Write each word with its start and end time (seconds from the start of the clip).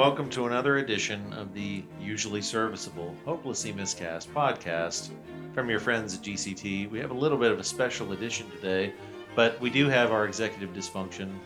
welcome 0.00 0.30
to 0.30 0.46
another 0.46 0.78
edition 0.78 1.30
of 1.34 1.52
the 1.52 1.84
usually 2.00 2.40
serviceable, 2.40 3.14
hopelessly 3.26 3.70
miscast 3.70 4.32
podcast 4.32 5.10
from 5.52 5.68
your 5.68 5.78
friends 5.78 6.14
at 6.16 6.22
GCT. 6.22 6.90
We 6.90 6.98
have 7.00 7.10
a 7.10 7.14
little 7.14 7.36
bit 7.36 7.52
of 7.52 7.58
a 7.58 7.62
special 7.62 8.12
edition 8.12 8.50
today, 8.50 8.94
but 9.36 9.60
we 9.60 9.68
do 9.68 9.90
have 9.90 10.10
our 10.10 10.24
executive 10.24 10.70
dysfunction, 10.70 11.38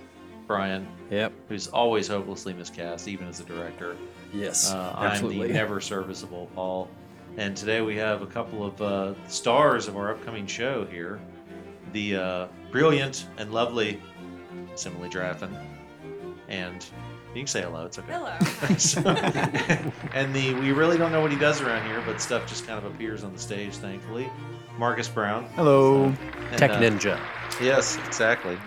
Brian, 0.46 0.86
Yep. 1.11 1.32
who's 1.48 1.66
always 1.66 2.06
hopelessly 2.06 2.52
miscast, 2.52 3.08
even 3.08 3.26
as 3.26 3.40
a 3.40 3.44
director. 3.44 3.96
Yes. 4.32 4.72
Uh, 4.72 4.94
I'm 4.96 5.29
the 5.29 5.48
never 5.48 5.80
serviceable 5.80 6.48
Paul, 6.54 6.89
and 7.36 7.57
today 7.57 7.80
we 7.80 7.96
have 7.96 8.22
a 8.22 8.26
couple 8.26 8.64
of 8.64 8.80
uh, 8.80 9.14
stars 9.26 9.89
of 9.89 9.96
our 9.96 10.12
upcoming 10.12 10.46
show 10.46 10.84
here: 10.84 11.18
the 11.93 12.14
uh, 12.14 12.46
brilliant 12.71 13.26
and 13.36 13.52
lovely 13.52 14.00
Emily 14.86 15.08
Draffen, 15.08 15.52
and 16.48 16.86
you 17.34 17.40
can 17.43 17.46
say 17.46 17.62
hello. 17.62 17.86
It's 17.86 17.98
okay. 17.98 18.12
Hello. 18.12 18.36
So- 18.79 19.00
and 20.14 20.34
the 20.34 20.54
we 20.54 20.72
really 20.72 20.96
don't 20.96 21.12
know 21.12 21.20
what 21.20 21.32
he 21.32 21.38
does 21.38 21.61
around 21.61 21.86
here, 21.86 22.02
but 22.06 22.20
stuff 22.20 22.46
just 22.46 22.66
kind 22.66 22.79
of 22.79 22.92
appears 22.92 23.25
on 23.25 23.32
the 23.32 23.38
stage. 23.38 23.75
Thankfully, 23.76 24.30
Marques 24.79 25.08
Brown. 25.08 25.44
Hello. 25.54 26.04
And, 26.04 26.58
Tech 26.58 26.70
uh, 26.72 26.80
Ninja. 26.80 27.20
Yes, 27.61 27.98
exactly. 28.06 28.58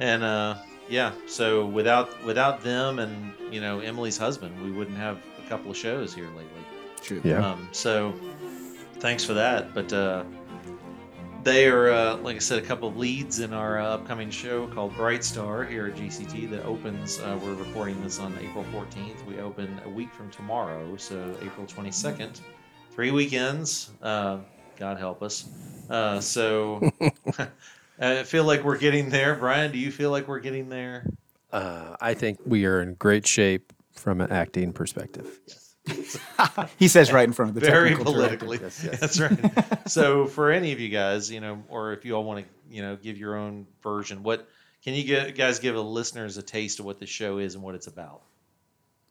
And 0.00 0.22
uh, 0.22 0.56
yeah, 0.88 1.12
so 1.26 1.66
without 1.66 2.22
without 2.24 2.62
them 2.62 2.98
and 2.98 3.32
you 3.50 3.60
know 3.60 3.80
Emily's 3.80 4.18
husband, 4.18 4.60
we 4.62 4.70
wouldn't 4.72 4.96
have 4.96 5.18
a 5.44 5.48
couple 5.48 5.70
of 5.70 5.76
shows 5.76 6.14
here 6.14 6.26
lately. 6.28 6.64
True. 7.00 7.20
Yeah. 7.24 7.46
Um, 7.46 7.68
so 7.72 8.14
thanks 8.98 9.24
for 9.24 9.34
that. 9.34 9.74
But 9.74 9.92
uh, 9.92 10.24
they 11.44 11.66
are, 11.66 11.90
uh, 11.90 12.16
like 12.16 12.36
I 12.36 12.38
said, 12.38 12.58
a 12.58 12.66
couple 12.66 12.88
of 12.88 12.96
leads 12.96 13.40
in 13.40 13.52
our 13.52 13.78
uh, 13.78 13.88
upcoming 13.88 14.30
show 14.30 14.66
called 14.68 14.94
Bright 14.96 15.22
Star 15.22 15.62
here 15.62 15.86
at 15.86 15.94
GCT 15.94 16.48
that 16.50 16.64
opens. 16.64 17.20
Uh, 17.20 17.38
we're 17.42 17.54
recording 17.54 18.02
this 18.02 18.18
on 18.18 18.36
April 18.40 18.64
14th. 18.72 19.24
We 19.26 19.38
open 19.40 19.78
a 19.84 19.88
week 19.88 20.12
from 20.14 20.30
tomorrow, 20.30 20.96
so 20.96 21.36
April 21.42 21.66
22nd. 21.66 22.40
Three 22.92 23.10
weekends. 23.10 23.90
Uh, 24.02 24.38
God 24.78 24.98
help 24.98 25.22
us. 25.22 25.48
Uh, 25.90 26.18
so 26.18 26.90
I 28.00 28.22
feel 28.22 28.44
like 28.44 28.64
we're 28.64 28.78
getting 28.78 29.10
there. 29.10 29.34
Brian, 29.34 29.70
do 29.70 29.78
you 29.78 29.90
feel 29.92 30.10
like 30.10 30.26
we're 30.26 30.40
getting 30.40 30.70
there? 30.70 31.06
Uh, 31.52 31.94
I 32.00 32.14
think 32.14 32.38
we 32.46 32.64
are 32.64 32.80
in 32.80 32.94
great 32.94 33.26
shape 33.26 33.72
from 33.92 34.22
an 34.22 34.32
acting 34.32 34.72
perspective. 34.72 35.40
He 36.78 36.88
says 36.88 37.12
right 37.12 37.24
in 37.26 37.32
front 37.32 37.50
of 37.50 37.54
the 37.54 37.60
very 37.60 37.94
politically. 37.94 38.58
Yes, 38.60 38.82
yes. 38.84 39.00
That's 39.00 39.20
right. 39.20 39.88
so, 39.88 40.26
for 40.26 40.50
any 40.50 40.72
of 40.72 40.80
you 40.80 40.88
guys, 40.88 41.30
you 41.30 41.40
know, 41.40 41.62
or 41.68 41.92
if 41.92 42.04
you 42.04 42.14
all 42.14 42.24
want 42.24 42.44
to, 42.44 42.74
you 42.74 42.82
know, 42.82 42.96
give 42.96 43.18
your 43.18 43.36
own 43.36 43.66
version, 43.82 44.22
what 44.22 44.48
can 44.82 44.94
you 44.94 45.04
get, 45.04 45.36
guys 45.36 45.58
give 45.58 45.74
the 45.74 45.82
listeners 45.84 46.36
a 46.36 46.42
taste 46.42 46.78
of 46.80 46.86
what 46.86 46.98
the 47.00 47.06
show 47.06 47.38
is 47.38 47.54
and 47.54 47.62
what 47.62 47.74
it's 47.74 47.86
about? 47.86 48.22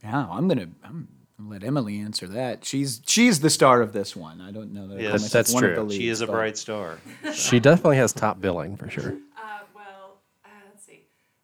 Yeah, 0.04 0.28
I'm 0.30 0.48
gonna 0.48 0.68
I'm 0.84 1.08
gonna 1.38 1.50
let 1.50 1.64
Emily 1.64 2.00
answer 2.00 2.28
that. 2.28 2.66
She's 2.66 3.02
she's 3.06 3.40
the 3.40 3.50
star 3.50 3.82
of 3.82 3.94
this 3.94 4.16
one. 4.16 4.42
I 4.42 4.52
don't 4.52 4.74
know 4.74 4.88
that. 4.88 4.98
I 4.98 5.02
Yes. 5.02 5.06
call 5.12 5.14
myself 5.14 5.32
That's 5.32 5.54
one 5.54 5.64
of 5.64 5.70
true. 5.70 5.76
the 5.76 5.84
leads, 5.84 5.96
she 5.96 6.08
is 6.10 6.22
a 6.22 6.28
bright 6.28 6.58
star. 6.58 7.00
She 7.34 7.60
definitely 7.60 7.98
has 7.98 8.12
top 8.14 8.42
billing 8.42 8.76
for 8.78 8.90
sure. 8.90 9.12
Uh, 9.38 9.60
well, 9.76 10.18
uh, 10.44 10.50
let's 10.70 10.86
see. 10.86 11.04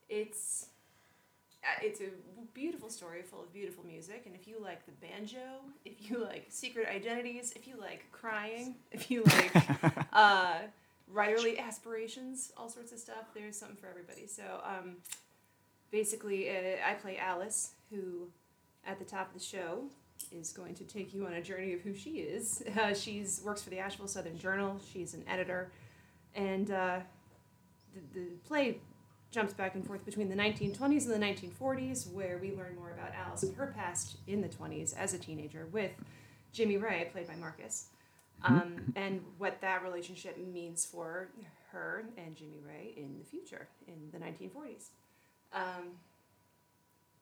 It's 0.09 0.65
uh, 1.63 1.67
it's 1.81 2.01
a 2.01 2.05
beautiful 2.53 2.89
story 2.89 3.21
full 3.21 3.38
of 3.38 3.38
beautiful 3.59 3.85
music, 3.85 4.23
and 4.25 4.33
if 4.35 4.47
you 4.47 4.55
like 4.63 4.85
the 4.85 4.91
banjo, 5.05 5.59
if 5.83 6.09
you 6.09 6.23
like 6.31 6.45
secret 6.47 6.87
identities, 6.87 7.51
if 7.57 7.67
you 7.67 7.75
like 7.77 8.05
crying, 8.13 8.75
if 8.93 9.11
you 9.11 9.21
like 9.23 9.51
uh, 10.13 10.59
writerly 11.13 11.59
aspirations, 11.59 12.53
all 12.55 12.69
sorts 12.69 12.93
of 12.93 12.99
stuff, 12.99 13.33
there's 13.35 13.57
something 13.57 13.75
for 13.75 13.87
everybody. 13.87 14.27
So 14.27 14.43
um, 14.63 14.95
basically, 15.91 16.49
uh, 16.49 16.87
I 16.89 16.93
play 16.93 17.17
Alice, 17.17 17.71
who 17.91 18.29
at 18.87 18.97
the 18.97 19.05
top 19.05 19.27
of 19.27 19.33
the 19.33 19.45
show 19.45 19.83
is 20.31 20.53
going 20.53 20.75
to 20.75 20.85
take 20.85 21.13
you 21.13 21.25
on 21.25 21.33
a 21.33 21.41
journey 21.41 21.73
of 21.73 21.81
who 21.81 21.93
she 21.93 22.11
is. 22.11 22.63
Uh, 22.79 22.93
she's 22.93 23.41
works 23.43 23.61
for 23.61 23.71
the 23.71 23.79
Asheville 23.79 24.07
Southern 24.07 24.39
Journal. 24.39 24.79
She's 24.93 25.13
an 25.13 25.23
editor, 25.27 25.69
and 26.33 26.71
uh, 26.71 26.99
the, 27.93 28.19
the 28.19 28.25
play 28.47 28.77
jumps 29.31 29.53
back 29.53 29.75
and 29.75 29.85
forth 29.85 30.05
between 30.05 30.29
the 30.29 30.35
1920s 30.35 31.05
and 31.11 31.13
the 31.21 31.25
1940s, 31.25 32.11
where 32.11 32.39
we 32.41 32.51
learn 32.51 32.75
more 32.75 32.91
about 32.91 33.11
Alice 33.13 33.43
and 33.43 33.55
her 33.55 33.67
past 33.75 34.17
in 34.27 34.41
the 34.41 34.47
20s 34.49 34.95
as 34.97 35.13
a 35.13 35.17
teenager 35.19 35.67
with 35.71 35.91
Jimmy 36.51 36.77
Ray, 36.77 37.07
played 37.11 37.27
by 37.27 37.35
Marques, 37.35 37.87
um, 38.43 38.91
and 38.95 39.21
what 39.37 39.61
that 39.61 39.83
relationship 39.83 40.37
means 40.51 40.83
for 40.85 41.27
her 41.71 42.05
and 42.17 42.35
Jimmy 42.35 42.59
Ray 42.65 42.93
in 42.97 43.19
the 43.19 43.25
future, 43.25 43.67
in 43.87 43.93
the 44.11 44.17
1940s. 44.17 44.87
Um, 45.53 45.89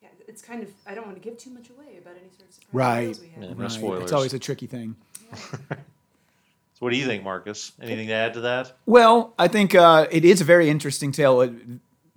yeah, 0.00 0.08
it's 0.26 0.40
kind 0.40 0.62
of, 0.62 0.70
I 0.86 0.94
don't 0.94 1.04
want 1.06 1.20
to 1.20 1.28
give 1.28 1.36
too 1.38 1.50
much 1.50 1.68
away 1.70 1.98
about 2.00 2.14
any 2.14 2.30
sort 2.30 2.48
of 2.48 2.54
surprise 2.54 2.72
Right. 2.72 3.18
we 3.20 3.28
have. 3.34 3.42
Yeah. 3.42 3.48
No 3.50 3.62
Right. 3.62 3.70
spoilers. 3.70 4.02
It's 4.04 4.12
always 4.12 4.32
a 4.32 4.38
tricky 4.38 4.66
thing. 4.66 4.96
So, 5.34 6.84
what 6.84 6.90
do 6.90 6.96
you 6.96 7.06
think, 7.06 7.24
Marques? 7.24 7.72
Anything 7.82 8.06
to 8.06 8.12
add 8.12 8.34
to 8.34 8.40
that? 8.42 8.72
Well, 8.86 9.34
I 9.38 9.48
think 9.48 9.74
uh, 9.74 10.06
it 10.12 10.24
is 10.24 10.40
a 10.40 10.44
very 10.44 10.70
interesting 10.70 11.10
tale. 11.12 11.40
It- 11.40 11.52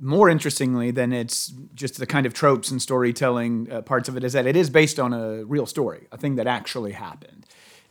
More 0.04 0.30
interestingly 0.30 0.90
than 0.90 1.14
it's 1.14 1.54
just 1.76 2.00
the 2.00 2.08
kind 2.08 2.26
of 2.26 2.34
tropes 2.34 2.72
and 2.72 2.82
storytelling 2.82 3.72
uh, 3.72 3.82
parts 3.84 4.10
of 4.10 4.18
it 4.18 4.24
is 4.24 4.34
that 4.34 4.48
it 4.48 4.56
is 4.56 4.68
based 4.72 5.00
on 5.00 5.14
a 5.14 5.46
real 5.46 5.68
story, 5.68 6.08
a 6.12 6.18
thing 6.18 6.36
that 6.38 6.48
actually 6.48 6.94
happened, 6.94 7.46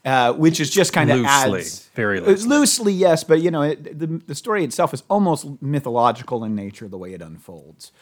uh, 0.05 0.33
which 0.33 0.59
is 0.59 0.71
just 0.71 0.93
kind 0.93 1.11
of 1.11 1.19
Loosely, 1.19 1.61
adds 1.61 1.89
very 1.95 2.21
loosely. 2.21 2.49
loosely, 2.49 2.93
yes, 2.93 3.23
but 3.23 3.41
you 3.41 3.53
know 3.53 3.63
it, 3.63 3.97
the 3.97 4.09
the 4.27 4.35
story 4.35 4.65
itself 4.65 4.93
is 4.93 5.05
almost 5.09 5.63
mythological 5.63 6.43
in 6.43 6.57
nature 6.57 6.89
the 6.89 6.99
way 6.99 7.15
it 7.15 7.23
unfolds. 7.23 7.93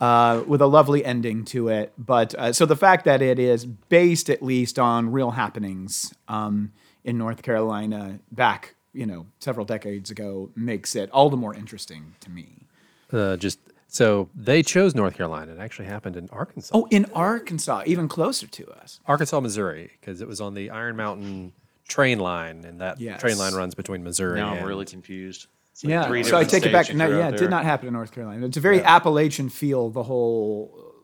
Uh, 0.00 0.42
with 0.46 0.60
a 0.60 0.66
lovely 0.66 1.04
ending 1.04 1.44
to 1.44 1.68
it, 1.68 1.92
but 1.96 2.34
uh, 2.34 2.52
so 2.52 2.66
the 2.66 2.76
fact 2.76 3.04
that 3.04 3.22
it 3.22 3.38
is 3.38 3.64
based 3.64 4.28
at 4.28 4.42
least 4.42 4.78
on 4.78 5.10
real 5.10 5.30
happenings 5.30 6.12
um, 6.26 6.72
in 7.04 7.16
North 7.16 7.42
Carolina 7.42 8.18
back, 8.32 8.74
you 8.92 9.06
know, 9.06 9.24
several 9.38 9.64
decades 9.64 10.10
ago 10.10 10.50
makes 10.56 10.96
it 10.96 11.08
all 11.12 11.30
the 11.30 11.36
more 11.36 11.54
interesting 11.54 12.14
to 12.20 12.28
me. 12.28 12.63
Uh, 13.12 13.36
just 13.36 13.58
so 13.88 14.28
they 14.34 14.62
chose 14.62 14.94
North 14.94 15.16
Carolina. 15.16 15.52
It 15.52 15.58
actually 15.58 15.86
happened 15.86 16.16
in 16.16 16.28
Arkansas. 16.30 16.76
Oh, 16.76 16.86
in 16.90 17.06
Arkansas, 17.14 17.82
even 17.86 18.08
closer 18.08 18.46
to 18.46 18.70
us. 18.70 19.00
Arkansas, 19.06 19.38
Missouri, 19.40 19.90
because 20.00 20.20
it 20.20 20.26
was 20.28 20.40
on 20.40 20.54
the 20.54 20.70
Iron 20.70 20.96
Mountain 20.96 21.52
train 21.86 22.18
line, 22.18 22.64
and 22.64 22.80
that 22.80 23.00
Yes. 23.00 23.20
train 23.20 23.38
line 23.38 23.54
runs 23.54 23.74
between 23.74 24.02
Missouri. 24.02 24.40
Now 24.40 24.52
and 24.52 24.60
I'm 24.60 24.66
really 24.66 24.84
confused. 24.86 25.46
Like 25.82 25.90
Yeah, 25.90 26.22
so 26.22 26.36
I 26.36 26.44
take 26.44 26.64
it 26.66 26.72
back. 26.72 26.92
No, 26.94 27.08
yeah, 27.08 27.28
it 27.28 27.36
did 27.36 27.50
not 27.50 27.64
happen 27.64 27.88
in 27.88 27.94
North 27.94 28.12
Carolina. 28.12 28.46
It's 28.46 28.56
a 28.56 28.60
very 28.60 28.80
Appalachian 28.82 29.48
feel. 29.48 29.90
The 29.90 30.04
whole, 30.04 30.94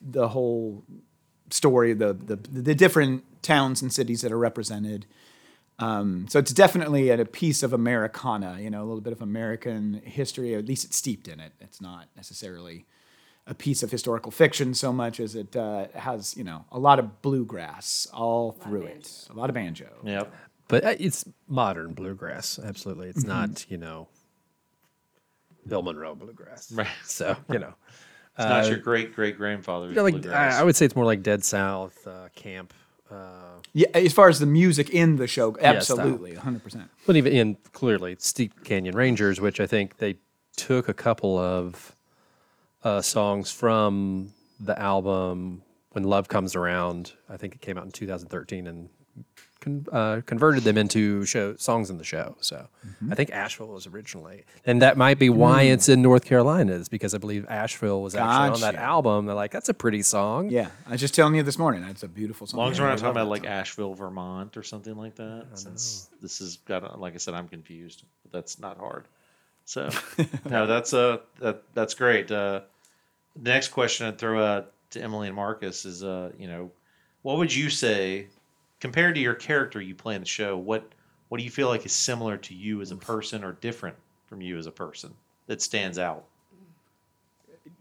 the 0.00 0.28
whole 0.28 0.84
story, 1.50 1.94
the 1.94 2.12
the 2.12 2.36
the 2.36 2.74
different 2.74 3.24
towns 3.42 3.80
and 3.82 3.92
cities 3.92 4.20
that 4.20 4.30
are 4.30 4.38
represented. 4.38 5.06
Um, 5.80 6.26
so 6.28 6.38
it's 6.38 6.52
definitely 6.52 7.08
a 7.10 7.24
piece 7.24 7.62
of 7.62 7.72
Americana. 7.72 8.58
You 8.60 8.70
know, 8.70 8.82
a 8.82 8.86
little 8.86 9.00
bit 9.00 9.12
of 9.12 9.22
American 9.22 10.02
history. 10.04 10.54
At 10.54 10.66
least 10.66 10.84
it's 10.84 10.96
steeped 10.96 11.26
in 11.28 11.40
it. 11.40 11.52
It's 11.60 11.80
not 11.80 12.08
necessarily 12.16 12.86
a 13.46 13.54
piece 13.54 13.82
of 13.82 13.90
historical 13.90 14.30
fiction 14.30 14.74
so 14.74 14.92
much 14.92 15.18
as 15.18 15.34
it 15.34 15.56
uh, 15.56 15.86
has, 15.94 16.36
you 16.36 16.44
know, 16.44 16.64
a 16.70 16.78
lot 16.78 16.98
of 16.98 17.22
bluegrass 17.22 18.06
all 18.12 18.52
through 18.52 18.82
it. 18.82 19.26
A 19.30 19.32
lot 19.32 19.48
of 19.50 19.54
banjo. 19.54 19.88
Yep. 20.04 20.32
But 20.68 20.84
uh, 20.84 20.94
it's 21.00 21.24
modern 21.48 21.94
bluegrass. 21.94 22.58
Absolutely, 22.62 23.08
it's 23.08 23.20
Mm-hmm. 23.24 23.28
not 23.28 23.66
you 23.70 23.78
know 23.78 24.06
Bill 25.66 25.82
Monroe 25.82 26.14
bluegrass. 26.14 26.70
Right. 26.72 26.86
So 27.04 27.36
you 27.50 27.58
know, 27.58 27.74
It's 28.38 28.44
not 28.46 28.68
your 28.68 28.78
great 28.78 29.14
great 29.14 29.36
grandfather's. 29.36 29.96
yeah, 29.96 30.02
like 30.02 30.14
bluegrass. 30.14 30.54
I, 30.54 30.60
I 30.60 30.64
would 30.64 30.76
say 30.76 30.84
it's 30.86 30.94
more 30.96 31.04
like 31.04 31.22
Dead 31.22 31.42
South 31.44 32.06
uh, 32.06 32.28
camp. 32.34 32.72
Uh, 33.10 33.60
Yeah, 33.72 33.88
as 33.94 34.12
far 34.12 34.28
as 34.28 34.38
the 34.38 34.46
music 34.46 34.90
in 34.90 35.16
the 35.16 35.26
show, 35.26 35.52
style. 35.54 35.64
absolutely, 35.76 36.34
hundred 36.34 36.62
percent. 36.64 36.90
but 37.06 37.16
even 37.16 37.32
in 37.32 37.56
clearly 37.72 38.16
Steep 38.18 38.64
Canyon 38.64 38.96
Rangers, 38.96 39.40
which 39.40 39.60
I 39.60 39.66
think 39.66 39.98
they 39.98 40.16
took 40.56 40.88
a 40.88 40.94
couple 40.94 41.38
of 41.38 41.94
uh, 42.84 43.00
songs 43.02 43.50
from 43.52 44.32
the 44.58 44.78
album 44.78 45.62
when 45.92 46.04
Love 46.04 46.28
Comes 46.28 46.54
Around. 46.56 47.12
I 47.28 47.36
think 47.36 47.54
it 47.54 47.60
came 47.60 47.78
out 47.78 47.84
in 47.84 47.90
2013 47.92 48.66
and 48.66 48.88
con- 49.60 49.86
uh, 49.92 50.20
converted 50.26 50.64
them 50.64 50.76
into 50.76 51.24
show 51.24 51.54
songs 51.56 51.90
in 51.90 51.98
the 51.98 52.04
show. 52.04 52.36
So 52.40 52.68
I 53.10 53.14
think 53.14 53.30
Asheville 53.30 53.68
was 53.68 53.86
originally, 53.86 54.44
and 54.64 54.82
that 54.82 54.96
might 54.96 55.18
be 55.18 55.30
why 55.30 55.62
it's 55.62 55.88
in 55.88 56.02
North 56.02 56.24
Carolina, 56.24 56.72
is 56.72 56.88
because 56.88 57.14
I 57.14 57.18
believe 57.18 57.46
Asheville 57.48 58.02
was 58.02 58.14
actually 58.14 58.54
on 58.54 58.60
that 58.60 58.74
album. 58.74 59.26
They're 59.26 59.34
like, 59.34 59.50
that's 59.50 59.68
a 59.68 59.74
pretty 59.74 60.02
song. 60.02 60.50
Yeah, 60.50 60.68
I 60.86 60.92
was 60.92 61.00
just 61.00 61.14
telling 61.14 61.34
you 61.34 61.42
this 61.42 61.58
morning. 61.58 61.84
It's 61.84 62.02
a 62.02 62.08
beautiful 62.08 62.46
song. 62.46 62.48
As 62.48 62.52
song. 62.52 62.60
long 62.60 62.72
as 62.72 62.80
we're 62.80 62.88
not 62.88 62.98
talking 62.98 63.22
about 63.22 63.28
like 63.28 63.44
song. 63.44 63.52
Asheville, 63.52 63.94
Vermont, 63.94 64.56
or 64.56 64.62
something 64.62 64.96
like 64.96 65.16
that, 65.16 65.46
since 65.54 66.08
this 66.20 66.38
has 66.38 66.56
got, 66.58 67.00
like 67.00 67.14
I 67.14 67.18
said, 67.18 67.34
I'm 67.34 67.48
confused. 67.48 68.04
But 68.22 68.32
that's 68.32 68.58
not 68.58 68.78
hard. 68.78 69.06
So 69.64 69.88
no, 70.50 70.66
that's 70.66 70.92
uh 70.92 71.18
that 71.38 71.62
that's 71.74 71.94
great. 71.94 72.30
Uh, 72.30 72.62
the 73.36 73.50
next 73.50 73.68
question 73.68 74.06
I'd 74.06 74.18
throw 74.18 74.44
out 74.44 74.72
to 74.90 75.00
Emily 75.00 75.28
and 75.28 75.36
Marques 75.36 75.84
is, 75.84 76.02
uh, 76.02 76.32
you 76.38 76.48
know, 76.48 76.72
what 77.22 77.36
would 77.38 77.54
you 77.54 77.70
say 77.70 78.26
compared 78.80 79.14
to 79.14 79.20
your 79.20 79.34
character 79.34 79.80
you 79.80 79.94
play 79.94 80.14
in 80.14 80.20
the 80.20 80.26
show? 80.26 80.56
What 80.56 80.84
what 81.28 81.38
do 81.38 81.44
you 81.44 81.50
feel 81.50 81.68
like 81.68 81.86
is 81.86 81.92
similar 81.92 82.36
to 82.38 82.54
you 82.54 82.80
as 82.80 82.90
a 82.90 82.96
person 82.96 83.44
or 83.44 83.52
different 83.52 83.96
from 84.26 84.40
you 84.40 84.58
as 84.58 84.66
a 84.66 84.72
person 84.72 85.14
that 85.46 85.62
stands 85.62 85.98
out? 85.98 86.24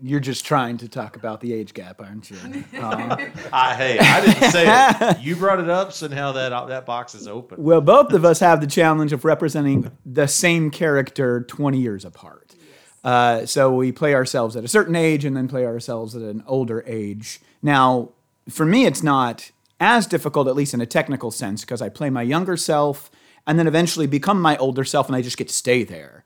you're 0.02 0.20
just 0.20 0.46
trying 0.46 0.78
to 0.78 0.88
talk 0.88 1.16
about 1.16 1.42
the 1.42 1.54
age 1.54 1.74
gap, 1.74 2.02
aren't 2.02 2.30
you? 2.32 2.38
Um, 2.80 3.12
I, 3.52 3.76
hey, 3.76 4.00
I 4.00 4.26
didn't 4.26 4.52
say 4.52 4.66
it. 4.68 5.20
You 5.20 5.36
brought 5.36 5.60
it 5.60 5.70
up, 5.70 5.92
so 5.92 6.08
now 6.08 6.32
that 6.32 6.68
that 6.68 6.86
box 6.86 7.14
is 7.14 7.28
open. 7.28 7.62
well, 7.62 7.82
both 7.82 8.14
of 8.14 8.24
us 8.24 8.40
have 8.40 8.62
the 8.62 8.68
challenge 8.68 9.12
of 9.12 9.26
representing 9.26 9.92
the 10.06 10.28
same 10.28 10.72
character 10.72 11.42
20 11.42 11.78
years 11.78 12.06
apart. 12.06 12.56
Uh, 13.04 13.46
so 13.46 13.74
we 13.74 13.92
play 13.92 14.14
ourselves 14.14 14.56
at 14.56 14.64
a 14.64 14.68
certain 14.68 14.96
age 14.96 15.26
and 15.26 15.36
then 15.36 15.48
play 15.50 15.66
ourselves 15.66 16.16
at 16.16 16.22
an 16.22 16.44
older 16.48 16.84
age. 16.88 17.42
Now, 17.62 18.10
for 18.50 18.66
me, 18.66 18.86
it's 18.86 19.04
not 19.04 19.52
as 19.80 20.08
difficult, 20.08 20.48
at 20.48 20.56
least 20.56 20.74
in 20.74 20.82
a 20.82 20.86
technical 20.86 21.32
sense, 21.32 21.62
because 21.62 21.82
I 21.82 21.90
play 21.90 22.10
my 22.10 22.22
younger 22.22 22.58
self 22.58 23.10
and 23.48 23.58
then 23.58 23.68
eventually 23.68 24.08
become 24.08 24.42
my 24.42 24.58
older 24.58 24.84
self, 24.84 25.08
and 25.08 25.16
I 25.16 25.22
just 25.22 25.38
get 25.38 25.48
to 25.48 25.54
stay 25.54 25.84
there. 25.84 26.24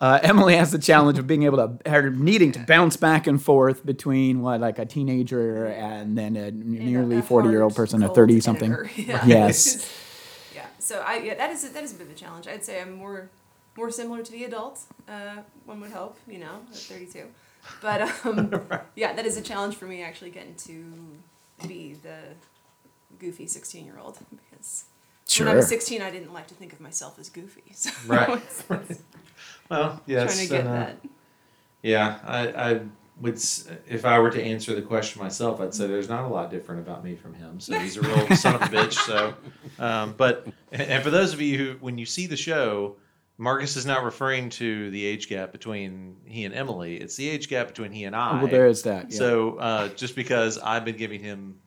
Uh, 0.00 0.18
Emily 0.24 0.56
has 0.56 0.72
the 0.72 0.78
challenge 0.78 1.18
of 1.18 1.26
being 1.26 1.44
able 1.44 1.58
to, 1.58 1.90
her 1.90 2.10
needing 2.10 2.50
to 2.52 2.60
bounce 2.60 2.96
back 2.96 3.26
and 3.26 3.40
forth 3.40 3.84
between 3.86 4.42
what, 4.42 4.60
like 4.60 4.78
a 4.78 4.86
teenager 4.86 5.66
and 5.66 6.18
then 6.18 6.36
a 6.36 6.50
nearly 6.50 7.18
a 7.18 7.22
40 7.22 7.50
year 7.50 7.62
old 7.62 7.76
person, 7.76 8.02
a 8.02 8.08
30 8.08 8.40
something. 8.40 8.72
Yeah. 8.96 9.24
Yes. 9.26 9.88
yeah. 10.54 10.66
So 10.78 11.02
I 11.06 11.18
yeah 11.18 11.34
that 11.34 11.50
is 11.50 11.64
a, 11.64 11.68
that 11.68 11.84
is 11.84 11.92
a 11.92 11.94
bit 11.94 12.08
of 12.08 12.12
a 12.12 12.16
challenge. 12.16 12.48
I'd 12.48 12.64
say 12.64 12.80
I'm 12.80 12.92
more 12.92 13.30
more 13.76 13.90
similar 13.90 14.22
to 14.22 14.32
the 14.32 14.44
adult. 14.44 14.80
Uh, 15.08 15.36
one 15.64 15.80
would 15.80 15.92
hope, 15.92 16.16
you 16.28 16.38
know, 16.38 16.60
at 16.70 16.76
32. 16.76 17.26
But 17.80 18.02
um, 18.26 18.62
yeah, 18.96 19.12
that 19.12 19.24
is 19.24 19.36
a 19.36 19.42
challenge 19.42 19.76
for 19.76 19.86
me 19.86 20.02
actually 20.02 20.30
getting 20.30 20.56
to 20.56 21.68
be 21.68 21.94
the 22.02 22.18
goofy 23.22 23.46
16 23.46 23.86
year 23.86 23.98
old 24.02 24.18
because 24.30 24.84
when 25.38 25.48
I 25.48 25.54
was 25.54 25.68
16, 25.68 26.02
I 26.02 26.10
didn't 26.10 26.32
like 26.34 26.48
to 26.48 26.54
think 26.54 26.72
of 26.72 26.80
myself 26.80 27.18
as 27.18 27.30
goofy. 27.30 27.62
So 27.72 27.90
Right. 28.06 28.28
it's- 28.30 28.64
it's 28.90 29.02
Well, 29.70 30.02
yes. 30.06 30.34
trying 30.34 30.48
to 30.48 30.54
get 30.54 30.66
uh, 30.66 30.70
that. 30.72 30.96
Yeah, 31.82 32.18
I, 32.24 32.48
I 32.48 32.80
would. 33.20 33.40
If 33.88 34.04
I 34.04 34.18
were 34.18 34.30
to 34.30 34.42
answer 34.42 34.74
the 34.74 34.82
question 34.82 35.22
myself, 35.22 35.60
I'd 35.60 35.74
say 35.74 35.86
there's 35.86 36.08
not 36.08 36.24
a 36.24 36.28
lot 36.28 36.50
different 36.50 36.80
about 36.82 37.02
me 37.02 37.16
from 37.16 37.34
him. 37.34 37.58
So 37.60 37.78
he's 37.78 37.96
a 37.96 38.02
real 38.02 38.36
son 38.36 38.54
of 38.56 38.62
a 38.62 38.66
bitch. 38.66 38.92
So, 38.94 39.34
um, 39.78 40.14
but 40.16 40.46
and 40.70 41.02
for 41.02 41.10
those 41.10 41.32
of 41.32 41.40
you 41.40 41.58
who, 41.58 41.72
when 41.80 41.98
you 41.98 42.06
see 42.06 42.26
the 42.28 42.36
show, 42.36 42.96
Marques 43.38 43.76
is 43.76 43.84
not 43.86 44.04
referring 44.04 44.48
to 44.50 44.90
the 44.90 45.04
age 45.04 45.28
gap 45.28 45.50
between 45.50 46.16
he 46.24 46.44
and 46.44 46.54
Emily. 46.54 46.96
It's 46.96 47.16
the 47.16 47.28
age 47.28 47.48
gap 47.48 47.66
between 47.68 47.90
he 47.90 48.04
and 48.04 48.14
I. 48.14 48.38
Well, 48.42 48.46
there 48.50 48.66
is 48.66 48.82
that. 48.82 49.10
Yeah. 49.10 49.18
So 49.18 49.56
uh, 49.56 49.88
just 49.88 50.14
because 50.14 50.58
I've 50.58 50.84
been 50.84 50.96
giving 50.96 51.20
him, 51.20 51.56
s- 51.56 51.61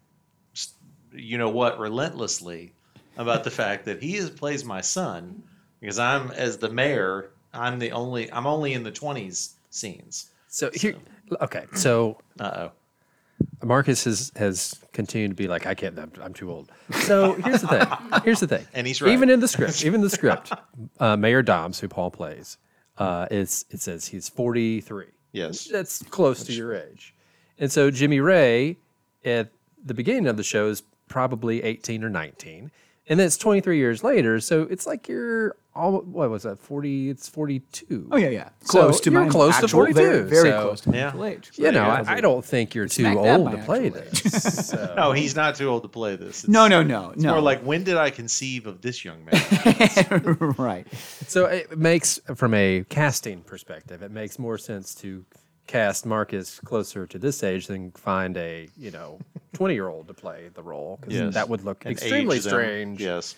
you 1.16 1.38
know 1.38 1.50
what, 1.50 1.80
relentlessly 1.80 2.74
about 3.18 3.44
the 3.44 3.52
fact 3.52 3.86
that 3.86 4.02
he 4.02 4.16
is 4.16 4.30
plays 4.30 4.66
my 4.66 4.82
son, 4.82 5.44
because 5.80 6.00
I'm 6.00 6.32
as 6.32 6.58
the 6.58 6.70
mayor, 6.70 7.32
I'm 7.54 7.80
the 7.80 7.92
only, 7.92 8.32
I'm 8.32 8.46
only 8.48 8.74
in 8.74 8.84
the 8.84 8.92
twenties 8.92 9.56
scenes. 9.70 10.32
So 10.48 10.70
here, 10.74 10.96
okay. 11.42 11.66
So 11.74 12.18
Uh 12.40 12.52
oh. 12.56 12.72
Marques 13.64 14.04
has 14.06 14.32
has 14.36 14.76
continued 14.94 15.30
to 15.32 15.36
be 15.36 15.48
like, 15.48 15.66
I 15.66 15.74
can't. 15.74 15.98
I'm, 15.98 16.12
I'm 16.22 16.34
too 16.34 16.52
old. 16.52 16.72
So 16.92 17.34
here's 17.34 17.62
the 17.62 17.68
thing. 17.68 18.22
Here's 18.24 18.40
the 18.40 18.48
thing. 18.48 18.66
And 18.74 18.88
he's 18.88 19.02
right. 19.02 19.12
Even 19.12 19.30
in 19.30 19.40
the 19.40 19.48
script, 19.48 19.84
even 19.84 20.02
the 20.02 20.10
script, 20.10 20.52
uh, 21.00 21.18
Mayor 21.18 21.42
Dobbs, 21.42 21.80
who 21.80 21.88
Paul 21.88 22.12
plays, 22.12 22.58
uh, 22.98 23.28
is 23.32 23.66
it 23.70 23.82
says 23.82 24.08
he's 24.08 24.30
43. 24.30 25.08
Yes. 25.32 25.66
That's 25.66 26.02
close 26.04 26.44
to 26.46 26.54
your 26.54 26.74
age. 26.74 27.14
And 27.60 27.72
so 27.72 27.92
Jimmy 27.92 28.20
Ray 28.20 28.78
at 29.26 29.50
the 29.84 29.94
beginning 29.94 30.28
of 30.28 30.38
the 30.38 30.44
show 30.44 30.68
is 30.68 30.84
probably 31.20 31.64
18 31.64 32.04
or 32.04 32.10
19. 32.10 32.70
And 33.08 33.18
then 33.20 33.26
it's 33.28 33.38
23 33.38 33.78
years 33.78 34.04
later. 34.04 34.42
So 34.42 34.64
it's 34.64 34.86
like 34.86 35.08
you're 35.08 35.56
all, 35.74 36.00
what 36.02 36.30
was 36.30 36.44
that, 36.44 36.60
40? 36.60 37.10
It's 37.10 37.30
42. 37.30 38.10
Oh 38.12 38.18
yeah, 38.18 38.28
yeah. 38.28 38.50
So 38.64 38.82
Close 38.82 39.00
to 39.02 39.12
you're 39.12 39.24
my 39.24 39.30
close 39.30 39.58
to 39.62 39.68
42, 39.70 39.94
Very, 39.96 40.22
very 40.24 40.50
so- 40.50 40.62
close 40.64 40.82
to 40.82 40.90
my 40.90 40.98
Yeah. 40.98 41.08
actual 41.08 41.24
age. 41.26 41.52
You 41.56 41.72
know, 41.72 41.84
Yeah. 41.86 42.04
I, 42.06 42.16
I 42.16 42.20
don't 42.22 42.44
think 42.44 42.76
you're 42.76 42.90
too 42.90 43.08
old 43.18 43.52
to 43.52 43.58
play 43.60 43.88
this. 43.88 44.68
So- 44.72 44.94
No, 44.98 45.14
he's 45.14 45.38
not 45.38 45.56
too 45.56 45.70
old 45.70 45.84
to 45.84 45.88
play 45.88 46.18
this. 46.18 46.44
It's, 46.44 46.50
No, 46.50 46.68
no, 46.68 46.84
no, 46.84 47.12
It's 47.12 47.24
no. 47.24 47.32
more 47.32 47.42
like 47.42 47.62
when 47.62 47.86
did 47.86 47.96
I 47.96 48.10
conceive 48.10 48.68
of 48.68 48.82
this 48.82 49.06
young 49.06 49.24
man? 49.24 50.54
right. 50.58 50.86
So 51.28 51.46
it 51.46 51.78
makes, 51.78 52.20
from 52.36 52.54
a 52.54 52.84
casting 52.90 53.40
perspective, 53.42 54.02
it 54.02 54.12
makes 54.12 54.38
more 54.38 54.58
sense 54.58 54.94
to 54.96 55.24
cast 55.68 56.06
Marques 56.06 56.60
closer 56.60 57.08
to 57.08 57.18
this 57.18 57.44
age 57.44 57.68
than 57.68 57.92
find 57.92 58.38
a 58.38 58.68
you 58.78 58.92
know 58.92 59.20
twenty 59.54 59.74
year 59.74 59.88
old 59.88 60.08
to 60.08 60.14
play 60.14 60.50
the 60.54 60.64
role 60.64 60.98
because 61.02 61.14
Yes. 61.16 61.34
that 61.34 61.50
would 61.50 61.64
look 61.64 61.86
And 61.86 61.92
extremely 61.94 62.40
strange 62.40 63.02
Yes. 63.02 63.36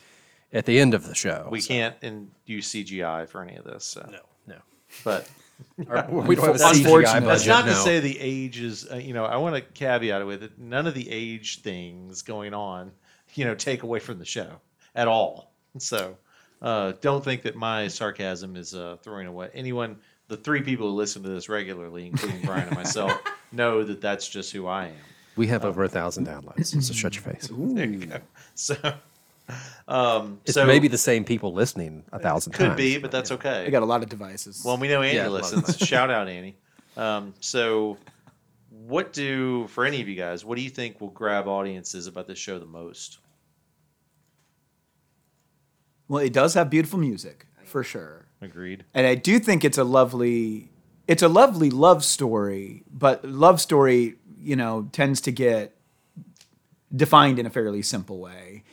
at 0.54 0.66
the 0.66 0.80
end 0.80 0.94
of 0.94 1.08
the 1.08 1.16
show. 1.16 1.48
We 1.52 1.62
So, 1.62 1.68
can't 1.70 1.96
in, 2.02 2.30
use 2.46 2.70
CGI 2.72 3.28
for 3.30 3.42
any 3.44 3.56
of 3.56 3.66
this. 3.66 3.84
So. 3.86 4.08
No, 4.12 4.20
no. 4.48 4.58
But 5.04 5.30
Our- 5.90 6.08
we 6.10 6.36
don't 6.36 6.46
have 6.46 6.62
a 6.62 6.68
Unfortunately. 6.78 7.04
CGI 7.04 7.26
That's 7.26 7.48
not 7.48 7.66
to 7.66 7.76
say 7.76 8.00
the 8.00 8.20
age 8.20 8.60
is, 8.60 8.88
uh, 8.92 8.96
you 8.98 9.14
know, 9.14 9.26
I 9.26 9.38
want 9.38 9.56
to 9.56 9.62
caveat 9.62 10.22
it 10.22 10.26
with 10.26 10.44
it. 10.44 10.58
None 10.60 10.86
of 10.88 10.94
the 10.94 11.10
age 11.10 11.62
things 11.62 12.22
going 12.22 12.54
on, 12.54 12.92
you 13.36 13.46
know, 13.46 13.56
take 13.56 13.84
away 13.84 14.00
from 14.00 14.20
the 14.20 14.26
show 14.26 14.62
at 14.96 15.08
all. 15.08 15.52
So 15.80 16.18
uh, 16.62 16.94
don't 17.02 17.24
think 17.24 17.42
that 17.44 17.56
my 17.56 17.88
sarcasm 17.88 18.56
is 18.56 18.74
uh, 18.76 18.98
throwing 19.02 19.28
away. 19.28 19.50
Anyone, 19.54 19.98
the 20.28 20.38
three 20.38 20.62
people 20.62 20.90
who 20.90 20.96
listen 20.96 21.24
to 21.24 21.30
this 21.30 21.50
regularly, 21.50 22.08
including 22.08 22.42
Brian 22.42 22.68
and 22.68 22.76
myself, 22.78 23.20
know 23.52 23.84
that 23.84 24.02
that's 24.02 24.28
just 24.28 24.52
who 24.52 24.68
I 24.68 24.88
am. 24.88 24.94
We 25.36 25.48
have 25.48 25.64
over 25.64 25.84
a 25.84 25.90
thousand 25.90 26.28
downloads, 26.28 26.82
so 26.82 26.94
shut 26.94 27.16
your 27.16 27.24
face. 27.24 27.50
There 27.58 27.86
you 27.86 28.06
go. 28.08 28.18
So, 28.56 28.76
um, 29.88 30.40
It's 30.44 30.56
so 30.56 30.66
maybe 30.66 30.88
the 30.90 30.98
same 30.98 31.24
people 31.24 31.54
listening 31.54 32.04
a 32.12 32.20
thousand 32.20 32.54
could 32.54 32.68
times. 32.70 32.78
be, 32.78 32.98
but 32.98 33.12
that's 33.12 33.32
okay. 33.32 33.66
I 33.66 33.70
got 33.70 33.84
a 33.84 33.86
lot 33.86 34.04
of 34.04 34.10
devices. 34.10 34.64
Well, 34.66 34.78
we 34.78 34.88
know 34.90 35.02
Annie 35.02 35.16
Yeah, 35.16 35.28
a 35.28 35.30
lot 35.30 35.54
of 35.54 35.66
listens. 35.68 35.88
Shout 35.88 36.10
out 36.10 36.28
Annie. 36.28 36.58
Um, 36.98 37.34
so, 37.40 37.98
what 38.70 39.14
do 39.14 39.68
for 39.68 39.86
any 39.86 40.02
of 40.02 40.08
you 40.10 40.16
guys? 40.16 40.44
What 40.44 40.56
do 40.58 40.64
you 40.64 40.70
think 40.70 41.00
will 41.00 41.12
grab 41.12 41.48
audiences 41.48 42.08
about 42.08 42.28
this 42.28 42.38
show 42.40 42.60
the 42.60 42.66
most? 42.66 43.20
well, 46.10 46.24
it 46.24 46.34
does 46.34 46.54
have 46.54 46.70
beautiful 46.70 47.00
music 47.00 47.46
for 47.66 47.84
sure, 47.84 48.27
Agreed. 48.42 48.86
and 48.94 49.08
I 49.08 49.16
do 49.16 49.40
think 49.40 49.66
it's 49.66 49.78
a 49.78 49.84
lovely, 49.84 50.70
it's 51.08 51.24
a 51.24 51.28
lovely 51.28 51.70
love 51.70 52.04
story. 52.04 52.84
But 52.92 53.26
love 53.26 53.60
story, 53.60 54.16
you 54.40 54.56
know, 54.56 54.90
tends 54.92 55.22
to 55.22 55.32
get 55.32 55.76
defined 56.96 57.40
in 57.40 57.46
a 57.46 57.50
fairly 57.50 57.82
simple 57.82 58.20
way. 58.20 58.64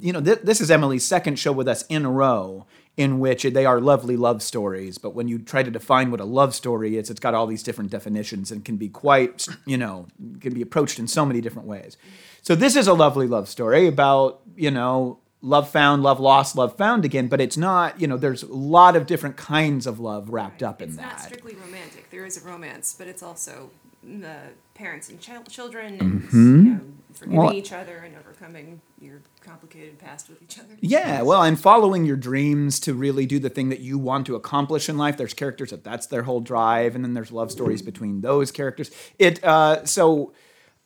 You 0.00 0.12
know, 0.12 0.20
th- 0.20 0.40
this 0.42 0.60
is 0.60 0.70
Emily's 0.70 1.04
second 1.04 1.38
show 1.38 1.52
with 1.52 1.68
us 1.68 1.84
in 1.88 2.04
a 2.04 2.10
row 2.10 2.66
in 2.96 3.18
which 3.18 3.42
they 3.42 3.66
are 3.66 3.80
lovely 3.80 4.16
love 4.16 4.42
stories. 4.42 4.96
But 4.96 5.14
when 5.14 5.28
you 5.28 5.38
try 5.38 5.62
to 5.62 5.70
define 5.70 6.10
what 6.10 6.20
a 6.20 6.24
love 6.24 6.54
story 6.54 6.96
is, 6.96 7.10
it's 7.10 7.20
got 7.20 7.34
all 7.34 7.46
these 7.46 7.62
different 7.62 7.90
definitions 7.90 8.50
and 8.50 8.64
can 8.64 8.76
be 8.76 8.88
quite, 8.88 9.46
you 9.66 9.76
know, 9.76 10.06
can 10.40 10.54
be 10.54 10.62
approached 10.62 10.98
in 10.98 11.06
so 11.06 11.26
many 11.26 11.40
different 11.40 11.68
ways. 11.68 11.96
So 12.42 12.54
this 12.54 12.76
is 12.76 12.86
a 12.86 12.94
lovely 12.94 13.26
love 13.26 13.48
story 13.48 13.86
about, 13.86 14.40
you 14.56 14.70
know, 14.70 15.18
love 15.42 15.68
found, 15.70 16.02
love 16.02 16.18
lost, 16.20 16.56
love 16.56 16.76
found 16.76 17.04
again. 17.04 17.28
But 17.28 17.40
it's 17.40 17.56
not, 17.56 18.00
you 18.00 18.06
know, 18.06 18.16
there's 18.16 18.42
a 18.42 18.52
lot 18.52 18.96
of 18.96 19.06
different 19.06 19.36
kinds 19.36 19.86
of 19.86 20.00
love 20.00 20.30
wrapped 20.30 20.62
up 20.62 20.82
in 20.82 20.88
It's 20.88 20.96
that. 20.96 21.06
not 21.06 21.20
strictly 21.20 21.54
romantic. 21.54 22.10
There 22.10 22.24
is 22.24 22.42
a 22.42 22.46
romance, 22.46 22.94
but 22.98 23.06
it's 23.06 23.22
also 23.22 23.70
the 24.02 24.36
parents 24.74 25.08
and 25.08 25.20
chil- 25.20 25.42
children 25.44 25.98
and 26.00 26.32
you 26.32 26.70
know, 26.72 26.80
forgiving 27.12 27.38
Well- 27.38 27.52
each 27.52 27.72
other 27.72 27.98
and 27.98 28.14
overcoming 28.16 28.80
your 29.00 29.20
complicated 29.40 29.98
past 29.98 30.28
with 30.28 30.42
each 30.42 30.58
other. 30.58 30.76
Yeah, 30.80 31.22
well, 31.22 31.42
and 31.42 31.58
following 31.58 32.04
your 32.04 32.16
dreams 32.16 32.78
to 32.80 32.94
really 32.94 33.26
do 33.26 33.38
the 33.38 33.48
thing 33.50 33.68
that 33.68 33.80
you 33.80 33.98
want 33.98 34.26
to 34.26 34.34
accomplish 34.36 34.88
in 34.88 34.96
life. 34.96 35.16
There's 35.16 35.34
characters 35.34 35.70
that 35.70 35.82
that's 35.84 36.06
their 36.06 36.22
whole 36.22 36.40
drive, 36.40 36.94
and 36.94 37.04
then 37.04 37.14
there's 37.14 37.32
love 37.32 37.50
stories 37.52 37.82
between 37.82 38.20
those 38.20 38.50
characters. 38.52 38.90
It 39.18 39.42
uh, 39.44 39.84
so, 39.84 40.32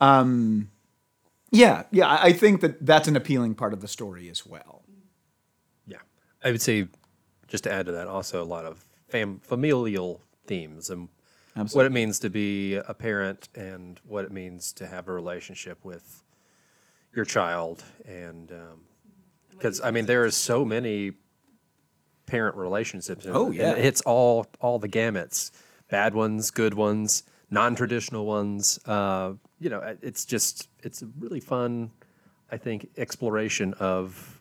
um, 0.00 0.68
yeah, 1.50 1.84
yeah. 1.90 2.06
I 2.08 2.26
I 2.28 2.32
think 2.32 2.60
that 2.60 2.84
that's 2.84 3.08
an 3.08 3.16
appealing 3.16 3.54
part 3.54 3.72
of 3.72 3.80
the 3.80 3.88
story 3.88 4.28
as 4.28 4.46
well. 4.46 4.82
Yeah, 5.86 5.98
I 6.44 6.50
would 6.50 6.62
say, 6.62 6.88
just 7.48 7.64
to 7.64 7.72
add 7.72 7.86
to 7.86 7.92
that, 7.92 8.06
also 8.06 8.42
a 8.42 8.44
lot 8.44 8.64
of 8.64 8.84
fam- 9.08 9.40
familial 9.40 10.20
themes 10.46 10.90
and 10.90 11.08
what 11.72 11.84
it 11.86 11.92
means 11.92 12.18
to 12.20 12.30
be 12.30 12.74
a 12.76 12.94
parent 12.94 13.48
and 13.54 14.00
what 14.06 14.24
it 14.24 14.30
means 14.32 14.72
to 14.74 14.86
have 14.86 15.08
a 15.08 15.12
relationship 15.12 15.84
with 15.84 16.22
your 17.14 17.24
child, 17.24 17.82
and 18.06 18.52
um, 18.52 18.80
because 19.50 19.80
I 19.80 19.90
mean 19.90 20.06
there 20.06 20.24
is 20.24 20.36
so 20.36 20.64
many 20.64 21.12
parent 22.26 22.56
relationships. 22.56 23.24
and- 23.26 23.34
Oh, 23.36 23.46
and 23.46 23.54
yeah. 23.56 23.72
it 23.72 23.78
hits 23.78 24.00
all 24.02 24.46
all 24.60 24.78
the 24.78 24.88
gamuts: 24.88 25.50
bad 25.90 26.14
ones, 26.14 26.50
good 26.52 26.74
ones, 26.74 27.24
non-traditional 27.50 28.26
ones. 28.26 28.78
Uh, 28.86 29.34
you 29.60 29.70
know, 29.70 29.96
it's 30.02 30.24
just 30.24 30.68
it's 30.82 31.02
a 31.02 31.06
really 31.18 31.40
fun, 31.40 31.90
I 32.50 32.56
think, 32.56 32.88
exploration 32.96 33.74
of 33.74 34.40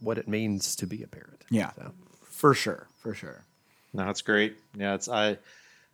what 0.00 0.18
it 0.18 0.28
means 0.28 0.76
to 0.76 0.86
be 0.86 1.02
a 1.02 1.06
parent. 1.06 1.44
Yeah, 1.50 1.72
So. 1.72 1.92
for 2.24 2.54
sure, 2.54 2.88
for 3.00 3.14
sure. 3.14 3.44
No, 3.92 4.08
it's 4.08 4.22
great. 4.22 4.56
Yeah, 4.76 4.94
it's 4.94 5.08
I. 5.08 5.38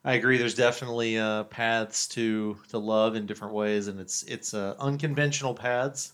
I 0.05 0.15
agree. 0.15 0.39
There's 0.39 0.55
definitely 0.55 1.19
uh, 1.19 1.45
paths 1.45 2.07
to 2.09 2.57
to 2.69 2.79
love 2.79 3.17
in 3.17 3.27
different 3.27 3.53
ways, 3.55 3.89
and 3.89 3.99
it's 4.01 4.23
it's 4.23 4.55
uh, 4.55 4.75
unconventional 4.79 5.55
paths, 5.55 6.13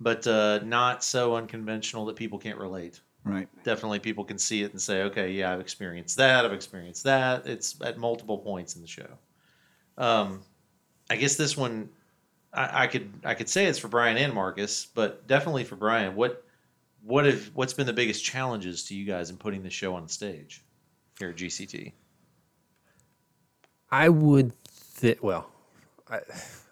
but 0.00 0.26
uh, 0.26 0.58
not 0.64 1.04
so 1.04 1.36
unconventional 1.36 2.04
that 2.06 2.16
people 2.16 2.38
can't 2.38 2.58
relate. 2.58 3.00
Right. 3.24 3.48
Definitely, 3.62 4.00
people 4.00 4.24
can 4.24 4.38
see 4.38 4.64
it 4.64 4.72
and 4.72 4.80
say, 4.80 5.02
"Okay, 5.04 5.30
yeah, 5.30 5.52
I've 5.52 5.60
experienced 5.60 6.16
that. 6.16 6.44
I've 6.44 6.52
experienced 6.52 7.04
that." 7.04 7.46
It's 7.46 7.76
at 7.80 7.96
multiple 7.96 8.38
points 8.38 8.74
in 8.74 8.82
the 8.82 8.88
show. 8.88 9.06
Um, 9.98 10.42
I 11.10 11.16
guess 11.16 11.36
this 11.36 11.56
one, 11.56 11.88
I, 12.52 12.84
I 12.84 12.86
could 12.86 13.12
I 13.24 13.34
could 13.34 13.48
say 13.48 13.66
it's 13.66 13.78
for 13.78 13.88
Brian 13.88 14.16
and 14.16 14.32
Marques, 14.32 14.86
but 14.86 15.26
definitely 15.26 15.64
for 15.64 15.76
Brian. 15.76 16.14
What 16.14 16.44
what 17.02 17.24
have 17.24 17.50
what's 17.54 17.72
been 17.72 17.86
the 17.86 17.92
biggest 17.92 18.24
challenges 18.24 18.84
to 18.84 18.94
you 18.94 19.04
guys 19.04 19.30
in 19.30 19.36
putting 19.36 19.62
the 19.62 19.70
show 19.70 19.94
on 19.94 20.08
stage 20.08 20.62
here 21.18 21.30
at 21.30 21.36
GCT? 21.36 21.92
I 23.90 24.08
would 24.08 24.52
think, 24.64 25.22
well, 25.22 25.50
I, 26.08 26.20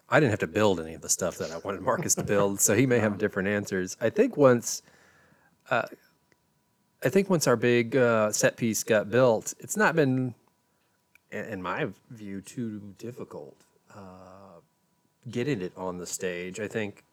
I 0.09 0.19
didn't 0.19 0.31
have 0.31 0.39
to 0.39 0.47
build 0.47 0.79
any 0.79 0.95
of 0.95 1.01
the 1.01 1.09
stuff 1.09 1.37
that 1.37 1.51
I 1.51 1.57
wanted 1.59 1.81
Marques 1.81 2.15
to 2.15 2.23
build, 2.23 2.59
so 2.59 2.75
he 2.75 2.85
may 2.87 2.99
have 2.99 3.17
different 3.19 3.47
answers. 3.47 3.95
I 4.01 4.09
think 4.09 4.35
once, 4.37 4.81
uh, 5.69 5.83
I 7.03 7.09
think 7.09 7.29
once 7.29 7.47
our 7.47 7.55
big 7.55 7.95
uh, 7.95 8.31
set 8.31 8.57
piece 8.57 8.83
got 8.83 9.09
built, 9.09 9.53
it's 9.59 9.77
not 9.77 9.95
been, 9.95 10.33
in 11.31 11.61
my 11.61 11.87
view, 12.09 12.41
too 12.41 12.93
difficult 12.97 13.57
uh, 13.95 14.59
getting 15.29 15.61
it 15.61 15.73
on 15.77 15.97
the 15.97 16.05
stage. 16.05 16.59
I 16.59 16.67
think 16.67 17.03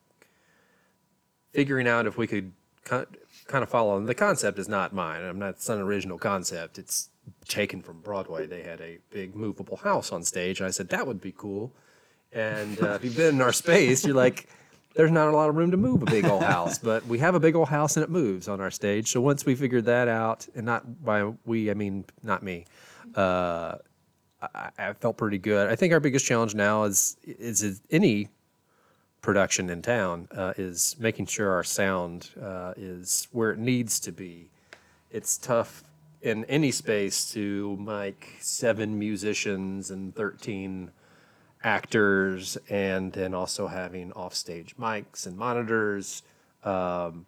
figuring 1.53 1.89
out 1.89 2.07
if 2.07 2.17
we 2.17 2.27
could 2.27 2.53
kind 2.85 3.63
of 3.63 3.69
follow 3.69 4.01
the 4.01 4.15
concept 4.15 4.59
is 4.59 4.69
not 4.69 4.93
mine. 4.93 5.23
I'm 5.23 5.39
not. 5.39 5.51
It's 5.51 5.69
an 5.69 5.81
original 5.81 6.19
concept. 6.19 6.79
It's 6.79 7.11
taken 7.47 7.83
from 7.83 8.01
Broadway. 8.01 8.47
They 8.47 8.63
had 8.63 8.81
a 8.81 8.99
big 9.11 9.35
movable 9.35 9.77
house 9.77 10.13
on 10.13 10.23
stage, 10.25 10.61
and 10.61 10.67
I 10.67 10.71
said 10.71 10.89
that 10.91 11.07
would 11.07 11.21
be 11.21 11.33
cool. 11.37 11.73
And 12.33 12.83
uh, 12.83 12.93
if 12.93 13.05
you've 13.05 13.17
been 13.17 13.37
in 13.37 13.41
our 13.41 13.53
space, 13.53 14.05
you're 14.05 14.15
like, 14.15 14.49
there's 14.95 15.11
not 15.11 15.29
a 15.29 15.33
lot 15.33 15.49
of 15.49 15.57
room 15.57 15.71
to 15.71 15.77
move 15.77 16.03
a 16.03 16.07
big 16.07 16.27
old 16.27 16.43
house, 16.43 16.79
but 16.79 17.07
we 17.07 17.19
have 17.19 17.35
a 17.35 17.41
big 17.41 17.55
old 17.55 17.69
house 17.69 17.97
and 17.97 18.05
it 18.05 18.11
moves 18.11 18.49
on 18.49 18.61
our 18.61 18.71
stage. 18.71 19.09
So 19.09 19.21
once 19.21 19.47
we 19.47 19.55
figured 19.55 19.87
that 19.87 20.09
out, 20.09 20.47
and 20.55 20.67
not 20.67 21.05
by 21.05 21.33
we, 21.47 21.71
I 21.71 21.75
mean 21.75 22.05
not 22.23 22.43
me, 22.43 22.67
uh, 23.15 23.77
I, 24.41 24.71
I 24.79 24.93
felt 24.95 25.17
pretty 25.17 25.39
good. 25.39 25.69
I 25.69 25.77
think 25.77 25.93
our 25.93 26.01
biggest 26.01 26.27
challenge 26.27 26.55
now 26.55 26.85
is 26.85 27.17
is, 27.25 27.81
any 27.91 28.29
production 29.21 29.69
in 29.69 29.83
town 29.83 30.29
uh, 30.35 30.55
is 30.57 30.97
making 30.99 31.27
sure 31.27 31.51
our 31.51 31.65
sound 31.65 32.31
uh, 32.41 32.73
is 32.77 33.29
where 33.33 33.51
it 33.51 33.59
needs 33.59 33.99
to 34.01 34.13
be. 34.13 34.49
It's 35.11 35.37
tough 35.37 35.83
in 36.23 36.45
any 36.45 36.71
space 36.71 37.31
to 37.33 37.77
mic 37.77 38.37
seven 38.41 38.99
musicians 38.99 39.91
and 39.91 40.15
13 40.15 40.91
actors 41.65 42.57
and 42.69 43.13
then 43.13 43.35
also 43.35 43.67
having 43.67 44.13
offstage 44.13 44.77
mics 44.77 45.27
and 45.27 45.37
monitors. 45.37 46.23
Um, 46.65 47.27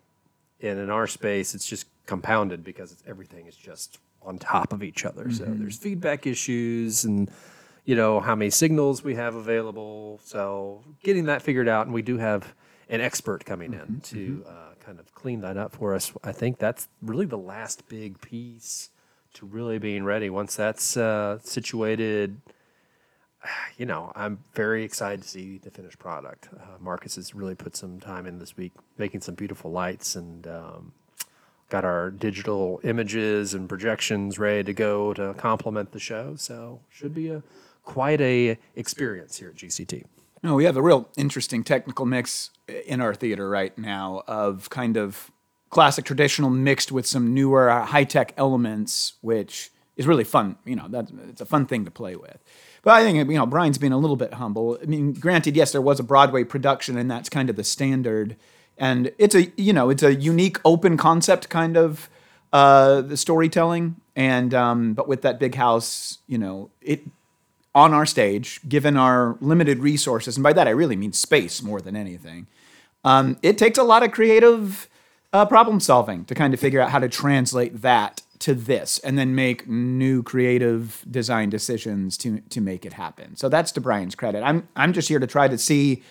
and 0.62 0.78
in 0.78 0.90
our 0.90 1.06
space, 1.06 1.54
it's 1.54 1.66
just 1.66 1.86
compounded 2.06 2.64
because 2.64 2.96
everything 3.06 3.46
is 3.46 3.56
just 3.56 3.98
on 4.22 4.38
top 4.38 4.72
of 4.72 4.82
each 4.82 5.04
other. 5.04 5.30
So 5.30 5.44
there's 5.46 5.76
feedback 5.76 6.26
issues 6.26 7.04
and 7.04 7.30
you 7.84 7.96
know 7.96 8.20
how 8.20 8.34
many 8.34 8.50
signals 8.50 9.02
we 9.02 9.14
have 9.14 9.34
available. 9.34 10.20
So 10.24 10.82
getting 11.02 11.24
that 11.26 11.42
figured 11.42 11.68
out, 11.68 11.86
and 11.86 11.94
we 11.94 12.02
do 12.02 12.18
have 12.18 12.54
an 12.88 13.00
expert 13.00 13.44
coming 13.44 13.72
in 13.72 14.00
to 14.00 14.44
uh, 14.48 14.74
kind 14.84 14.98
of 14.98 15.14
clean 15.14 15.40
that 15.40 15.56
up 15.56 15.74
for 15.74 15.94
us. 15.94 16.12
I 16.22 16.32
think 16.32 16.58
that's 16.58 16.88
really 17.00 17.26
the 17.26 17.38
last 17.38 17.88
big 17.88 18.20
piece 18.20 18.90
to 19.34 19.46
really 19.46 19.78
being 19.78 20.04
ready. 20.04 20.28
Once 20.28 20.56
that's 20.56 20.96
uh, 20.96 21.38
situated, 21.42 22.40
you 23.78 23.86
know, 23.86 24.12
I'm 24.14 24.40
very 24.54 24.84
excited 24.84 25.22
to 25.22 25.28
see 25.28 25.58
the 25.58 25.70
finished 25.70 25.98
product. 25.98 26.48
Uh, 26.54 26.78
Marques 26.80 27.16
has 27.16 27.34
really 27.34 27.54
put 27.54 27.76
some 27.76 28.00
time 28.00 28.26
in 28.26 28.38
this 28.38 28.56
week, 28.56 28.72
making 28.98 29.20
some 29.22 29.34
beautiful 29.34 29.70
lights 29.70 30.16
and. 30.16 30.46
Um, 30.46 30.92
got 31.70 31.84
our 31.84 32.10
digital 32.10 32.80
images 32.84 33.54
and 33.54 33.68
projections 33.68 34.38
ready 34.38 34.64
to 34.64 34.72
go 34.72 35.14
to 35.14 35.34
complement 35.34 35.92
the 35.92 36.00
show. 36.00 36.34
So 36.36 36.80
should 36.90 37.14
be 37.14 37.30
a 37.30 37.42
quite 37.84 38.20
a 38.20 38.58
experience 38.76 39.38
here 39.38 39.48
at 39.48 39.56
GCT. 39.56 40.04
No, 40.42 40.54
we 40.54 40.64
have 40.64 40.76
a 40.76 40.82
real 40.82 41.08
interesting 41.16 41.64
technical 41.64 42.06
mix 42.06 42.50
in 42.86 43.00
our 43.00 43.14
theater 43.14 43.48
right 43.48 43.76
now 43.76 44.22
of 44.26 44.70
kind 44.70 44.96
of 44.96 45.30
classic 45.70 46.04
traditional 46.04 46.50
mixed 46.50 46.90
with 46.90 47.06
some 47.06 47.34
newer 47.34 47.70
uh, 47.70 47.86
high 47.86 48.04
tech 48.04 48.32
elements, 48.36 49.14
which 49.20 49.70
is 49.96 50.06
really 50.06 50.24
fun. 50.24 50.56
You 50.64 50.76
know, 50.76 50.88
that 50.88 51.10
it's 51.28 51.40
a 51.40 51.46
fun 51.46 51.66
thing 51.66 51.84
to 51.84 51.90
play 51.90 52.16
with. 52.16 52.38
But 52.82 52.92
I 52.92 53.02
think 53.02 53.18
you 53.30 53.36
know 53.36 53.46
Brian's 53.46 53.78
being 53.78 53.92
a 53.92 53.98
little 53.98 54.16
bit 54.16 54.34
humble. 54.34 54.78
I 54.82 54.86
mean, 54.86 55.12
granted, 55.12 55.56
yes, 55.56 55.72
there 55.72 55.82
was 55.82 56.00
a 56.00 56.04
Broadway 56.04 56.44
production, 56.44 56.96
and 56.96 57.10
that's 57.10 57.28
kind 57.28 57.50
of 57.50 57.56
the 57.56 57.64
standard. 57.64 58.36
And 58.80 59.12
it's 59.18 59.34
a 59.34 59.52
you 59.56 59.72
know 59.72 59.90
it's 59.90 60.02
a 60.02 60.14
unique 60.14 60.58
open 60.64 60.96
concept 60.96 61.50
kind 61.50 61.76
of 61.76 62.08
uh, 62.52 63.02
the 63.02 63.16
storytelling, 63.16 63.96
and 64.16 64.54
um, 64.54 64.94
but 64.94 65.06
with 65.06 65.22
that 65.22 65.38
big 65.38 65.54
house, 65.54 66.18
you 66.26 66.38
know 66.38 66.70
it 66.80 67.02
on 67.74 67.94
our 67.94 68.06
stage, 68.06 68.60
given 68.68 68.96
our 68.96 69.36
limited 69.40 69.78
resources, 69.78 70.36
and 70.36 70.42
by 70.42 70.54
that 70.54 70.66
I 70.66 70.70
really 70.70 70.96
mean 70.96 71.12
space 71.12 71.62
more 71.62 71.80
than 71.80 71.94
anything, 71.94 72.46
um, 73.04 73.36
it 73.42 73.58
takes 73.58 73.78
a 73.78 73.84
lot 73.84 74.02
of 74.02 74.10
creative 74.12 74.88
uh, 75.32 75.44
problem 75.44 75.78
solving 75.78 76.24
to 76.24 76.34
kind 76.34 76.54
of 76.54 76.58
figure 76.58 76.80
out 76.80 76.90
how 76.90 76.98
to 76.98 77.08
translate 77.08 77.82
that 77.82 78.22
to 78.40 78.54
this 78.54 78.98
and 79.00 79.18
then 79.18 79.34
make 79.34 79.68
new 79.68 80.22
creative 80.22 81.04
design 81.08 81.50
decisions 81.50 82.16
to 82.16 82.40
to 82.48 82.60
make 82.60 82.86
it 82.86 82.94
happen. 82.94 83.36
So 83.36 83.48
that's 83.48 83.70
to 83.72 83.80
Brian's 83.80 84.14
credit. 84.14 84.42
I'm 84.42 84.66
I'm 84.74 84.92
just 84.94 85.08
here 85.08 85.18
to 85.18 85.26
try 85.26 85.46
to 85.48 85.58
see 85.58 86.02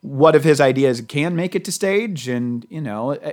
what 0.00 0.36
of 0.36 0.44
his 0.44 0.60
ideas 0.60 1.00
can 1.00 1.34
make 1.34 1.54
it 1.54 1.64
to 1.64 1.72
stage? 1.72 2.28
And 2.28 2.66
you 2.70 2.80
know 2.80 3.12
eh, 3.12 3.32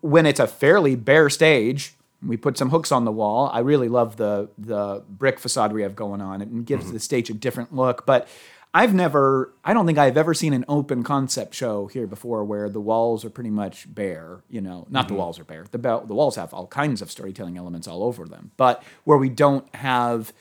when 0.00 0.26
it's 0.26 0.40
a 0.40 0.46
fairly 0.46 0.96
bare 0.96 1.30
stage 1.30 1.94
we 2.24 2.36
put 2.36 2.56
some 2.56 2.70
hooks 2.70 2.92
on 2.92 3.04
the 3.04 3.12
wall. 3.12 3.50
I 3.52 3.60
really 3.60 3.88
love 3.88 4.16
the 4.16 4.48
the 4.58 5.02
brick 5.08 5.38
facade 5.38 5.72
we 5.72 5.82
have 5.82 5.96
going 5.96 6.20
on. 6.20 6.40
It 6.40 6.64
gives 6.64 6.92
the 6.92 7.00
stage 7.00 7.30
a 7.30 7.34
different 7.34 7.74
look. 7.74 8.06
But 8.06 8.28
i've 8.74 8.94
never 8.94 9.52
i 9.66 9.74
don't 9.74 9.84
think 9.84 9.98
i've 9.98 10.16
ever 10.16 10.32
seen 10.32 10.54
an 10.54 10.64
open 10.66 11.02
concept 11.02 11.54
show 11.54 11.88
here 11.88 12.06
before 12.06 12.42
where 12.42 12.70
the 12.70 12.80
walls 12.80 13.22
are 13.22 13.28
pretty 13.28 13.50
much 13.50 13.92
bare 13.94 14.42
you 14.48 14.62
know. 14.62 14.86
Not 14.88 15.08
the 15.08 15.14
walls 15.14 15.38
are 15.38 15.44
bare. 15.44 15.66
The, 15.70 15.78
the 15.78 16.14
walls 16.14 16.36
have 16.36 16.54
all 16.54 16.66
kinds 16.66 17.02
of 17.02 17.10
storytelling 17.10 17.58
elements 17.58 17.86
all 17.86 18.02
over 18.02 18.26
them. 18.26 18.52
But 18.56 18.82
where 19.04 19.18
we 19.18 19.28
don't 19.28 19.72
have 19.74 20.32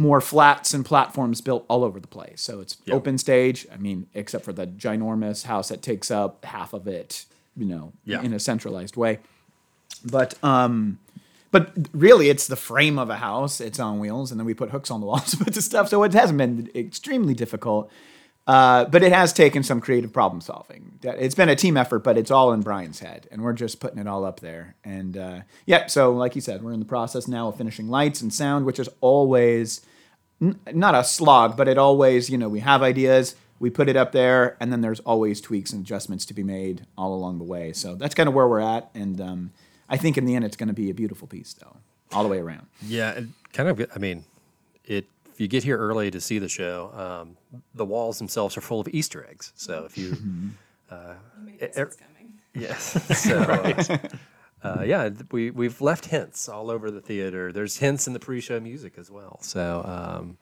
more 0.00 0.20
flats 0.22 0.72
and 0.72 0.82
platforms 0.84 1.42
built 1.42 1.64
all 1.68 1.84
over 1.84 2.00
the 2.00 2.08
place. 2.08 2.40
So 2.40 2.60
it's 2.60 2.78
open 2.90 3.18
stage. 3.18 3.66
I 3.70 3.76
mean, 3.76 4.06
except 4.14 4.46
for 4.46 4.52
the 4.52 4.66
ginormous 4.66 5.44
house 5.44 5.68
that 5.68 5.82
takes 5.82 6.10
up 6.10 6.42
half 6.46 6.72
of 6.72 6.88
it, 6.88 7.26
you 7.54 7.66
know, 7.66 7.92
Yeah. 8.06 8.22
in 8.22 8.32
a 8.32 8.40
centralized 8.40 8.96
way. 8.96 9.18
But 10.02 10.42
um, 10.42 10.98
but 11.50 11.72
really, 11.92 12.30
it's 12.30 12.46
the 12.46 12.56
frame 12.56 12.98
of 12.98 13.10
a 13.10 13.16
house. 13.16 13.60
It's 13.60 13.78
on 13.78 13.98
wheels, 13.98 14.30
and 14.30 14.40
then 14.40 14.46
we 14.46 14.54
put 14.54 14.70
hooks 14.70 14.90
on 14.90 15.00
the 15.00 15.06
walls 15.06 15.34
put 15.44 15.52
the 15.52 15.60
stuff. 15.60 15.88
So 15.90 16.02
it 16.02 16.14
hasn't 16.14 16.38
been 16.38 16.70
extremely 16.74 17.34
difficult. 17.34 17.90
Uh, 18.46 18.86
but 18.86 19.02
it 19.02 19.12
has 19.12 19.32
taken 19.34 19.62
some 19.62 19.80
creative 19.82 20.12
problem 20.12 20.40
solving. 20.40 20.98
It's 21.02 21.34
been 21.34 21.50
a 21.50 21.54
team 21.54 21.76
effort, 21.76 22.00
but 22.00 22.16
it's 22.16 22.30
all 22.30 22.52
in 22.52 22.62
Brian's 22.62 22.98
head, 23.00 23.28
and 23.30 23.42
we're 23.42 23.52
just 23.52 23.78
putting 23.80 23.98
it 23.98 24.08
all 24.08 24.24
up 24.24 24.40
there. 24.40 24.74
And 24.82 25.16
uh, 25.16 25.40
yeah, 25.66 25.86
so 25.88 26.12
like 26.12 26.34
you 26.34 26.40
said, 26.40 26.62
we're 26.62 26.72
in 26.72 26.80
the 26.80 26.86
process 26.86 27.28
now 27.28 27.48
of 27.48 27.56
finishing 27.56 27.88
lights 27.90 28.22
and 28.22 28.32
sound, 28.32 28.64
which 28.64 28.78
is 28.80 28.88
always 29.02 29.82
n- 30.40 30.58
not 30.72 30.94
a 30.94 31.04
slog, 31.04 31.56
but 31.56 31.68
it 31.68 31.78
always, 31.78 32.30
you 32.30 32.38
know, 32.38 32.48
we 32.48 32.60
have 32.60 32.82
ideas, 32.82 33.36
we 33.58 33.70
put 33.70 33.88
it 33.88 33.96
up 33.96 34.12
there, 34.12 34.56
and 34.60 34.72
then 34.72 34.80
there's 34.80 35.00
always 35.00 35.40
tweaks 35.40 35.72
and 35.72 35.82
adjustments 35.84 36.24
to 36.26 36.34
be 36.34 36.42
made 36.42 36.86
all 36.96 37.14
along 37.14 37.38
the 37.38 37.44
way. 37.44 37.72
So 37.72 37.94
that's 37.94 38.14
kind 38.14 38.28
of 38.28 38.34
where 38.34 38.48
we're 38.48 38.60
at, 38.60 38.90
and 38.94 39.20
um, 39.20 39.50
I 39.88 39.96
think 39.96 40.16
in 40.18 40.24
the 40.24 40.34
end, 40.34 40.44
it's 40.44 40.56
going 40.56 40.68
to 40.68 40.74
be 40.74 40.90
a 40.90 40.94
beautiful 40.94 41.26
piece, 41.28 41.52
though, 41.54 41.76
all 42.12 42.22
the 42.22 42.28
way 42.28 42.38
around. 42.38 42.66
Yeah, 42.86 43.10
it 43.12 43.24
kind 43.52 43.68
of. 43.68 43.84
I 43.94 43.98
mean, 43.98 44.24
it. 44.84 45.06
If 45.32 45.40
you 45.40 45.48
get 45.48 45.64
here 45.64 45.78
early 45.78 46.10
to 46.10 46.20
see 46.20 46.38
the 46.38 46.48
show, 46.50 46.92
um, 46.94 47.60
the 47.74 47.84
walls 47.86 48.18
themselves 48.18 48.56
are 48.58 48.60
full 48.60 48.78
of 48.80 48.88
Easter 48.88 49.26
eggs. 49.30 49.52
So 49.56 49.84
if 49.86 49.96
you, 49.96 50.08
You 50.10 50.50
may 51.44 51.52
guess 51.58 51.78
er- 51.78 51.86
coming. 51.98 52.32
yes, 52.54 53.18
so 53.24 53.38
uh, 53.38 53.98
yeah, 54.64 55.10
we 55.30 55.50
we've 55.50 55.80
left 55.80 56.06
hints 56.06 56.48
all 56.48 56.70
over 56.70 56.90
the 56.90 57.00
theater. 57.00 57.52
There's 57.52 57.78
hints 57.78 58.06
in 58.06 58.12
the 58.12 58.20
pre-show 58.20 58.60
music 58.60 58.94
as 58.98 59.10
well. 59.10 59.38
So, 59.42 59.82
um, 59.84 60.38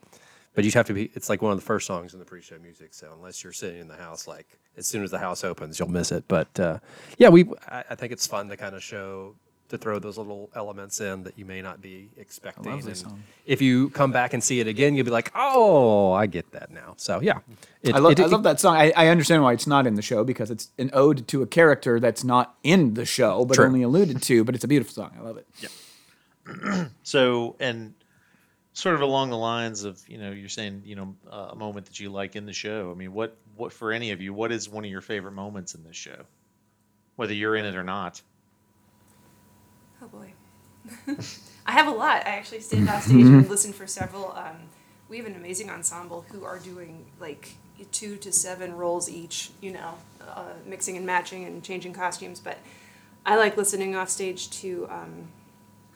but 0.53 0.65
you'd 0.65 0.73
have 0.73 0.87
to 0.87 0.93
be. 0.93 1.11
It's 1.13 1.29
like 1.29 1.41
one 1.41 1.51
of 1.51 1.57
the 1.57 1.65
first 1.65 1.87
songs 1.87 2.13
in 2.13 2.19
the 2.19 2.25
pre-show 2.25 2.59
music. 2.59 2.93
So 2.93 3.11
unless 3.15 3.43
you're 3.43 3.53
sitting 3.53 3.79
in 3.79 3.87
the 3.87 3.95
house, 3.95 4.27
like 4.27 4.47
as 4.77 4.87
soon 4.87 5.03
as 5.03 5.11
the 5.11 5.19
house 5.19 5.43
opens, 5.43 5.79
you'll 5.79 5.89
miss 5.89 6.11
it. 6.11 6.25
But 6.27 6.59
uh, 6.59 6.79
yeah, 7.17 7.29
we. 7.29 7.45
I, 7.67 7.83
I 7.91 7.95
think 7.95 8.11
it's 8.11 8.27
fun 8.27 8.49
to 8.49 8.57
kind 8.57 8.75
of 8.75 8.83
show 8.83 9.35
to 9.69 9.77
throw 9.77 9.99
those 9.99 10.17
little 10.17 10.49
elements 10.55 10.99
in 10.99 11.23
that 11.23 11.37
you 11.37 11.45
may 11.45 11.61
not 11.61 11.81
be 11.81 12.09
expecting. 12.17 12.67
and 12.71 12.97
song. 12.97 13.23
if 13.45 13.61
you 13.61 13.89
come 13.91 14.11
back 14.11 14.33
and 14.33 14.43
see 14.43 14.59
it 14.59 14.67
again, 14.67 14.95
you'll 14.95 15.05
be 15.05 15.11
like, 15.11 15.31
"Oh, 15.35 16.11
I 16.11 16.25
get 16.27 16.51
that 16.51 16.71
now." 16.71 16.95
So 16.97 17.21
yeah, 17.21 17.39
it, 17.81 17.95
I, 17.95 17.99
love, 17.99 18.11
it- 18.13 18.19
I 18.19 18.25
love 18.25 18.43
that 18.43 18.59
song. 18.59 18.75
I, 18.75 18.91
I 18.95 19.07
understand 19.07 19.43
why 19.43 19.53
it's 19.53 19.67
not 19.67 19.87
in 19.87 19.95
the 19.95 20.01
show 20.01 20.23
because 20.23 20.51
it's 20.51 20.69
an 20.77 20.89
ode 20.93 21.27
to 21.29 21.41
a 21.41 21.47
character 21.47 21.99
that's 21.99 22.23
not 22.23 22.55
in 22.63 22.95
the 22.95 23.05
show, 23.05 23.45
but 23.45 23.55
True. 23.55 23.65
only 23.65 23.81
alluded 23.83 24.21
to. 24.23 24.43
But 24.43 24.55
it's 24.55 24.63
a 24.63 24.67
beautiful 24.67 24.93
song. 24.93 25.11
I 25.17 25.21
love 25.21 25.37
it. 25.37 25.47
So, 27.03 27.55
and 27.59 27.93
sort 28.73 28.95
of 28.95 29.01
along 29.01 29.29
the 29.29 29.37
lines 29.37 29.83
of, 29.83 30.01
you 30.07 30.17
know, 30.17 30.31
you're 30.31 30.49
saying, 30.49 30.83
you 30.85 30.95
know, 30.95 31.15
uh, 31.31 31.49
a 31.51 31.55
moment 31.55 31.85
that 31.87 31.99
you 31.99 32.09
like 32.09 32.35
in 32.35 32.45
the 32.45 32.53
show. 32.53 32.91
I 32.91 32.97
mean, 32.97 33.13
what, 33.13 33.35
what 33.55 33.73
for 33.73 33.91
any 33.91 34.11
of 34.11 34.21
you, 34.21 34.33
what 34.33 34.51
is 34.51 34.69
one 34.69 34.83
of 34.85 34.89
your 34.89 35.01
favorite 35.01 35.33
moments 35.33 35.75
in 35.75 35.83
this 35.83 35.95
show, 35.95 36.25
whether 37.15 37.33
you're 37.33 37.55
in 37.55 37.65
it 37.65 37.75
or 37.75 37.83
not? 37.83 38.21
Oh 40.01 40.07
boy. 40.07 40.33
I 41.65 41.71
have 41.71 41.87
a 41.87 41.91
lot. 41.91 42.25
I 42.25 42.31
actually 42.31 42.61
stand 42.61 42.89
off 42.89 43.03
stage 43.05 43.25
and 43.25 43.49
listen 43.49 43.73
for 43.73 43.87
several. 43.87 44.31
Um, 44.33 44.55
we 45.09 45.17
have 45.17 45.25
an 45.25 45.35
amazing 45.35 45.69
ensemble 45.69 46.25
who 46.31 46.45
are 46.45 46.59
doing 46.59 47.05
like 47.19 47.55
two 47.91 48.17
to 48.17 48.31
seven 48.31 48.75
roles 48.75 49.09
each, 49.09 49.51
you 49.61 49.71
know, 49.71 49.95
uh, 50.21 50.53
mixing 50.65 50.97
and 50.97 51.05
matching 51.05 51.45
and 51.45 51.63
changing 51.63 51.93
costumes. 51.93 52.39
But 52.39 52.57
I 53.25 53.35
like 53.35 53.57
listening 53.57 53.95
off 53.95 54.09
stage 54.09 54.49
to 54.61 54.87
um, 54.89 55.27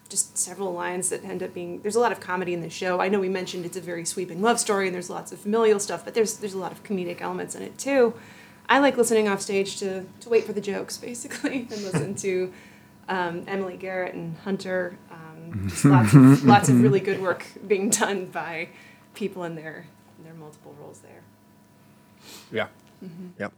just 0.09 0.37
several 0.37 0.73
lines 0.73 1.09
that 1.09 1.23
end 1.23 1.43
up 1.43 1.53
being. 1.53 1.81
There's 1.81 1.95
a 1.95 1.99
lot 1.99 2.11
of 2.11 2.19
comedy 2.19 2.53
in 2.53 2.61
the 2.61 2.69
show. 2.69 2.99
I 2.99 3.09
know 3.09 3.19
we 3.19 3.29
mentioned 3.29 3.65
it's 3.65 3.77
a 3.77 3.81
very 3.81 4.05
sweeping 4.05 4.41
love 4.41 4.59
story 4.59 4.87
and 4.87 4.95
there's 4.95 5.09
lots 5.09 5.31
of 5.31 5.39
familial 5.39 5.79
stuff, 5.79 6.03
but 6.05 6.13
there's 6.13 6.37
there's 6.37 6.53
a 6.53 6.59
lot 6.59 6.71
of 6.71 6.83
comedic 6.83 7.21
elements 7.21 7.55
in 7.55 7.61
it 7.61 7.77
too. 7.77 8.13
I 8.69 8.79
like 8.79 8.97
listening 8.97 9.27
off 9.27 9.41
stage 9.41 9.77
to 9.79 10.05
to 10.21 10.29
wait 10.29 10.45
for 10.45 10.53
the 10.53 10.61
jokes 10.61 10.97
basically 11.09 11.67
and 11.71 11.83
listen 11.83 12.15
to 12.15 12.51
um, 13.09 13.43
Emily 13.47 13.77
Garrett 13.77 14.13
and 14.15 14.37
Hunter. 14.39 14.97
Um, 15.11 15.67
just 15.67 15.85
lots 15.85 16.13
of 16.13 16.43
lots 16.43 16.69
of 16.69 16.81
really 16.81 16.99
good 16.99 17.21
work 17.21 17.45
being 17.67 17.89
done 17.89 18.27
by 18.27 18.69
people 19.13 19.43
in 19.43 19.55
their 19.55 19.85
in 20.17 20.23
their 20.23 20.33
multiple 20.33 20.75
roles 20.79 20.99
there. 20.99 21.21
Yeah. 22.51 22.67
Yep. 23.39 23.53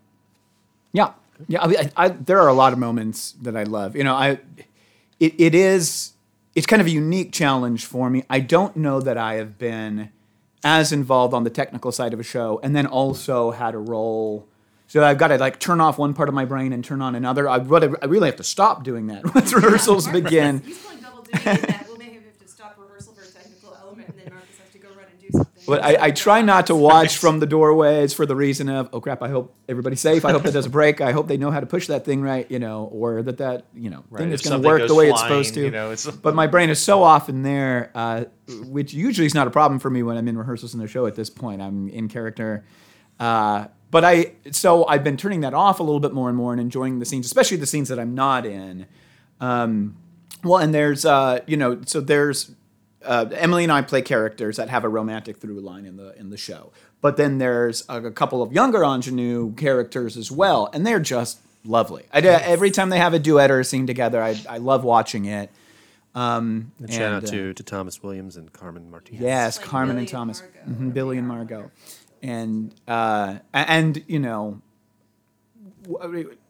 Yeah, 0.94 1.12
yeah. 1.48 1.62
I, 1.62 1.68
I, 1.68 1.92
I, 1.98 2.08
there 2.10 2.40
are 2.40 2.48
a 2.48 2.54
lot 2.54 2.72
of 2.74 2.80
moments 2.80 3.34
that 3.42 3.56
I 3.56 3.64
love. 3.64 3.96
You 3.96 4.04
know, 4.06 4.16
I 4.16 4.40
it, 5.20 5.34
it 5.38 5.54
is 5.54 6.14
it's 6.56 6.66
kind 6.66 6.82
of 6.82 6.88
a 6.88 6.92
unique 6.92 7.34
challenge 7.34 7.86
for 7.86 8.10
me. 8.10 8.24
I 8.30 8.40
don't 8.40 8.76
know 8.78 9.02
that 9.02 9.18
I 9.18 9.36
have 9.36 9.58
been 9.58 10.10
as 10.64 10.92
involved 10.92 11.34
on 11.34 11.44
the 11.44 11.50
technical 11.50 11.92
side 11.92 12.14
of 12.14 12.20
a 12.20 12.24
show, 12.24 12.60
and 12.64 12.76
then 12.76 12.88
also 12.88 13.52
had 13.52 13.76
a 13.76 13.78
role. 13.78 14.48
So 14.88 15.04
I've 15.04 15.18
got 15.18 15.30
to 15.30 15.38
like 15.38 15.60
turn 15.60 15.82
off 15.82 15.98
one 15.98 16.14
part 16.14 16.30
of 16.30 16.36
my 16.36 16.46
brain 16.46 16.72
and 16.74 16.84
turn 16.84 17.02
on 17.02 17.16
another. 17.16 17.50
I, 17.50 17.58
really- 17.58 17.96
I 18.02 18.06
really 18.06 18.28
have 18.28 18.36
to 18.38 18.44
stop 18.44 18.84
doing 18.84 19.08
that 19.08 19.24
once 19.36 19.54
rehearsals 19.54 20.06
Marques 20.08 20.22
begin. 20.24 20.60
He's 20.62 20.78
playing 20.78 21.02
double 21.02 21.24
duty 21.24 21.40
that 21.44 21.86
we'll 21.88 21.98
maybe 21.98 22.14
have 22.16 22.38
to 22.40 22.48
stop 22.48 22.78
rehearsal 22.80 23.14
for 23.14 23.22
a 23.24 23.28
technical 23.28 23.76
element, 23.82 24.10
and 24.10 24.18
then 24.20 24.34
Marques 24.34 24.58
has 24.60 24.72
to 24.74 24.78
go 24.78 24.90
run 24.90 25.06
and 25.10 25.20
do 25.20 25.28
something. 25.32 25.52
But 25.68 25.84
I, 25.84 25.98
I 26.06 26.12
try 26.12 26.44
not 26.44 26.68
to 26.68 26.76
watch 26.76 27.18
from 27.18 27.40
the 27.40 27.48
doorways 27.48 28.14
for 28.14 28.28
the 28.28 28.36
reason 28.36 28.70
of, 28.70 28.90
oh 28.94 29.02
crap, 29.02 29.24
I 29.24 29.30
hope 29.30 29.56
everybody's 29.68 30.00
safe. 30.02 30.24
I 30.24 30.32
hope 30.32 30.44
that 30.44 30.54
doesn't 30.54 30.72
break. 30.72 31.02
I 31.02 31.12
hope 31.12 31.28
they 31.28 31.38
know 31.38 31.50
how 31.50 31.60
to 31.60 31.66
push 31.66 31.88
that 31.88 32.06
thing 32.06 32.22
right, 32.22 32.50
you 32.52 32.60
know, 32.60 32.86
or 32.94 33.24
that 33.24 33.40
that, 33.40 33.66
you 33.74 33.90
know, 33.90 34.04
Right, 34.12 34.20
thing 34.20 34.32
is 34.32 34.42
going 34.44 34.62
to 34.62 34.68
work 34.68 34.82
the 34.84 34.88
goes 34.90 34.98
way 34.98 35.10
it's 35.10 35.20
supposed 35.22 35.54
to. 35.56 35.62
you 35.62 35.72
know, 35.72 35.92
it's- 35.92 36.06
but 36.16 36.36
my 36.36 36.46
brain 36.46 36.70
is 36.70 36.80
so 36.80 37.02
often 37.02 37.42
there, 37.42 37.90
uh, 37.96 38.26
which 38.68 38.94
usually 38.94 39.26
is 39.26 39.34
not 39.34 39.48
a 39.48 39.52
problem 39.52 39.80
for 39.80 39.90
me 39.90 40.04
when 40.04 40.16
I'm 40.18 40.28
in 40.28 40.38
rehearsals 40.38 40.76
in 40.76 40.80
the 40.80 40.88
show 40.88 41.08
at 41.08 41.16
this 41.16 41.32
point. 41.32 41.64
I'm 41.64 41.90
in 41.90 42.08
character. 42.10 42.64
Uh, 43.20 43.66
but 43.92 44.04
I, 44.04 44.34
so 44.52 44.86
I've 44.88 45.04
been 45.04 45.18
turning 45.18 45.42
that 45.42 45.54
off 45.54 45.80
a 45.80 45.84
little 45.84 46.00
bit 46.00 46.14
more 46.14 46.30
and 46.30 46.38
more 46.38 46.52
and 46.52 46.62
enjoying 46.62 47.00
the 47.00 47.06
scenes, 47.06 47.26
especially 47.26 47.58
the 47.58 47.66
scenes 47.66 47.90
that 47.90 48.00
I'm 48.00 48.14
not 48.16 48.46
in. 48.46 48.86
Um, 49.40 49.98
well, 50.44 50.60
and 50.60 50.74
there's, 50.74 51.06
uh, 51.06 51.40
you 51.48 51.58
know, 51.58 51.82
so 51.86 52.02
there's 52.02 52.52
uh, 53.04 53.26
Emily 53.34 53.64
and 53.64 53.72
I 53.72 53.82
play 53.82 54.02
characters 54.02 54.58
that 54.58 54.70
have 54.70 54.84
a 54.84 54.90
romantic 54.90 55.38
through 55.38 55.60
line 55.62 55.86
in 55.86 55.98
the 55.98 56.18
in 56.20 56.30
the 56.30 56.38
show. 56.38 56.72
But 57.02 57.18
then 57.18 57.38
there's 57.38 57.84
a, 57.88 58.02
a 58.02 58.12
couple 58.12 58.42
of 58.42 58.52
younger 58.52 58.84
ingenue 58.84 59.54
characters 59.54 60.18
as 60.18 60.32
well, 60.32 60.70
and 60.74 60.86
they're 60.86 61.00
just 61.00 61.40
lovely. 61.64 62.04
I, 62.12 62.22
every 62.22 62.72
time 62.72 62.90
they 62.90 62.98
have 63.00 63.14
a 63.14 63.20
duet 63.20 63.52
or 63.52 63.60
a 63.60 63.64
scene 63.64 63.88
together, 63.88 64.22
I, 64.22 64.40
I 64.50 64.58
love 64.58 64.84
watching 64.84 65.26
it. 65.26 65.52
Um, 66.14 66.72
And 66.80 66.92
shout 66.92 67.02
and, 67.02 67.16
out 67.16 67.24
uh, 67.26 67.32
to, 67.32 67.54
to 67.54 67.64
Thomas 67.64 68.02
Williams 68.02 68.38
and 68.38 68.52
Carmen 68.54 68.90
Martinez. 68.90 69.22
Yes, 69.22 69.58
Like 69.58 69.68
Carmen 69.68 69.98
and 69.98 69.98
Billy 69.98 70.02
and 70.06 70.10
Thomas, 70.10 70.42
Margo. 70.42 70.84
Mhm, 70.84 70.94
Billy 70.94 71.18
and 71.18 71.28
Margo, 71.28 71.72
and 72.26 72.74
uh, 72.88 73.40
and 73.54 74.04
you 74.08 74.20
know, 74.20 74.62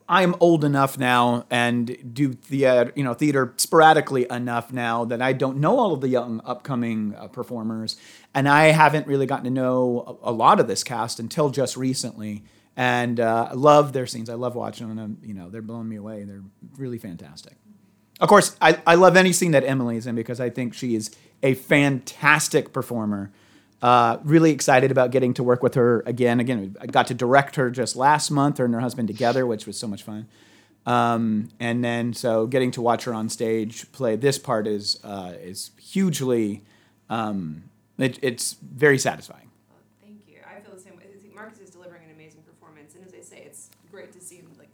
I 0.08 0.24
am 0.24 0.36
old 0.40 0.64
enough 0.64 0.98
now 0.98 1.46
and 1.50 2.14
do 2.14 2.38
the 2.50 2.94
you 2.96 3.04
know 3.04 3.14
theater 3.14 3.54
sporadically 3.58 4.26
enough 4.30 4.72
now 4.72 5.04
that 5.06 5.22
I 5.22 5.34
don't 5.34 5.58
know 5.58 5.78
all 5.78 5.94
of 5.94 6.02
the 6.02 6.08
young 6.08 6.42
upcoming 6.46 7.14
uh, 7.16 7.28
performers, 7.28 7.98
and 8.34 8.48
I 8.48 8.68
haven't 8.68 9.06
really 9.06 9.26
gotten 9.26 9.46
to 9.46 9.52
know 9.52 10.20
a, 10.24 10.32
a 10.32 10.34
lot 10.34 10.60
of 10.60 10.68
this 10.68 10.84
cast 10.84 11.20
until 11.20 11.50
just 11.50 11.76
recently. 11.76 12.44
And 12.78 13.22
uh, 13.22 13.50
I 13.52 13.54
love 13.54 13.94
their 13.94 14.06
scenes. 14.06 14.30
I 14.30 14.34
love 14.34 14.54
watching 14.54 14.94
them. 14.98 15.18
You 15.24 15.34
know, 15.34 15.50
they're 15.50 15.62
blowing 15.62 15.88
me 15.88 15.96
away. 15.96 16.26
They're 16.26 16.44
really 16.78 16.98
fantastic. 16.98 17.54
Of 18.20 18.28
course, 18.28 18.56
I, 18.62 18.80
I 18.86 18.96
love 18.96 19.16
any 19.16 19.32
scene 19.32 19.52
that 19.52 19.64
Emily's 19.64 20.08
in 20.08 20.16
because 20.16 20.42
I 20.42 20.50
think 20.50 20.74
she 20.74 20.94
is 20.96 21.16
a 21.42 21.54
fantastic 21.54 22.74
performer. 22.74 23.32
Uh, 23.86 24.18
really 24.24 24.50
excited 24.50 24.90
about 24.90 25.12
getting 25.12 25.32
to 25.32 25.44
work 25.44 25.62
with 25.62 25.76
her 25.76 26.02
again. 26.08 26.40
Again, 26.40 26.76
I 26.82 26.88
got 26.88 27.06
to 27.06 27.14
direct 27.14 27.56
her 27.56 27.70
just 27.70 27.96
last 27.96 28.32
month, 28.32 28.58
her 28.58 28.66
and 28.66 28.74
her 28.74 28.80
husband 28.80 29.08
together, 29.08 29.46
which 29.46 29.68
was 29.68 29.78
so 29.78 29.86
much 29.86 30.02
fun. 30.02 30.28
Um, 30.88 31.50
and 31.60 31.84
then, 31.84 32.12
so 32.14 32.48
getting 32.48 32.72
to 32.72 32.82
watch 32.82 33.04
her 33.04 33.14
on 33.14 33.30
stage 33.30 33.92
play 33.92 34.16
this 34.16 34.40
part 34.40 34.66
is 34.66 35.00
uh, 35.04 35.34
is 35.40 35.70
hugely, 35.80 36.64
um, 37.12 37.66
it, 38.00 38.18
it's 38.24 38.54
very 38.54 38.98
satisfying. 38.98 39.52
Well, 39.70 39.78
thank 40.02 40.22
you. 40.28 40.38
I 40.50 40.60
feel 40.62 40.74
the 40.74 40.82
same 40.82 40.96
way. 40.98 41.04
I 41.04 41.22
think 41.22 41.36
Marques 41.36 41.60
is 41.60 41.70
delivering 41.70 42.06
an 42.06 42.10
amazing 42.10 42.42
performance, 42.42 42.96
and 42.96 43.06
as 43.06 43.14
I 43.14 43.22
say, 43.22 43.44
it's 43.46 43.70
great 43.92 44.12
to 44.14 44.20
see 44.20 44.38
him 44.38 44.50
like. 44.58 44.70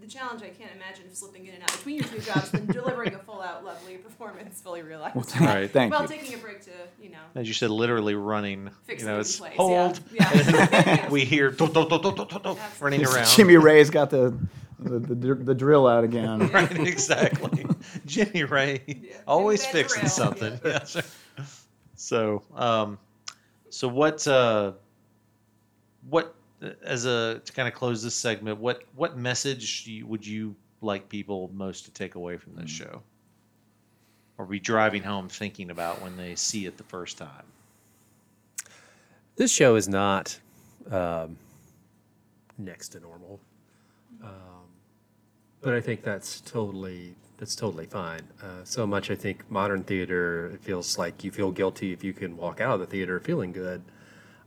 The 0.00 0.06
challenge 0.18 0.42
I 0.42 0.48
can't 0.48 0.70
imagine 0.74 1.14
slipping 1.14 1.46
in 1.46 1.54
and 1.54 1.62
out 1.62 1.72
between 1.72 1.96
your 1.96 2.04
two 2.04 2.20
jobs 2.20 2.50
than 2.50 2.66
delivering 2.66 3.14
a 3.14 3.18
full 3.18 3.40
out 3.40 3.64
lovely 3.64 3.96
performance 3.96 4.60
fully 4.60 4.82
realized. 4.82 5.14
Well, 5.14 5.24
thank, 5.24 5.46
Right. 5.48 5.70
thank 5.70 5.92
Well, 5.92 6.02
you. 6.02 6.08
taking 6.08 6.34
a 6.34 6.38
break 6.38 6.60
to 6.64 6.70
you 7.00 7.10
know 7.10 7.18
As 7.34 7.46
you 7.46 7.54
said, 7.54 7.70
literally 7.70 8.14
running. 8.14 8.70
fix 8.84 9.02
you 9.02 9.08
know, 9.08 9.20
it's 9.20 9.38
place. 9.38 9.54
hold. 9.56 10.00
Yeah. 10.12 10.30
yeah. 10.34 11.08
We 11.10 11.24
hear 11.24 11.50
do, 11.50 11.66
do, 11.68 11.88
do, 11.88 11.98
do, 12.00 12.12
do, 12.14 12.26
do, 12.26 12.38
do, 12.42 12.56
running 12.80 13.04
around. 13.06 13.26
Jimmy 13.28 13.56
Ray's 13.56 13.90
got 13.90 14.10
the 14.10 14.36
the, 14.80 14.98
the, 15.00 15.34
the 15.34 15.54
drill 15.54 15.86
out 15.86 16.04
again. 16.04 16.48
Right, 16.52 16.78
exactly. 16.86 17.66
Jimmy 18.06 18.44
Ray, 18.44 18.82
Yeah. 18.86 19.16
always 19.26 19.64
fixing 19.66 20.02
real. 20.02 20.10
something. 20.10 20.60
Yeah. 20.64 20.84
sure. 20.84 21.02
So, 21.96 22.42
um, 22.54 22.98
so 23.70 23.88
what? 23.88 24.26
Uh, 24.26 24.72
what 26.08 26.34
as 26.82 27.04
a 27.04 27.40
to 27.44 27.52
kind 27.52 27.68
of 27.68 27.74
close 27.74 28.02
this 28.02 28.14
segment? 28.14 28.58
What 28.58 28.82
what 28.94 29.16
message 29.16 29.86
you, 29.86 30.06
would 30.06 30.26
you 30.26 30.54
like 30.80 31.08
people 31.08 31.50
most 31.52 31.84
to 31.84 31.90
take 31.90 32.14
away 32.14 32.36
from 32.36 32.52
Hmm. 32.52 32.60
this 32.62 32.70
show, 32.70 33.02
or 34.38 34.46
be 34.46 34.60
driving 34.60 35.02
home 35.02 35.28
thinking 35.28 35.70
about 35.70 36.00
when 36.02 36.16
they 36.16 36.34
see 36.34 36.66
it 36.66 36.76
the 36.76 36.84
first 36.84 37.18
time? 37.18 37.44
This 39.36 39.52
show 39.52 39.76
is 39.76 39.88
not 39.88 40.38
um, 40.90 41.36
next 42.58 42.88
to 42.90 43.00
normal, 43.00 43.38
um, 44.22 44.66
but 45.60 45.74
I 45.74 45.80
think 45.80 46.02
that's 46.02 46.40
totally 46.40 47.14
that's 47.38 47.54
totally 47.54 47.86
fine. 47.86 48.22
Uh, 48.42 48.64
so 48.64 48.84
much 48.84 49.12
I 49.12 49.14
think 49.14 49.48
modern 49.48 49.84
theater 49.84 50.50
it 50.54 50.60
feels 50.60 50.98
like 50.98 51.22
you 51.22 51.30
feel 51.30 51.52
guilty 51.52 51.92
if 51.92 52.02
you 52.02 52.12
can 52.12 52.36
walk 52.36 52.60
out 52.60 52.74
of 52.74 52.80
the 52.80 52.86
theater 52.86 53.20
feeling 53.20 53.52
good, 53.52 53.80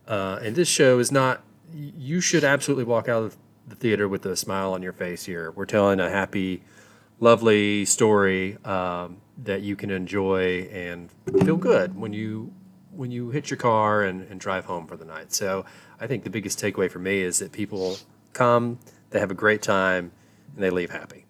uh, 0.07 0.39
and 0.41 0.55
this 0.57 0.67
show 0.67 0.99
is 0.99 1.09
not. 1.11 1.41
You 1.73 2.21
should 2.21 2.43
absolutely 2.43 2.85
walk 2.85 3.07
out 3.07 3.23
of 3.23 3.37
the 3.67 3.75
theater 3.75 4.07
with 4.07 4.25
a 4.25 4.35
smile 4.35 4.73
on 4.73 4.81
your 4.81 4.93
face. 4.93 5.25
Here, 5.25 5.51
we're 5.51 5.65
telling 5.65 5.99
a 5.99 6.09
happy, 6.09 6.63
lovely 7.19 7.85
story 7.85 8.57
um, 8.65 9.17
that 9.43 9.61
you 9.61 9.75
can 9.75 9.91
enjoy 9.91 10.69
and 10.71 11.09
feel 11.43 11.57
good 11.57 11.95
when 11.95 12.13
you 12.13 12.53
when 12.91 13.09
you 13.09 13.29
hit 13.29 13.49
your 13.49 13.57
car 13.57 14.03
and, 14.03 14.23
and 14.29 14.39
drive 14.39 14.65
home 14.65 14.85
for 14.85 14.97
the 14.97 15.05
night. 15.05 15.31
So 15.31 15.65
I 15.99 16.07
think 16.07 16.23
the 16.23 16.29
biggest 16.29 16.59
takeaway 16.59 16.91
for 16.91 16.99
me 16.99 17.21
is 17.21 17.39
that 17.39 17.51
people 17.53 17.97
come, 18.33 18.79
they 19.11 19.19
have 19.19 19.31
a 19.31 19.35
great 19.35 19.61
time, 19.61 20.11
and 20.53 20.63
they 20.63 20.69
leave 20.69 20.91
happy. 20.91 21.25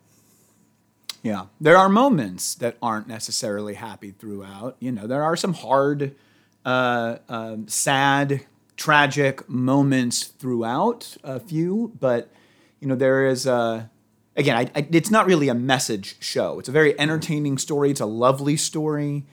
Yeah, 1.23 1.45
there 1.59 1.77
are 1.77 1.87
moments 1.87 2.55
that 2.55 2.77
aren't 2.81 3.07
necessarily 3.07 3.75
happy 3.75 4.09
throughout. 4.09 4.75
You 4.79 4.91
know, 4.91 5.05
there 5.05 5.23
are 5.23 5.35
some 5.35 5.53
hard, 5.53 6.15
uh, 6.65 7.17
um, 7.29 7.67
sad, 7.67 8.45
tragic 8.77 9.47
moments 9.49 10.23
throughout. 10.23 11.17
A 11.23 11.39
few, 11.39 11.93
but 11.99 12.31
you 12.79 12.87
know, 12.87 12.95
there 12.95 13.27
is 13.27 13.45
a 13.45 13.89
again. 14.35 14.57
I, 14.57 14.71
I, 14.75 14.87
it's 14.91 15.11
not 15.11 15.25
really 15.25 15.49
a 15.49 15.55
message 15.55 16.15
show. 16.19 16.59
It's 16.59 16.69
a 16.69 16.71
very 16.71 16.99
entertaining 16.99 17.57
story. 17.57 17.91
It's 17.91 18.01
a 18.01 18.05
lovely 18.05 18.57
story. 18.57 19.25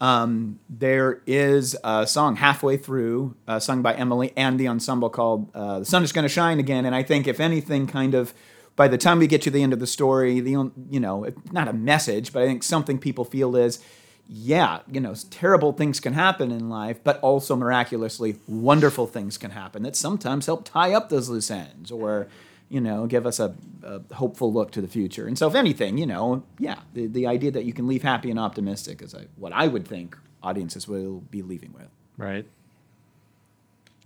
Um, 0.00 0.58
there 0.68 1.22
is 1.26 1.76
a 1.84 2.08
song 2.08 2.34
halfway 2.34 2.76
through, 2.76 3.36
uh, 3.46 3.60
sung 3.60 3.82
by 3.82 3.94
Emily 3.94 4.32
and 4.36 4.58
the 4.58 4.66
ensemble 4.66 5.10
called 5.10 5.48
uh, 5.54 5.80
"The 5.80 5.84
Sun 5.84 6.02
Is 6.02 6.12
Going 6.12 6.24
to 6.24 6.28
Shine 6.28 6.58
Again," 6.58 6.84
and 6.84 6.94
I 6.94 7.02
think, 7.04 7.28
if 7.28 7.38
anything, 7.38 7.86
kind 7.86 8.14
of 8.14 8.34
by 8.74 8.88
the 8.88 8.98
time 8.98 9.18
we 9.18 9.26
get 9.26 9.42
to 9.42 9.50
the 9.50 9.62
end 9.62 9.72
of 9.72 9.80
the 9.80 9.86
story, 9.86 10.40
the 10.40 10.72
you 10.90 11.00
know, 11.00 11.26
not 11.52 11.68
a 11.68 11.72
message, 11.72 12.32
but 12.32 12.42
I 12.42 12.46
think 12.46 12.62
something 12.62 12.98
people 12.98 13.24
feel 13.24 13.54
is, 13.54 13.84
yeah, 14.34 14.80
you 14.90 15.00
know, 15.00 15.14
terrible 15.30 15.72
things 15.72 16.00
can 16.00 16.14
happen 16.14 16.50
in 16.50 16.70
life, 16.70 16.98
but 17.04 17.20
also 17.20 17.54
miraculously 17.54 18.36
wonderful 18.48 19.06
things 19.06 19.36
can 19.36 19.50
happen 19.50 19.82
that 19.82 19.94
sometimes 19.94 20.46
help 20.46 20.64
tie 20.64 20.94
up 20.94 21.10
those 21.10 21.28
loose 21.28 21.50
ends 21.50 21.90
or 21.90 22.28
you 22.70 22.80
know, 22.80 23.06
give 23.06 23.26
us 23.26 23.38
a, 23.38 23.54
a 23.82 24.00
hopeful 24.14 24.50
look 24.50 24.70
to 24.70 24.80
the 24.80 24.88
future. 24.88 25.26
And 25.26 25.36
so, 25.36 25.46
if 25.46 25.54
anything, 25.54 25.98
you 25.98 26.06
know, 26.06 26.42
yeah, 26.58 26.78
the, 26.94 27.06
the 27.06 27.26
idea 27.26 27.50
that 27.50 27.66
you 27.66 27.74
can 27.74 27.86
leave 27.86 28.02
happy 28.02 28.30
and 28.30 28.40
optimistic 28.40 29.02
is 29.02 29.14
I, 29.14 29.26
what 29.36 29.52
I 29.52 29.68
would 29.68 29.86
think 29.86 30.16
audiences 30.42 30.88
will 30.88 31.20
be 31.30 31.42
leaving 31.42 31.74
with. 31.74 31.88
Right. 32.16 32.46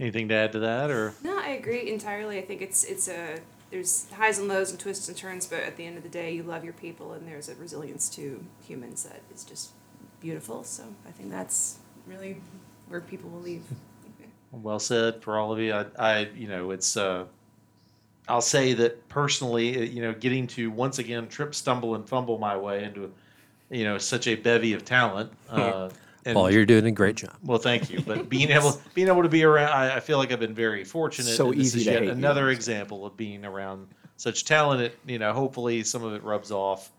Anything 0.00 0.28
to 0.30 0.34
add 0.34 0.50
to 0.50 0.58
that, 0.58 0.90
or 0.90 1.14
No, 1.22 1.38
I 1.38 1.50
agree 1.50 1.88
entirely. 1.92 2.38
I 2.38 2.42
think 2.42 2.60
it's 2.60 2.82
it's 2.82 3.06
a 3.06 3.38
there's 3.70 4.10
highs 4.10 4.40
and 4.40 4.48
lows 4.48 4.72
and 4.72 4.80
twists 4.80 5.06
and 5.06 5.16
turns, 5.16 5.46
but 5.46 5.60
at 5.60 5.76
the 5.76 5.86
end 5.86 5.96
of 5.96 6.02
the 6.02 6.08
day, 6.08 6.32
you 6.32 6.42
love 6.42 6.64
your 6.64 6.72
people, 6.72 7.12
and 7.12 7.28
there's 7.28 7.48
a 7.48 7.54
resilience 7.54 8.08
to 8.16 8.44
humans 8.66 9.04
that 9.04 9.22
is 9.32 9.44
just 9.44 9.70
beautiful. 10.20 10.64
So 10.64 10.84
I 11.06 11.10
think 11.10 11.30
that's 11.30 11.78
really 12.06 12.40
where 12.88 13.00
people 13.00 13.30
will 13.30 13.40
leave. 13.40 13.62
Well 14.52 14.78
said 14.78 15.22
for 15.22 15.38
all 15.38 15.52
of 15.52 15.58
you. 15.58 15.72
I, 15.74 15.86
I 15.98 16.18
you 16.34 16.48
know, 16.48 16.70
it's. 16.70 16.96
Uh, 16.96 17.24
I'll 18.28 18.40
say 18.40 18.72
that 18.74 19.08
personally, 19.08 19.78
uh, 19.78 19.82
you 19.82 20.02
know, 20.02 20.12
getting 20.12 20.46
to 20.48 20.70
once 20.70 20.98
again 20.98 21.28
trip, 21.28 21.54
stumble, 21.54 21.94
and 21.94 22.08
fumble 22.08 22.38
my 22.38 22.56
way 22.56 22.82
into, 22.84 23.12
you 23.70 23.84
know, 23.84 23.98
such 23.98 24.26
a 24.26 24.34
bevy 24.34 24.72
of 24.72 24.84
talent. 24.84 25.32
Uh, 25.50 25.90
and, 26.24 26.34
Paul, 26.34 26.50
you're 26.50 26.66
doing 26.66 26.86
a 26.86 26.90
great 26.90 27.14
job. 27.14 27.34
well, 27.44 27.58
thank 27.58 27.88
you. 27.88 28.00
But 28.00 28.28
being 28.28 28.50
able 28.50 28.80
being 28.94 29.06
able 29.06 29.22
to 29.22 29.28
be 29.28 29.44
around, 29.44 29.70
I, 29.70 29.96
I 29.96 30.00
feel 30.00 30.18
like 30.18 30.32
I've 30.32 30.40
been 30.40 30.56
very 30.56 30.82
fortunate. 30.82 31.36
So 31.36 31.52
and 31.52 31.60
this 31.60 31.68
easy 31.68 31.78
is 31.78 31.84
to 31.84 31.90
yet 31.92 32.00
hate 32.00 32.06
you. 32.06 32.12
another 32.12 32.50
example 32.50 33.06
of 33.06 33.16
being 33.16 33.44
around 33.44 33.86
such 34.16 34.44
talent. 34.44 34.80
It, 34.80 34.98
you 35.06 35.20
know, 35.20 35.32
hopefully 35.32 35.84
some 35.84 36.02
of 36.02 36.14
it 36.14 36.24
rubs 36.24 36.50
off, 36.50 36.90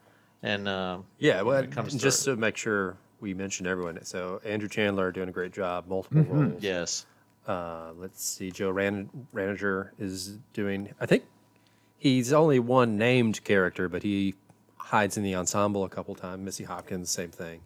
and 0.44 0.66
uh, 0.70 1.00
Yeah, 1.20 1.42
well, 1.42 1.58
it 1.58 1.72
comes 1.72 1.94
just 1.96 2.24
through. 2.24 2.36
to 2.36 2.40
make 2.40 2.56
sure 2.56 2.96
we 3.20 3.34
mentioned 3.34 3.68
everyone. 3.68 4.04
So 4.06 4.42
Andrew 4.46 4.70
Chandler 4.70 5.12
doing 5.12 5.30
a 5.30 5.32
great 5.32 5.54
job, 5.54 5.88
multiple 5.88 6.22
Mm-hmm. 6.24 6.34
roles. 6.34 6.64
yes, 6.64 7.06
Uh, 7.48 7.92
let's 7.98 8.24
see, 8.24 8.52
Joe 8.52 8.70
Ran- 8.72 9.10
Ranager 9.32 9.94
is 9.98 10.38
doing. 10.54 10.94
I 11.00 11.06
think 11.06 11.24
he's 11.98 12.34
only 12.34 12.60
one 12.60 12.98
named 12.98 13.44
character, 13.44 13.88
but 13.88 14.04
he 14.04 14.36
hides 14.76 15.18
in 15.18 15.24
the 15.24 15.36
ensemble 15.36 15.84
a 15.86 15.90
couple 15.90 16.14
times. 16.16 16.44
Missy 16.44 16.64
Hopkins, 16.66 17.10
same 17.10 17.32
thing. 17.32 17.62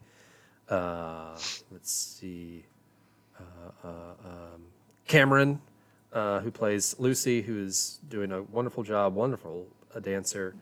Uh, 0.69 1.35
let's 1.71 1.91
see, 1.91 2.63
uh, 3.39 3.87
uh, 3.87 3.89
um, 4.23 4.61
Cameron, 5.07 5.59
uh, 6.13 6.39
who 6.41 6.51
plays 6.51 6.95
Lucy, 6.99 7.41
who 7.41 7.57
is 7.63 7.99
doing 8.07 8.31
a 8.31 8.41
wonderful 8.43 8.83
job, 8.83 9.15
wonderful 9.15 9.65
a 9.95 9.99
dancer. 9.99 10.55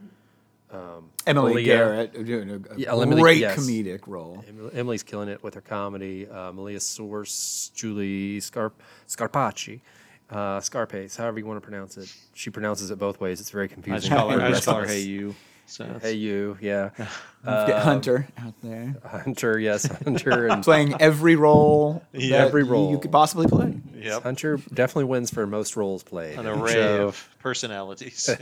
Emily 1.25 1.53
Malia. 1.53 1.65
Garrett 1.65 2.25
doing 2.25 2.49
a, 2.49 2.73
a 2.73 2.77
Yeah, 2.77 2.91
Emily- 2.93 3.21
great 3.21 3.37
yes. 3.39 3.57
comedic 3.59 4.01
role. 4.07 4.43
Em- 4.47 4.69
Emily's 4.73 5.03
killing 5.03 5.29
it 5.29 5.43
with 5.43 5.53
her 5.55 5.61
comedy. 5.61 6.27
Uh, 6.27 6.51
Malia 6.51 6.79
Source, 6.79 7.71
Julie 7.75 8.39
Scarp, 8.39 8.81
Scarpacci, 9.07 9.81
uh, 10.29 10.59
Scarpace, 10.59 11.15
however 11.17 11.39
you 11.39 11.45
want 11.45 11.57
to 11.61 11.67
pronounce 11.67 11.97
it. 11.97 12.13
She 12.33 12.49
pronounces 12.49 12.91
it 12.91 12.99
both 12.99 13.19
ways. 13.19 13.39
It's 13.41 13.49
very 13.49 13.65
I 13.65 13.67
just 13.67 13.73
confusing. 13.83 14.11
call 14.11 14.29
her, 14.29 14.41
I 14.45 14.49
just 14.51 14.65
call 14.65 14.75
her 14.81 14.85
Hey 14.87 15.01
You. 15.01 15.35
So 15.65 15.99
Hey, 16.01 16.13
you, 16.13 16.57
yeah. 16.61 16.89
Get 17.45 17.83
Hunter 17.83 18.27
out 18.39 18.55
there 18.63 18.95
Hunter, 19.05 19.59
yes, 19.59 19.85
Hunter. 20.03 20.47
And 20.51 20.63
playing 20.63 20.99
every 20.99 21.35
role. 21.35 22.03
Yeah. 22.11 22.39
that 22.39 22.47
Every 22.47 22.63
you- 22.63 22.69
role. 22.71 22.91
you 22.91 22.97
could 22.97 23.11
possibly 23.11 23.45
play. 23.47 23.79
Yep, 24.01 24.23
Hunter 24.23 24.57
definitely 24.73 25.05
wins 25.05 25.29
for 25.31 25.45
most 25.47 25.75
roles 25.75 26.03
played. 26.03 26.37
an 26.39 26.47
array 26.47 26.73
show. 26.73 27.07
of 27.07 27.29
personalities. 27.39 28.29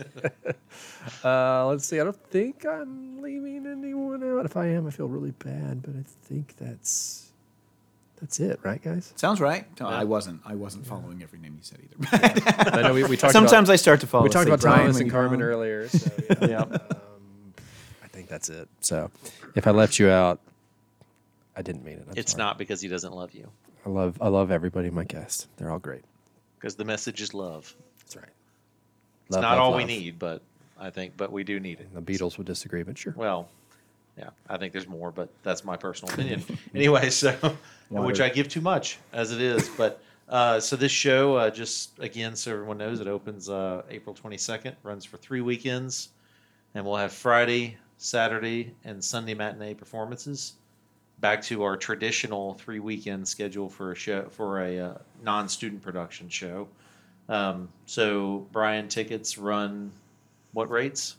Uh, 1.24 1.66
let's 1.68 1.88
see. 1.88 2.00
I 2.00 2.04
don't 2.04 2.22
think 2.30 2.66
I'm 2.66 3.22
leaving 3.22 3.66
anyone 3.66 4.24
out. 4.24 4.46
If 4.46 4.58
I 4.58 4.68
am, 4.68 4.88
I 4.88 4.90
feel 4.92 5.08
really 5.08 5.32
bad, 5.32 5.82
but 5.82 5.92
I 5.96 6.04
think 6.26 6.56
that's 6.58 7.32
that's 8.20 8.40
it, 8.40 8.60
right, 8.64 8.82
guys? 8.82 9.14
Sounds 9.16 9.40
right. 9.40 9.66
No, 9.80 9.90
Yeah. 9.90 10.00
I 10.00 10.04
wasn't. 10.04 10.42
I 10.46 10.56
wasn't 10.56 10.86
following 10.86 11.22
every 11.24 11.40
name 11.40 11.54
you 11.56 11.64
said 11.64 11.80
either. 11.82 12.10
I 12.78 12.82
know 12.82 12.94
we, 12.94 13.04
we 13.06 13.16
talked 13.18 13.32
Sometimes 13.34 13.70
about, 13.70 13.74
I 13.74 13.76
start 13.78 14.02
to 14.02 14.08
follow. 14.08 14.24
we 14.24 14.30
talked 14.30 14.48
about 14.48 14.60
Brian 14.60 14.82
Thomas 14.82 15.00
and 15.00 15.10
Carmen 15.12 15.40
follow. 15.40 15.50
earlier. 15.52 15.88
So, 15.88 16.12
yeah. 16.42 16.48
yeah. 16.48 16.62
Um, 16.62 16.80
I 18.04 18.08
think 18.10 18.28
that's 18.28 18.50
it. 18.50 18.68
So, 18.82 19.10
if 19.56 19.66
I 19.68 19.72
left 19.72 20.00
you 20.00 20.10
out, 20.10 20.40
I 21.58 21.62
didn't 21.64 21.84
mean 21.84 21.96
it. 21.96 22.06
I'm 22.10 22.18
It's 22.18 22.34
sorry. 22.34 22.44
not 22.44 22.58
because 22.60 22.80
he 22.82 22.88
doesn't 22.88 23.14
love 23.14 23.34
you, 23.34 23.50
I 23.86 23.90
love 23.90 24.18
I 24.22 24.28
love 24.28 24.52
everybody. 24.52 24.90
My 24.92 25.04
guest, 25.04 25.48
they're 25.58 25.72
all 25.72 25.80
great. 25.80 26.04
because 26.60 26.76
the 26.76 26.86
message 26.86 27.20
is 27.22 27.34
love. 27.34 27.76
That's 28.00 28.16
right. 28.16 28.26
It's 29.26 29.34
Love, 29.36 29.42
not 29.42 29.58
love, 29.58 29.62
all 29.74 29.76
we 29.76 29.84
need, 29.84 30.20
but 30.20 30.42
I 30.80 30.90
think, 30.92 31.18
but 31.18 31.32
we 31.32 31.44
do 31.44 31.60
need 31.60 31.80
it. 31.82 31.94
The 31.94 32.02
Beatles 32.02 32.38
would 32.38 32.48
disagree, 32.48 32.84
but 32.84 32.98
sure. 32.98 33.14
Well, 33.18 33.50
yeah, 34.18 34.30
I 34.50 34.58
think 34.58 34.72
there's 34.72 34.88
more, 34.88 35.12
but 35.12 35.30
that's 35.44 35.66
my 35.66 35.76
personal 35.76 36.14
opinion. 36.14 36.44
anyway, 36.76 37.10
so 37.10 37.36
which 37.90 38.22
I 38.22 38.30
give 38.30 38.48
too 38.48 38.62
much 38.62 39.00
as 39.12 39.32
it 39.32 39.42
is, 39.42 39.68
but 39.70 40.02
uh, 40.30 40.60
so 40.60 40.76
this 40.76 40.92
show, 40.92 41.36
uh, 41.36 41.50
just 41.50 41.98
again, 42.00 42.36
so 42.36 42.52
everyone 42.54 42.78
knows, 42.78 43.00
it 43.00 43.08
opens 43.08 43.50
uh, 43.50 43.82
April 43.90 44.14
22nd, 44.16 44.76
runs 44.84 45.04
for 45.06 45.18
three 45.18 45.42
weekends, 45.42 46.10
and 46.76 46.86
we'll 46.86 46.96
have 46.98 47.12
Friday, 47.12 47.78
Saturday, 47.98 48.74
and 48.86 49.04
Sunday 49.04 49.34
matinee 49.34 49.74
performances. 49.74 50.54
Back 51.20 51.42
to 51.44 51.64
our 51.64 51.76
traditional 51.76 52.54
three 52.56 52.80
weekend 52.80 53.28
schedule 53.28 53.70
for 53.70 53.92
a 53.92 53.96
show 53.96 54.28
for 54.30 54.62
a 54.62 54.80
uh, 54.80 54.98
non-student 55.24 55.82
production 55.82 56.30
show. 56.30 56.68
Um, 57.28 57.70
so 57.86 58.48
Brian, 58.52 58.88
tickets 58.88 59.38
run 59.38 59.92
what 60.54 60.70
rates? 60.70 61.18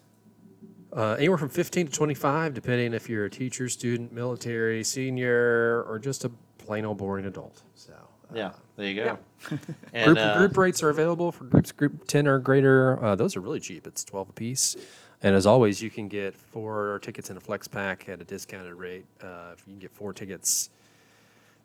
Uh, 0.92 1.16
anywhere 1.18 1.36
from 1.36 1.50
15 1.50 1.86
to 1.86 1.92
25, 1.92 2.54
depending 2.54 2.94
if 2.94 3.08
you're 3.08 3.26
a 3.26 3.30
teacher, 3.30 3.68
student, 3.68 4.12
military, 4.12 4.82
senior, 4.82 5.82
or 5.82 5.98
just 5.98 6.24
a 6.24 6.30
plain 6.56 6.84
old 6.84 6.96
boring 6.96 7.26
adult. 7.26 7.62
So, 7.74 7.92
uh, 7.92 8.34
Yeah, 8.34 8.52
there 8.76 8.86
you 8.86 8.94
go. 8.94 9.18
Group, 9.44 9.60
And, 9.92 10.18
uh, 10.18 10.38
group 10.38 10.56
rates 10.56 10.82
are 10.82 10.88
available 10.88 11.30
for 11.30 11.44
groups 11.44 11.72
group 11.72 12.06
10 12.06 12.26
or 12.26 12.38
greater. 12.38 13.02
Uh, 13.04 13.14
those 13.14 13.36
are 13.36 13.40
really 13.40 13.60
cheap. 13.60 13.86
It's 13.86 14.02
12 14.04 14.30
a 14.30 14.32
piece. 14.32 14.76
And 15.22 15.34
as 15.34 15.46
always, 15.46 15.82
you 15.82 15.90
can 15.90 16.06
get 16.08 16.34
four 16.36 17.00
tickets 17.02 17.28
in 17.30 17.36
a 17.36 17.40
flex 17.40 17.66
pack 17.66 18.08
at 18.08 18.20
a 18.20 18.24
discounted 18.24 18.74
rate. 18.74 19.04
Uh, 19.22 19.50
if 19.52 19.66
you 19.66 19.72
can 19.72 19.80
get 19.80 19.90
four 19.90 20.12
tickets 20.12 20.70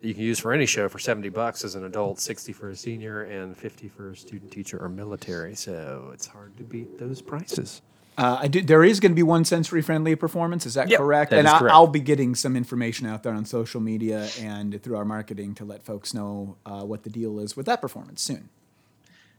that 0.02 0.08
you 0.08 0.14
can 0.16 0.24
use 0.24 0.40
for 0.40 0.52
any 0.54 0.66
show 0.66 0.90
for 0.90 0.98
70 1.00 1.30
bucks 1.30 1.64
as 1.64 1.76
an 1.76 1.84
adult, 1.86 2.20
60 2.20 2.52
for 2.52 2.70
a 2.70 2.76
senior, 2.76 3.24
and 3.24 3.56
50 3.56 3.90
for 3.90 4.12
a 4.12 4.16
student, 4.16 4.52
teacher, 4.52 4.78
or 4.80 4.90
military. 4.90 5.54
So 5.56 6.10
it's 6.14 6.26
hard 6.28 6.58
to 6.58 6.64
beat 6.64 6.98
those 6.98 7.22
prices. 7.22 7.82
Uh, 8.18 8.38
I 8.42 8.48
do, 8.48 8.62
there 8.62 8.84
is 8.84 9.00
going 9.00 9.12
to 9.12 9.16
be 9.16 9.24
one 9.24 9.44
sensory 9.46 9.82
friendly 9.82 10.16
performance. 10.16 10.66
Is 10.66 10.74
that 10.76 10.90
Yep, 10.90 11.00
correct? 11.00 11.32
that 11.32 11.40
and 11.40 11.48
is 11.48 11.54
I, 11.54 11.60
correct. 11.60 11.74
I'll 11.74 11.88
be 11.88 12.00
getting 12.00 12.36
some 12.36 12.56
information 12.56 13.08
out 13.08 13.24
there 13.24 13.34
on 13.34 13.46
social 13.46 13.82
media 13.82 14.30
and 14.40 14.82
through 14.84 14.98
our 14.98 15.06
marketing 15.06 15.56
to 15.56 15.66
let 15.66 15.84
folks 15.84 16.14
know 16.14 16.58
uh, 16.66 16.82
what 16.82 17.04
the 17.04 17.10
deal 17.10 17.40
is 17.40 17.56
with 17.56 17.66
that 17.68 17.82
performance 17.82 18.22
soon. 18.22 18.50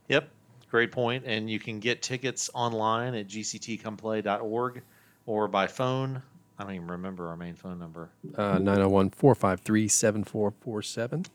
Yep, 0.09 0.29
great 0.69 0.91
point. 0.91 1.23
And 1.25 1.49
you 1.49 1.59
can 1.59 1.79
get 1.79 2.01
tickets 2.01 2.49
online 2.53 3.15
at 3.15 3.27
gctcomeplay.org 3.27 4.81
or 5.25 5.47
by 5.47 5.67
phone. 5.67 6.21
I 6.57 6.63
don't 6.63 6.73
even 6.73 6.87
remember 6.87 7.27
our 7.27 7.35
main 7.35 7.55
phone 7.55 7.79
number. 7.79 8.09
Uh, 8.37 8.59
901 8.59 9.09
453 9.09 9.87
7447. 9.87 11.25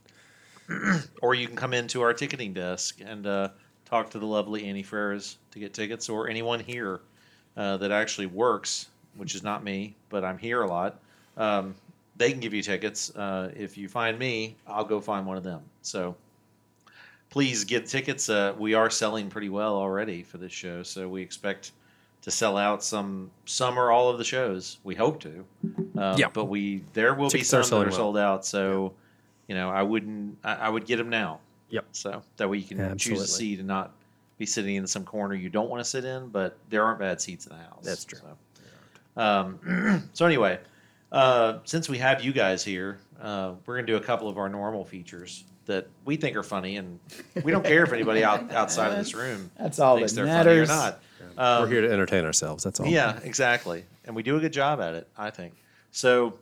Or 1.21 1.35
you 1.35 1.49
can 1.49 1.57
come 1.57 1.75
into 1.75 2.01
our 2.01 2.15
ticketing 2.15 2.53
desk 2.53 3.01
and 3.05 3.27
uh, 3.27 3.49
talk 3.85 4.11
to 4.11 4.21
the 4.21 4.27
lovely 4.27 4.67
Annie 4.67 4.85
Ferris 4.85 5.37
to 5.51 5.59
get 5.59 5.75
tickets, 5.75 6.09
or 6.09 6.29
anyone 6.29 6.61
here 6.61 7.01
uh, 7.57 7.77
that 7.79 7.91
actually 7.91 8.27
works, 8.27 8.89
which 9.17 9.35
is 9.35 9.43
not 9.43 9.65
me, 9.65 9.97
but 10.11 10.25
I'm 10.25 10.39
here 10.39 10.63
a 10.63 10.69
lot. 10.69 11.01
Um, 11.37 11.75
they 12.17 12.31
can 12.31 12.39
give 12.41 12.55
you 12.55 12.63
tickets. 12.63 13.15
Uh, 13.17 13.51
if 13.57 13.77
you 13.77 13.89
find 13.89 14.19
me, 14.19 14.55
I'll 14.67 14.85
go 14.85 15.01
find 15.01 15.27
one 15.27 15.37
of 15.37 15.43
them. 15.43 15.63
So 15.83 16.15
please 17.31 17.65
get 17.65 17.87
tickets. 17.87 18.29
Uh, 18.29 18.55
we 18.59 18.75
are 18.75 18.91
selling 18.91 19.31
pretty 19.31 19.49
well 19.49 19.75
already 19.75 20.23
for 20.23 20.39
this 20.39 20.53
show, 20.53 20.83
so 20.83 21.09
we 21.09 21.23
expect 21.23 21.73
to 22.23 22.31
sell 22.31 22.59
out 22.59 22.85
some 22.85 23.31
some 23.47 23.79
or 23.79 23.91
all 23.91 24.11
of 24.11 24.19
the 24.19 24.25
shows. 24.25 24.79
We 24.85 24.95
hope 24.95 25.21
to. 25.21 25.45
Um, 25.97 26.19
Yeah. 26.19 26.29
But 26.33 26.47
we 26.47 26.85
there 26.93 27.15
will 27.15 27.31
Tickets 27.31 27.51
be 27.51 27.63
some 27.63 27.79
that 27.81 27.87
are 27.87 27.89
well. 27.91 27.97
sold 27.97 28.19
out. 28.19 28.45
So 28.45 28.93
you 29.49 29.55
know, 29.55 29.71
I 29.71 29.83
wouldn't. 29.83 30.39
I, 30.45 30.55
I 30.55 30.69
would 30.69 30.85
get 30.87 30.97
them 30.97 31.09
now. 31.09 31.41
Yep. 31.71 31.87
So 31.93 32.23
that 32.37 32.49
way 32.51 32.59
you 32.59 32.65
can 32.65 32.99
choose 32.99 33.21
a 33.21 33.27
seat 33.27 33.59
and 33.59 33.69
not 33.69 33.93
be 34.39 34.47
sitting 34.47 34.77
in 34.77 34.87
some 34.87 35.05
corner 35.05 35.35
you 35.35 35.49
don't 35.49 35.71
want 35.71 35.81
to 35.83 35.89
sit 35.89 36.05
in. 36.05 36.29
But 36.29 36.59
there 36.69 36.85
aren't 36.85 36.99
bad 36.99 37.21
seats 37.21 37.47
in 37.47 37.57
the 37.57 37.63
house. 37.63 37.85
That's 37.85 38.05
true. 38.05 38.19
So, 39.17 39.23
um, 39.23 40.09
so 40.13 40.27
anyway, 40.27 40.59
uh, 41.13 41.59
since 41.65 41.89
we 41.89 41.99
have 41.99 42.23
you 42.25 42.33
guys 42.33 42.65
here, 42.65 42.99
uh, 43.21 43.55
we're 43.67 43.77
gonna 43.77 43.87
do 43.87 43.97
a 43.97 44.01
couple 44.01 44.29
of 44.29 44.37
our 44.39 44.49
normal 44.49 44.85
features 44.85 45.45
that 45.71 45.87
we 46.05 46.17
think 46.17 46.37
are 46.37 46.43
funny, 46.43 46.77
and 46.77 46.99
we 47.45 47.53
don't 47.53 47.65
care 47.65 47.85
if 47.85 47.93
anybody 47.93 48.25
out, 48.25 48.51
outside 48.53 48.91
of 48.91 48.99
this 48.99 49.15
room 49.15 49.51
That's 49.57 49.79
all 49.79 49.97
thinks 49.97 50.13
that 50.13 50.17
they're 50.25 50.27
funny 50.27 50.51
or 50.59 50.67
matters. 50.67 50.69
not. 50.69 51.01
We're 51.37 51.63
Um, 51.65 51.71
here 51.71 51.81
to 51.83 51.91
entertain 51.93 52.25
ourselves. 52.25 52.65
That's 52.65 52.81
all. 52.81 52.87
yeah, 52.87 53.19
exactly. 53.23 53.85
And 54.05 54.17
we 54.17 54.23
do 54.25 54.37
a 54.37 54.41
good 54.41 54.53
job 54.53 54.81
at 54.81 54.95
it, 54.95 55.07
I 55.17 55.31
think. 55.31 55.55
So, 55.93 56.35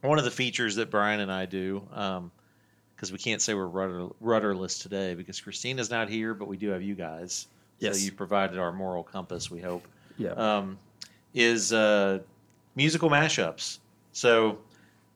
one 0.00 0.18
of 0.18 0.24
the 0.24 0.30
features 0.30 0.76
that 0.76 0.90
Brian 0.90 1.20
and 1.20 1.30
I 1.30 1.44
do, 1.46 1.82
because 2.96 3.12
we 3.12 3.18
can't 3.18 3.42
say 3.42 3.52
we're 3.54 3.66
rudder, 3.66 4.08
rudderless 4.20 4.78
today 4.78 5.14
because 5.14 5.40
Christina's 5.40 5.90
not 5.90 6.08
here, 6.08 6.32
but 6.32 6.48
we 6.48 6.56
do 6.56 6.70
have 6.70 6.82
you 6.82 6.94
guys. 6.94 7.48
Yes. 7.80 7.98
So, 7.98 8.04
you 8.06 8.12
provided 8.12 8.58
our 8.58 8.72
moral 8.72 9.02
compass, 9.02 9.50
we 9.50 9.60
hope, 9.60 9.86
Yeah. 10.16 10.30
um, 10.30 10.78
is 11.34 11.72
uh, 11.72 12.20
musical 12.76 13.10
mashups. 13.10 13.78
So, 14.12 14.58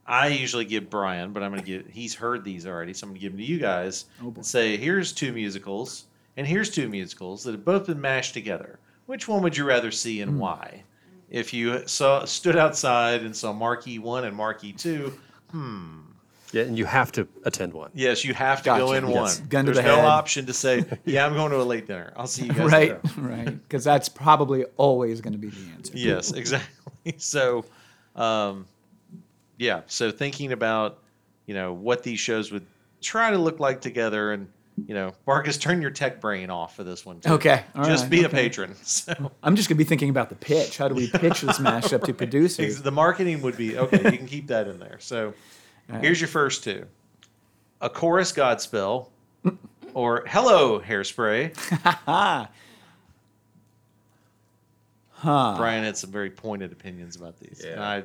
I 0.08 0.28
usually 0.28 0.64
give 0.64 0.88
Brian, 0.90 1.32
but 1.32 1.42
I'm 1.42 1.50
going 1.52 1.62
to 1.62 1.66
give, 1.66 1.86
he's 1.86 2.14
heard 2.14 2.42
these 2.42 2.66
already, 2.66 2.94
so 2.94 3.04
I'm 3.06 3.10
going 3.10 3.20
to 3.20 3.22
give 3.22 3.32
them 3.32 3.38
to 3.40 3.44
you 3.46 3.58
guys 3.58 4.06
Oh, 4.22 4.30
boy. 4.30 4.36
and 4.36 4.46
say, 4.46 4.76
here's 4.78 5.12
two 5.12 5.32
musicals, 5.32 6.06
and 6.38 6.46
here's 6.46 6.70
two 6.70 6.88
musicals 6.88 7.44
that 7.44 7.52
have 7.52 7.64
both 7.64 7.86
been 7.86 8.00
mashed 8.00 8.32
together. 8.34 8.78
Which 9.06 9.28
one 9.28 9.42
would 9.42 9.56
you 9.56 9.64
rather 9.64 9.90
see 9.90 10.20
and 10.22 10.38
why? 10.40 10.82
If 11.30 11.52
you 11.52 11.86
saw 11.86 12.24
stood 12.24 12.56
outside 12.56 13.22
and 13.22 13.36
saw 13.36 13.52
Marquee 13.52 13.98
One 13.98 14.24
and 14.24 14.34
Marquee 14.34 14.72
Two, 14.72 15.12
hmm. 15.50 15.98
yeah, 16.52 16.62
and 16.62 16.76
you 16.78 16.86
have 16.86 17.12
to 17.12 17.28
attend 17.44 17.74
one. 17.74 17.90
Yes, 17.94 18.24
you 18.24 18.32
have 18.32 18.62
to 18.62 18.70
go 18.70 18.92
in 18.92 19.06
Yes. 19.08 19.38
one. 19.40 19.48
Gun 19.48 19.66
to 19.66 19.72
There's 19.72 19.84
the 19.84 19.90
no 19.90 19.96
head. 19.96 20.04
option 20.06 20.46
to 20.46 20.54
say, 20.54 20.84
"Yeah, 21.04 21.26
I'm 21.26 21.34
going 21.34 21.50
to 21.50 21.60
a 21.60 21.64
late 21.64 21.86
dinner. 21.86 22.14
I'll 22.16 22.26
see 22.26 22.46
you 22.46 22.52
guys." 22.54 22.72
Later. 22.72 22.94
Right, 23.02 23.02
there." 23.14 23.24
right. 23.24 23.44
Because 23.68 23.84
that's 23.84 24.08
probably 24.08 24.64
always 24.78 25.20
going 25.20 25.32
to 25.34 25.38
be 25.38 25.48
the 25.50 25.70
answer. 25.74 25.92
Yes, 25.94 26.32
exactly. 26.42 27.14
So, 27.18 27.66
um, 28.16 28.64
yeah. 29.58 29.82
So 29.86 30.10
thinking 30.10 30.52
about, 30.52 30.98
you 31.46 31.54
know, 31.54 31.72
what 31.72 32.02
these 32.02 32.20
shows 32.20 32.50
would 32.52 32.66
try 33.00 33.30
to 33.30 33.38
look 33.38 33.60
like 33.60 33.80
together 33.80 34.32
and 34.32 34.48
you 34.86 34.94
know, 34.94 35.12
Marques, 35.26 35.56
turn 35.56 35.82
your 35.82 35.90
tech 35.90 36.20
brain 36.20 36.50
off 36.50 36.76
for 36.76 36.84
this 36.84 37.04
one. 37.04 37.20
Too. 37.20 37.30
Okay, 37.32 37.64
all 37.74 37.84
just 37.84 38.04
right, 38.04 38.10
be 38.10 38.24
a 38.24 38.28
patron. 38.28 38.76
So 38.84 39.32
I'm 39.42 39.56
just 39.56 39.68
gonna 39.68 39.78
be 39.78 39.84
thinking 39.84 40.10
about 40.10 40.28
the 40.28 40.34
pitch. 40.36 40.78
How 40.78 40.88
do 40.88 40.94
we 40.94 41.08
pitch 41.08 41.40
this 41.40 41.58
mashup 41.58 42.04
to 42.04 42.14
producers? 42.14 42.80
the 42.82 42.90
marketing 42.90 43.42
would 43.42 43.56
be 43.56 43.76
okay. 43.76 44.02
You 44.12 44.18
can 44.18 44.26
keep 44.26 44.46
that 44.48 44.68
in 44.68 44.78
there. 44.78 44.98
So 45.00 45.34
here's 46.00 46.20
your 46.20 46.28
first 46.28 46.64
two: 46.64 46.86
a 47.80 47.90
chorus 47.90 48.32
Godspell, 48.32 49.08
or 49.94 50.24
"Hello 50.26 50.80
Hairspray." 50.80 51.56
Huh. 51.90 52.46
Brian 55.56 55.84
had 55.84 55.96
some 55.96 56.10
very 56.10 56.30
pointed 56.30 56.72
opinions 56.72 57.16
about 57.16 57.38
these. 57.40 57.62
Yeah. 57.64 57.72
And 57.72 57.82
I 57.82 58.02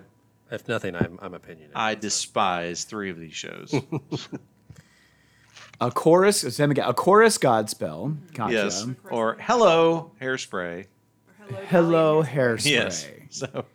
If 0.52 0.68
nothing, 0.68 0.96
I'm, 0.96 1.18
I'm 1.22 1.34
opinionated. 1.34 1.74
I 1.76 1.96
despise 1.96 2.84
three 2.84 3.10
of 3.10 3.20
these 3.20 3.34
shows. 3.34 3.74
A 5.82 5.92
chorus. 5.92 6.60
Let 6.60 6.70
me 6.70 6.76
get 6.76 6.88
a 6.88 6.94
chorus 6.94 7.38
Godspell. 7.38 8.16
Gotcha. 8.34 8.54
yes, 8.54 8.86
or 9.10 9.38
"Hello 9.40 10.12
Hairspray." 10.22 10.86
Or 11.52 11.56
Hello, 11.66 12.22
Dolly 12.24 12.28
hairspray. 12.36 12.66
Yes. 12.72 13.08
So 13.30 13.66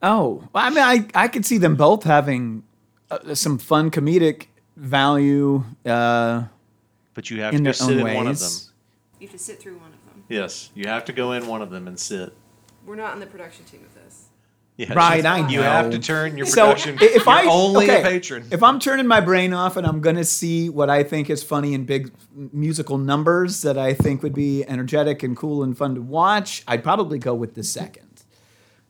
Oh, 0.00 0.46
well, 0.52 0.64
I 0.64 0.70
mean, 0.70 0.78
I 0.78 1.24
I 1.24 1.28
could 1.28 1.44
see 1.44 1.58
them 1.58 1.76
both 1.76 2.04
having 2.04 2.62
uh, 3.10 3.34
some 3.34 3.58
fun 3.58 3.90
comedic 3.90 4.46
value. 4.76 5.64
Uh, 5.84 6.44
but 7.12 7.30
you 7.30 7.40
have 7.42 7.52
in 7.54 7.58
to 7.60 7.64
their 7.64 7.72
sit 7.72 8.00
own 8.00 8.06
in 8.08 8.14
one 8.14 8.26
of 8.28 8.38
them. 8.38 8.46
ways. 8.46 8.70
You 9.18 9.26
have 9.28 9.36
to 9.36 9.42
sit 9.42 9.60
through 9.60 9.76
one 9.78 9.92
of 9.92 10.04
them. 10.06 10.24
Yes, 10.28 10.70
you 10.74 10.88
have 10.88 11.04
to 11.06 11.12
go 11.12 11.32
in 11.32 11.46
one 11.46 11.60
of 11.60 11.70
them 11.70 11.86
and 11.88 11.98
sit. 11.98 12.32
We're 12.86 12.96
not 12.96 13.12
on 13.12 13.20
the 13.20 13.26
production 13.26 13.64
team 13.64 13.80
of 13.84 13.94
this. 13.94 14.23
Yes. 14.76 14.90
Right, 14.96 15.24
I 15.24 15.48
You 15.48 15.60
have 15.62 15.86
know. 15.86 15.90
to 15.92 15.98
turn 16.00 16.36
your 16.36 16.46
So 16.48 16.62
production. 16.66 16.98
i- 17.00 17.04
if 17.04 17.24
you're 17.26 17.28
I 17.34 17.44
only 17.46 17.84
okay, 17.84 18.00
a 18.00 18.04
patron. 18.04 18.44
if 18.50 18.60
I'm 18.60 18.80
turning 18.80 19.06
my 19.06 19.20
brain 19.20 19.52
off 19.54 19.76
and 19.76 19.86
I'm 19.86 20.00
gonna 20.00 20.24
see 20.24 20.68
what 20.68 20.90
I 20.90 21.04
think 21.04 21.30
is 21.30 21.44
funny 21.44 21.74
in 21.74 21.84
big 21.84 22.10
musical 22.52 22.98
numbers 22.98 23.62
that 23.62 23.78
I 23.78 23.94
think 23.94 24.24
would 24.24 24.34
be 24.34 24.64
energetic 24.66 25.22
and 25.22 25.36
cool 25.36 25.62
and 25.62 25.78
fun 25.78 25.94
to 25.94 26.02
watch, 26.02 26.64
I'd 26.66 26.82
probably 26.82 27.20
go 27.20 27.34
with 27.34 27.54
the 27.54 27.62
second. 27.62 28.03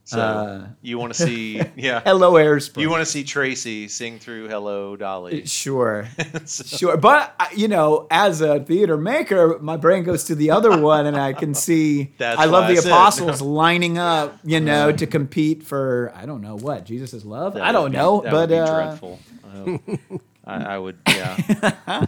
So 0.04 0.20
uh, 0.20 0.66
you 0.82 0.98
want 0.98 1.14
to 1.14 1.22
see, 1.26 1.62
yeah. 1.76 2.00
Hello, 2.04 2.32
Hairspray. 2.34 2.82
You 2.82 2.90
want 2.90 3.00
to 3.00 3.06
see 3.06 3.24
Tracy 3.24 3.88
sing 3.88 4.18
through 4.18 4.48
"Hello 4.48 4.96
Dolly." 4.96 5.46
Sure, 5.46 6.06
So- 6.44 6.64
sure. 6.76 6.96
But 6.96 7.34
you 7.56 7.68
know, 7.68 8.06
as 8.10 8.40
a 8.40 8.60
theater 8.60 8.96
maker, 8.96 9.58
my 9.60 9.76
brain 9.76 10.02
goes 10.04 10.24
to 10.24 10.34
the 10.34 10.50
other 10.50 10.78
one, 10.80 11.06
and 11.06 11.16
I 11.16 11.32
can 11.32 11.54
see. 11.54 12.12
That's 12.18 12.38
I 12.38 12.44
love 12.44 12.64
I 12.64 12.74
the 12.74 12.82
said- 12.82 12.92
apostles 12.92 13.40
lining 13.40 13.98
up, 13.98 14.38
you 14.44 14.60
know, 14.60 14.92
to 14.92 15.06
compete 15.06 15.62
for 15.62 16.12
I 16.14 16.26
don't 16.26 16.42
know 16.42 16.56
what 16.56 16.84
Jesus' 16.84 17.24
love. 17.24 17.54
That 17.54 17.62
I 17.64 17.72
don't 17.72 17.90
be- 17.90 17.96
know, 17.96 18.20
but 18.20 18.52
uh, 18.52 18.66
dreadful. 18.66 19.18
I, 20.46 20.56
I 20.74 20.78
would, 20.78 20.98
yeah. 21.06 22.04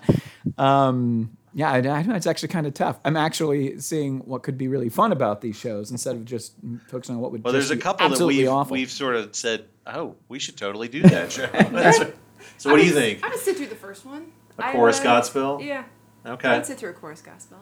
um, 0.58 1.36
yeah, 1.56 1.72
I, 1.72 1.78
I 1.78 2.02
know 2.02 2.14
it's 2.14 2.26
actually 2.26 2.48
kind 2.48 2.66
of 2.66 2.74
tough. 2.74 3.00
I'm 3.02 3.16
actually 3.16 3.80
seeing 3.80 4.18
what 4.26 4.42
could 4.42 4.58
be 4.58 4.68
really 4.68 4.90
fun 4.90 5.10
about 5.10 5.40
these 5.40 5.56
shows 5.56 5.90
instead 5.90 6.14
of 6.14 6.26
just 6.26 6.52
focusing 6.88 7.14
on 7.14 7.22
what 7.22 7.32
would. 7.32 7.42
Well, 7.42 7.54
just 7.54 7.68
there's 7.68 7.78
a 7.78 7.82
couple 7.82 8.10
that 8.10 8.26
we've 8.26 8.46
awful. 8.46 8.74
we've 8.74 8.90
sort 8.90 9.16
of 9.16 9.34
said, 9.34 9.64
"Oh, 9.86 10.16
we 10.28 10.38
should 10.38 10.58
totally 10.58 10.88
do 10.88 11.00
that 11.04 11.32
show." 11.32 11.46
That's 11.52 11.98
what- 11.98 12.14
so, 12.58 12.70
what 12.70 12.76
do 12.76 12.84
you 12.84 12.92
think? 12.92 13.20
I'm 13.24 13.30
gonna 13.30 13.40
sit 13.40 13.56
through 13.56 13.68
the 13.68 13.74
first 13.74 14.04
one. 14.04 14.26
A 14.58 14.66
I 14.66 14.72
chorus 14.72 14.98
uh, 14.98 15.04
would- 15.04 15.08
Godspell? 15.08 15.64
Yeah. 15.64 15.84
Okay. 16.26 16.48
I'd 16.48 16.66
sit 16.66 16.76
through 16.76 16.90
a 16.90 16.92
chorus 16.92 17.22
Godspell. 17.22 17.60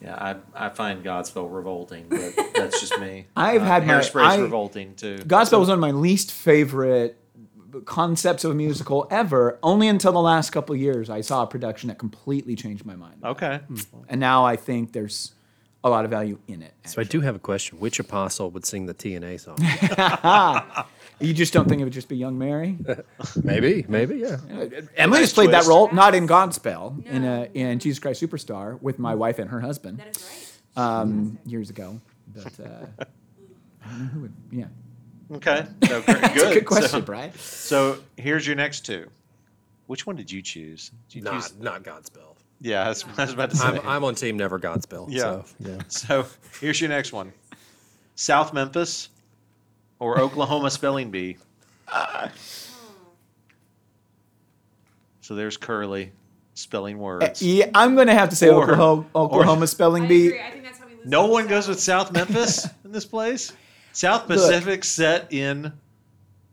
Yeah, 0.00 0.14
I, 0.16 0.66
I 0.66 0.68
find 0.68 1.04
Godspell 1.04 1.52
revolting, 1.52 2.06
but 2.08 2.34
that's 2.54 2.80
just 2.80 2.96
me. 3.00 3.26
I've 3.36 3.62
uh, 3.62 3.64
had 3.64 3.86
my- 3.86 3.94
Hairspray's 3.94 4.34
I- 4.34 4.38
revolting 4.38 4.94
too. 4.94 5.16
Godspell 5.16 5.58
was 5.58 5.68
one 5.68 5.78
of 5.78 5.80
my 5.80 5.90
least 5.90 6.30
favorite 6.30 7.18
concepts 7.84 8.44
of 8.44 8.50
a 8.50 8.54
musical 8.54 9.06
ever. 9.10 9.58
Only 9.62 9.88
until 9.88 10.12
the 10.12 10.20
last 10.20 10.50
couple 10.50 10.74
of 10.74 10.80
years, 10.80 11.08
I 11.10 11.20
saw 11.20 11.42
a 11.42 11.46
production 11.46 11.88
that 11.88 11.98
completely 11.98 12.54
changed 12.56 12.84
my 12.84 12.96
mind. 12.96 13.16
Okay. 13.24 13.60
And 14.08 14.20
now 14.20 14.44
I 14.44 14.56
think 14.56 14.92
there's 14.92 15.32
a 15.84 15.90
lot 15.90 16.04
of 16.04 16.10
value 16.12 16.38
in 16.46 16.62
it. 16.62 16.72
so 16.86 17.00
I 17.00 17.04
do 17.04 17.20
have 17.20 17.34
a 17.34 17.40
question. 17.40 17.80
Which 17.80 17.98
apostle 17.98 18.50
would 18.52 18.64
sing 18.64 18.86
the 18.86 18.94
TNA 18.94 19.40
song? 19.40 20.84
You 21.20 21.32
just 21.32 21.52
don't 21.52 21.68
think 21.68 21.80
it 21.80 21.84
would 21.84 21.92
just 21.92 22.08
be 22.08 22.16
young 22.16 22.36
Mary? 22.36 22.76
maybe, 23.44 23.84
maybe, 23.88 24.16
yeah. 24.16 24.38
Emily 24.96 25.20
has 25.20 25.28
Nice 25.28 25.32
played 25.32 25.50
that 25.52 25.66
role, 25.66 25.88
not 25.92 26.16
in 26.16 26.26
Godspell, 26.26 27.06
in 27.06 27.22
No. 27.22 27.42
uh, 27.42 27.46
in 27.54 27.78
Jesus 27.78 28.00
Christ 28.00 28.20
Superstar 28.20 28.80
with 28.82 28.98
my 28.98 29.14
wife 29.14 29.38
and 29.38 29.48
her 29.50 29.60
husband 29.60 29.98
That 29.98 30.16
is 30.16 30.58
right. 30.76 30.82
um, 30.82 31.38
years 31.46 31.70
ago. 31.70 32.00
But 32.34 32.58
uh, 32.58 33.04
I 33.84 33.88
don't 33.88 33.98
know 34.00 34.04
who 34.06 34.20
would. 34.22 34.32
Yeah, 34.50 34.64
Okay. 35.34 35.66
So, 35.86 36.02
good. 36.02 36.18
It's 36.22 36.42
a 36.42 36.54
good 36.54 36.64
question, 36.66 36.88
So, 36.90 37.00
Brian. 37.00 37.32
so 37.38 37.98
here's 38.16 38.46
your 38.46 38.56
next 38.56 38.80
two. 38.86 39.08
Which 39.86 40.06
one 40.06 40.16
did 40.16 40.30
you 40.30 40.42
choose? 40.42 40.90
Did 41.08 41.16
you 41.18 41.22
Not, 41.22 41.32
choose? 41.42 41.54
not 41.58 41.82
Godspell. 41.82 42.36
Yeah, 42.60 42.84
I 42.84 42.88
was, 42.90 43.04
I 43.18 43.22
was 43.24 43.32
about 43.32 43.50
to 43.50 43.56
say. 43.56 43.64
I'm, 43.66 43.80
I'm 43.88 44.04
on 44.04 44.14
team 44.14 44.36
never 44.36 44.58
Godspell. 44.58 45.06
Yeah. 45.08 45.20
So, 45.20 45.44
yeah. 45.60 45.78
So 45.88 46.26
here's 46.60 46.80
your 46.80 46.90
next 46.90 47.12
one: 47.12 47.32
South 48.14 48.52
Memphis 48.52 49.08
or 49.98 50.20
Oklahoma 50.20 50.70
Spelling 50.70 51.10
Bee. 51.10 51.36
So 55.20 55.34
there's 55.34 55.56
Curly 55.56 56.12
spelling 56.54 56.98
words. 56.98 57.42
Eh, 57.42 57.46
yeah, 57.46 57.70
I'm 57.74 57.94
going 57.94 58.08
to 58.08 58.14
have 58.14 58.30
to 58.30 58.36
say 58.36 58.48
Or- 58.48 58.62
Oklahoma, 58.64 59.06
Oklahoma 59.14 59.62
I 59.62 59.66
spelling 59.66 60.08
bee. 60.08 60.26
agree. 60.28 60.40
I 60.40 60.50
think 60.50 60.64
that's 60.64 60.78
how 60.78 60.86
we 60.86 60.94
lose. 60.96 61.06
No 61.06 61.26
the 61.26 61.32
one 61.32 61.46
goes 61.46 61.68
with 61.68 61.80
South 61.80 62.12
Memphis 62.12 62.66
in 62.84 62.92
this 62.92 63.04
place. 63.04 63.52
South 63.92 64.28
Look. 64.28 64.38
Pacific 64.38 64.84
set 64.84 65.32
in 65.32 65.72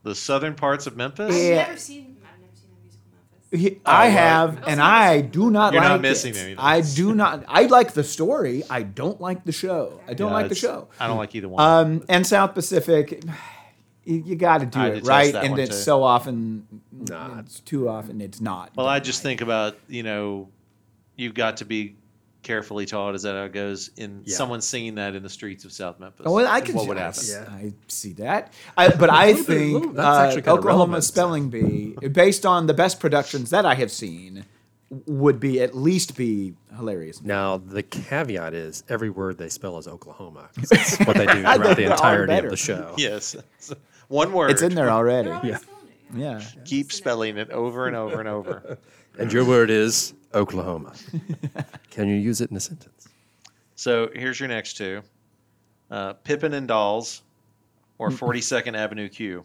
the 0.04 0.16
southern 0.16 0.56
parts 0.56 0.88
of 0.88 0.96
Memphis. 0.98 1.36
I've 1.36 1.42
Yeah. 1.42 1.56
never 1.68 1.78
seen. 1.78 2.18
I've 2.24 2.40
never 2.40 2.54
seen 2.56 2.70
a 2.72 2.82
musical 2.84 3.06
Memphis. 3.52 3.60
He- 3.60 3.82
I 3.86 4.08
well, 4.08 4.12
have, 4.18 4.58
I've 4.58 4.68
and 4.68 4.82
I 4.82 5.16
never 5.16 5.22
seen 5.24 5.32
do 5.32 5.52
not 5.52 5.74
You're 5.74 5.82
like 5.82 5.90
not 5.92 6.02
missing 6.02 6.34
it. 6.36 6.38
anything. 6.38 6.56
I 6.60 6.82
do 6.82 7.14
not. 7.16 7.44
I 7.48 7.64
like 7.64 7.94
the 7.94 8.04
story. 8.04 8.64
I 8.70 8.84
don't 8.84 9.20
like 9.22 9.44
the 9.46 9.52
show. 9.52 10.00
I 10.08 10.14
don't 10.14 10.30
Yeah, 10.30 10.34
like 10.34 10.48
the 10.50 10.56
it's- 10.56 10.58
show. 10.60 10.88
I 11.00 11.08
don't 11.08 11.18
like 11.18 11.36
either 11.36 11.50
one. 11.50 11.62
Um, 11.64 12.04
and 12.10 12.26
South 12.28 12.54
Pacific, 12.54 13.24
you, 14.06 14.24
you 14.26 14.36
got 14.36 14.60
to 14.60 14.66
do 14.66 14.80
I 14.80 14.88
it 14.88 14.90
detest 14.92 15.08
right, 15.10 15.34
that 15.34 15.44
and 15.44 15.52
one, 15.52 15.60
it's 15.60 15.76
too. 15.78 15.84
so 15.84 16.04
often, 16.04 16.66
Not. 16.92 17.40
it's 17.40 17.60
too 17.60 17.88
often 17.90 18.22
it's 18.22 18.42
not. 18.42 18.72
well, 18.76 18.88
I 18.88 19.00
just 19.00 19.20
right. 19.20 19.30
think 19.30 19.42
about 19.42 19.78
you 19.88 20.04
know, 20.04 20.50
you've 21.16 21.34
got 21.36 21.58
to 21.58 21.66
be 21.66 21.96
carefully 22.44 22.86
taught. 22.86 23.16
Is 23.16 23.24
that 23.24 23.36
how 23.36 23.44
it 23.44 23.54
goes? 23.54 23.90
In 23.98 24.22
Yeah. 24.26 24.36
someone 24.36 24.62
singing 24.62 24.96
that 24.96 25.16
in 25.16 25.24
the 25.24 25.30
streets 25.30 25.66
of 25.66 25.72
South 25.72 26.00
Memphis. 26.00 26.26
Oh, 26.26 26.32
well, 26.34 26.48
I 26.48 26.62
can 26.62 26.76
What 26.76 26.84
see, 26.84 26.88
would 26.88 26.98
I 26.98 27.02
happen? 27.02 27.24
Yeah. 27.28 27.46
I 27.52 27.74
see 27.88 28.14
that. 28.14 28.54
I, 28.78 28.90
but 28.90 29.10
I 29.12 29.28
little 29.32 29.44
bit- 29.46 29.46
think 29.58 29.74
little- 29.74 29.94
that's 29.94 30.08
uh, 30.18 30.22
actually 30.22 30.42
Oklahoma 30.44 30.66
relevant. 30.68 31.04
Spelling 31.04 31.50
Bee, 31.50 31.96
based 32.10 32.46
on 32.46 32.68
the 32.68 32.74
best 32.74 33.00
productions 33.00 33.50
that 33.50 33.66
I 33.66 33.76
have 33.76 33.92
seen, 33.92 34.46
would 35.06 35.40
be 35.40 35.62
at 35.62 35.76
least 35.76 36.18
be 36.18 36.56
hilarious. 36.76 37.22
Now, 37.22 37.58
the 37.58 37.84
caveat 37.84 38.54
is 38.56 38.84
every 38.90 39.10
word 39.12 39.38
they 39.38 39.50
spell 39.50 39.78
is 39.78 39.88
Oklahoma. 39.88 40.50
That's 40.56 40.98
what 41.00 41.16
they 41.16 41.28
do 41.28 41.42
throughout 41.42 41.60
the 41.64 41.76
think 41.76 41.92
entirety 41.92 42.34
of 42.34 42.50
the 42.50 42.58
show. 42.58 42.96
Yes, 42.98 43.36
one 44.08 44.34
word. 44.34 44.50
It's 44.50 44.62
in 44.64 44.74
there 44.74 44.90
already. 44.90 45.30
They're 45.30 45.42
Yeah. 45.44 45.58
Yeah. 46.16 46.42
Keep 46.66 46.92
spelling 46.92 47.38
it 47.38 47.52
over 47.52 47.86
and 47.86 47.96
over 47.96 48.20
and 48.20 48.28
over. 48.28 48.80
And 49.20 49.32
your 49.34 49.46
word 49.46 49.70
is 49.70 50.14
Oklahoma. 50.34 50.94
Can 51.92 52.08
you 52.08 52.16
use 52.16 52.42
it 52.42 52.50
in 52.52 52.58
a 52.58 52.60
sentence? 52.60 53.08
So 53.76 54.10
here's 54.14 54.40
your 54.40 54.50
next 54.50 54.76
two: 54.78 55.02
uh, 55.92 56.14
Pippin 56.14 56.54
and 56.54 56.68
Dolls, 56.68 57.22
or 57.98 58.10
42nd 58.10 58.76
Avenue 58.76 59.10
Q. 59.10 59.44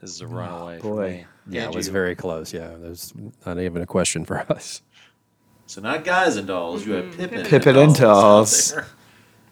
This 0.00 0.10
is 0.16 0.20
a 0.20 0.26
runaway. 0.26 0.78
for 0.80 0.96
boy. 0.96 1.10
me. 1.10 1.24
Yeah, 1.48 1.64
And 1.66 1.74
it 1.74 1.76
was 1.76 1.86
you. 1.86 1.92
very 1.92 2.14
close. 2.16 2.52
Yeah, 2.52 2.74
there's 2.78 3.12
not 3.46 3.58
even 3.60 3.82
a 3.82 3.86
question 3.86 4.24
for 4.24 4.40
us. 4.52 4.82
So 5.66 5.80
not 5.80 6.04
guys 6.04 6.36
and 6.36 6.46
dolls. 6.46 6.84
You 6.86 6.92
have 6.94 7.16
Pippin. 7.16 7.44
Pippin 7.46 7.76
and 7.76 7.94
Dolls. 7.94 8.72
out 8.72 8.76
there. 8.76 8.86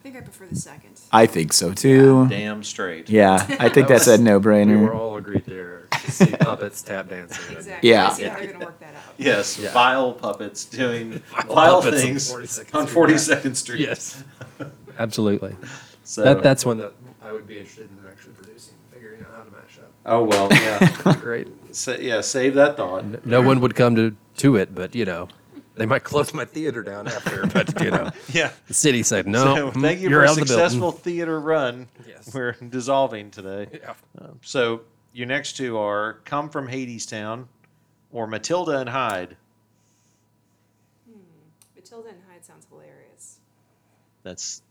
I 0.05 0.09
think 0.11 0.17
I 0.17 0.21
prefer 0.21 0.45
the 0.47 0.57
second. 0.57 1.01
I 1.13 1.25
think 1.25 1.55
so 1.55 1.73
too. 1.73 2.29
Damn 2.29 2.63
straight. 2.63 3.09
Yeah, 3.09 3.47
I 3.59 3.71
think 3.71 3.89
that's 3.89 4.07
a 4.07 4.17
We 4.19 4.25
no-brainer. 4.25 4.67
We 4.79 4.85
were 4.85 4.93
all 4.93 5.17
agreed 5.17 5.47
there 5.47 5.89
to 5.93 6.11
see 6.11 6.27
puppets 6.41 6.83
tap 6.83 7.09
dancing. 7.09 7.57
Exactly. 7.57 7.89
Yeah. 7.89 8.09
I 8.09 8.13
see 8.13 8.25
how 8.25 8.37
they're 8.39 8.53
gonna 8.53 8.65
work 8.67 8.79
that 8.81 8.95
out. 8.95 9.15
Yes, 9.17 9.59
Yeah. 9.59 9.73
vile 9.73 10.13
puppets 10.13 10.67
doing 10.67 11.23
vile 11.47 11.81
puppets 11.81 11.87
on 11.87 11.93
things 12.03 12.31
42nd 12.31 12.75
on 12.75 12.87
Street. 12.87 13.17
42nd 13.17 13.57
Street. 13.57 13.81
Yes, 13.81 14.23
absolutely. 14.99 15.57
So, 16.03 16.23
That, 16.23 16.43
that's 16.43 16.67
one 16.67 16.77
that 16.79 16.93
I 17.23 17.33
would 17.33 17.47
be 17.47 17.57
interested 17.57 17.89
in 17.89 17.99
actually 18.07 18.35
producing, 18.35 18.75
figuring 18.93 19.21
out 19.23 19.29
how 19.39 19.43
to 19.45 19.51
mash 19.53 19.79
up. 19.79 19.91
oh 20.05 20.23
well, 20.25 20.49
yeah. 20.53 21.17
Great. 21.23 21.49
Sa- 21.75 21.93
yeah, 21.99 22.21
save 22.21 22.53
that 22.57 22.77
thought. 22.77 23.25
No 23.25 23.41
one 23.41 23.61
would 23.63 23.75
come 23.75 23.97
to, 23.97 24.15
to 24.37 24.57
it, 24.57 24.75
but 24.75 24.95
you 24.95 25.07
know, 25.07 25.29
they 25.77 25.87
might 25.87 26.05
close 26.05 26.33
my 26.33 26.45
theater 26.45 26.83
down 26.83 27.09
after. 27.09 27.47
But 27.47 27.81
you 27.83 27.91
know, 27.91 28.11
Yeah. 28.33 28.51
the 28.69 28.75
city 28.75 29.03
said 29.03 29.27
no. 29.27 29.55
So 29.55 29.71
mm, 29.71 29.81
thank 29.83 30.01
you 30.01 30.11
you're 30.11 30.21
for 30.21 30.25
a 30.25 30.29
out 30.31 30.31
of 30.31 30.37
the 30.37 30.45
building." 30.47 30.65
successful 30.65 30.93
theater 30.93 31.41
run. 31.41 31.89
Yes. 32.07 32.33
We're 32.33 32.53
dissolving 32.53 33.31
today. 33.31 33.67
Yeah. 33.73 33.95
Um, 34.21 34.39
so 34.43 34.83
your 35.13 35.27
next 35.27 35.55
two 35.57 35.77
are 35.79 36.15
"Come 36.25 36.49
from 36.49 36.69
Hadestown" 36.69 37.47
or 38.13 38.27
"Matilda 38.27 38.79
and 38.79 38.89
Hyde." 38.89 39.37
Matilda 41.77 42.09
and 42.11 42.19
Hyde 42.31 42.45
sounds 42.45 42.67
hilarious. 42.71 43.39
That's 44.23 44.63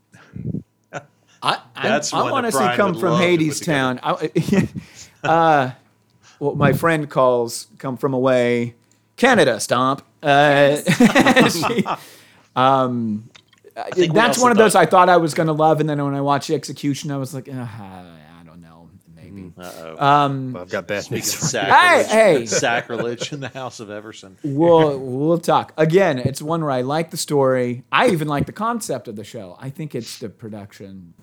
I, 0.92 1.00
I, 1.42 1.60
That's 1.82 2.12
I 2.12 2.22
one 2.22 2.32
want 2.32 2.46
to 2.46 2.52
see 2.52 2.68
come 2.76 2.94
from 2.94 3.12
love 3.12 3.20
Hadestown. 3.20 4.00
I, 4.02 4.68
uh, 5.28 5.70
what 6.38 6.56
my 6.56 6.72
friend 6.72 7.08
calls 7.08 7.68
"come 7.78 7.96
from 7.96 8.14
away," 8.14 8.74
Canada 9.16 9.60
stomp. 9.60 10.02
Uh, 10.24 11.48
she- 11.50 11.84
um, 12.56 13.28
that's 13.96 14.38
one 14.38 14.52
of 14.52 14.56
those 14.56 14.74
I 14.74 14.86
thought 14.86 15.08
I 15.08 15.16
was 15.16 15.34
going 15.34 15.48
to 15.48 15.52
love, 15.52 15.80
and 15.80 15.88
then 15.88 16.02
when 16.04 16.14
I 16.14 16.20
watched 16.20 16.48
the 16.48 16.54
execution, 16.54 17.10
I 17.10 17.16
was 17.16 17.34
like, 17.34 17.48
"Ah, 17.52 18.04
I 18.40 18.44
don't 18.44 18.60
know, 18.60 18.88
maybe. 19.16 19.52
Uh-oh. 19.58 19.96
Um, 20.04 20.52
Well, 20.52 20.62
I've 20.62 20.70
got 20.70 20.86
bad 20.86 21.02
Speaking 21.04 21.16
news. 21.24 21.34
of 21.34 21.40
for 21.40 21.44
you. 21.44 21.50
sacrilege, 21.50 22.06
hey. 22.06 22.46
sacrilege 22.46 23.32
in 23.32 23.40
the 23.40 23.48
House 23.48 23.80
of 23.80 23.90
Everson. 23.90 24.36
we'll 24.44 24.98
we'll 24.98 25.38
talk 25.38 25.72
again. 25.76 26.18
It's 26.20 26.40
one 26.40 26.62
where 26.62 26.70
I 26.70 26.82
like 26.82 27.10
the 27.10 27.16
story. 27.16 27.82
I 27.90 28.08
even 28.10 28.28
like 28.28 28.46
the 28.46 28.52
concept 28.52 29.08
of 29.08 29.16
the 29.16 29.24
show. 29.24 29.56
I 29.60 29.70
think 29.70 29.94
it's 29.96 30.18
the 30.20 30.28
production 30.28 31.14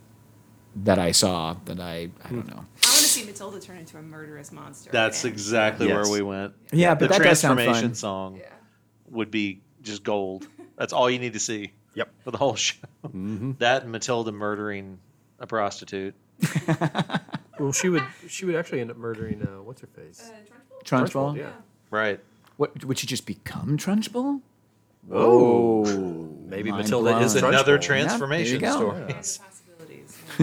that 0.83 0.99
I 0.99 1.11
saw 1.13 1.55
that 1.65 1.79
I 1.79 2.09
I 2.23 2.29
don't 2.29 2.47
know. 2.47 2.53
I 2.53 2.57
want 2.57 2.73
to 2.75 2.89
see 2.89 3.23
Matilda 3.25 3.59
turn 3.61 3.77
into 3.77 3.97
a 3.97 4.01
murderous 4.01 4.51
monster. 4.51 4.89
That's 4.91 5.23
again. 5.23 5.33
exactly 5.33 5.87
Yes. 5.87 5.95
where 6.09 6.11
we 6.11 6.21
went. 6.21 6.53
Yeah, 6.73 6.95
but 6.95 7.09
the 7.09 7.17
that 7.19 7.23
does 7.23 7.39
sound 7.39 7.57
transformation 7.59 7.89
fun. 7.91 7.95
song 7.95 8.35
Yeah. 8.37 8.45
Would 9.11 9.29
be 9.31 9.61
just 9.83 10.03
gold. 10.03 10.47
That's 10.77 10.93
all 10.93 11.09
you 11.09 11.19
need 11.19 11.33
to 11.33 11.39
see 11.39 11.71
Yep. 11.93 12.09
for 12.23 12.31
the 12.31 12.37
whole 12.37 12.55
show. 12.67 12.77
Mm-hmm. 13.05 13.51
That 13.59 13.83
and 13.83 13.91
Matilda 13.91 14.31
murdering 14.31 14.97
a 15.39 15.47
prostitute. 15.47 16.15
Well, 17.59 17.73
she 17.73 17.89
would. 17.89 18.03
She 18.27 18.45
would 18.45 18.55
actually 18.55 18.81
end 18.81 18.89
up 18.89 18.97
murdering. 18.97 19.43
Uh, 19.43 19.61
what's 19.61 19.81
her 19.81 19.87
face? 19.87 20.31
Uh, 20.31 20.33
Trunchbull? 20.83 21.09
Trunchbull. 21.11 21.37
Yeah. 21.37 21.51
Right. 21.91 22.19
What 22.57 22.83
would 22.85 22.97
she 22.97 23.05
just 23.05 23.27
become 23.27 23.77
Trunchbull? 23.77 24.41
Oh, 25.11 25.85
Oh, 25.85 26.37
maybe 26.47 26.71
mind 26.71 26.83
Matilda 26.85 27.11
blown. 27.11 27.21
is 27.23 27.35
another 27.35 27.77
Trunchbull. 27.77 27.81
transformation 27.83 28.59
go. 28.61 28.71
story. 28.71 29.05
Yeah, 29.09 29.21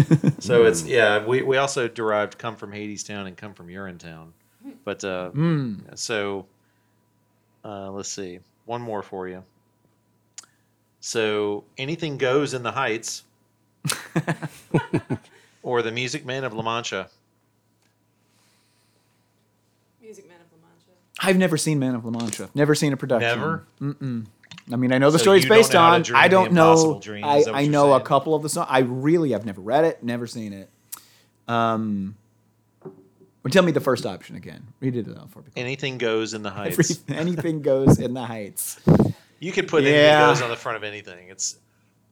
the. 0.05 0.33
So 0.39 0.65
it's 0.67 0.85
yeah. 0.85 1.25
We, 1.27 1.43
we 1.43 1.57
also 1.57 1.89
derived 1.89 2.39
"come 2.39 2.55
from 2.55 2.71
Hadestown" 2.71 3.27
and 3.27 3.37
"come 3.37 3.55
from 3.55 3.67
Urinetown," 3.67 4.29
but 4.85 5.03
uh, 5.03 5.31
so 5.97 6.47
uh, 7.65 7.91
let's 7.91 8.11
see. 8.11 8.39
One 8.69 8.83
more 8.83 9.03
for 9.03 9.27
you. 9.27 9.45
So 11.01 11.65
anything 11.79 12.19
goes 12.19 12.53
in 12.53 12.63
the 12.63 12.73
Heights, 12.73 13.23
or 15.63 15.81
the 15.81 15.91
Music 15.91 16.27
Man 16.27 16.45
of 16.45 16.53
La 16.53 16.63
Mancha. 16.63 17.09
Music 20.03 20.29
Man 20.29 20.37
of 20.41 20.47
La 20.53 20.69
Mancha. 20.69 20.91
I've 21.27 21.39
never 21.39 21.57
seen 21.57 21.79
Man 21.79 21.95
of 21.95 22.05
La 22.05 22.11
Mancha. 22.11 22.51
Never 22.55 22.75
seen 22.75 22.93
a 22.93 22.99
production. 22.99 23.39
Never. 23.39 23.65
I 24.71 24.77
mean, 24.77 24.93
I 24.93 24.99
know 24.99 25.11
the 25.11 25.19
So 25.19 25.23
story's 25.23 25.45
you 25.45 25.49
don't 25.49 25.59
based 25.59 25.73
know 25.73 25.81
how 25.81 25.89
to 25.91 25.95
on. 25.95 26.03
dream 26.03 26.17
I 26.21 26.29
the 26.29 26.33
don't 26.33 26.49
impossible 26.49 26.95
know. 26.95 27.01
dream, 27.01 27.25
I, 27.25 27.39
that 27.43 27.47
what 27.47 27.55
I 27.57 27.61
you're 27.63 27.73
know 27.73 27.93
a 27.95 27.97
saying? 27.97 28.07
couple 28.07 28.35
of 28.35 28.43
the 28.43 28.51
songs. 28.51 28.67
I 28.71 28.81
really 28.81 29.31
have 29.31 29.47
never 29.47 29.63
read 29.63 29.85
it, 29.87 30.03
never 30.03 30.27
seen 30.27 30.53
it. 30.53 30.69
Um, 31.47 32.17
well, 33.43 33.51
tell 33.51 33.63
me 33.63 33.73
the 33.73 33.81
first 33.81 34.05
option 34.07 34.37
again. 34.37 34.67
Read 34.81 34.97
it 34.97 35.07
out 35.17 35.31
for 35.31 35.41
me. 35.41 35.49
Anything 35.57 35.99
goes 35.99 36.35
in 36.35 36.43
the 36.43 36.51
Heights. 36.51 37.01
Every- 37.09 37.17
anything 37.17 37.63
goes 37.63 37.99
in 37.99 38.15
the 38.15 38.25
heights. 38.25 38.81
You 39.41 39.53
could 39.53 39.69
put 39.69 39.85
Yeah. 39.85 39.91
anything 39.91 40.29
goes 40.29 40.43
on 40.43 40.51
the 40.51 40.57
front 40.57 40.77
of 40.77 40.85
anything. 40.85 41.29
It's 41.29 41.59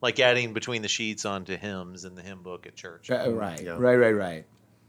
like 0.01 0.21
adding 0.21 0.53
between 0.53 0.83
the 0.83 0.89
sheets 0.89 1.25
onto 1.25 1.57
hymns 1.57 2.05
in 2.05 2.15
the 2.15 2.23
hymn 2.23 2.43
book 2.43 2.67
at 2.67 2.77
church. 2.77 3.11
Uh, 3.11 3.31
right, 3.33 3.61
Yeah. 3.61 3.77
right, 3.79 3.97
right, 3.97 4.13
right. 4.13 4.45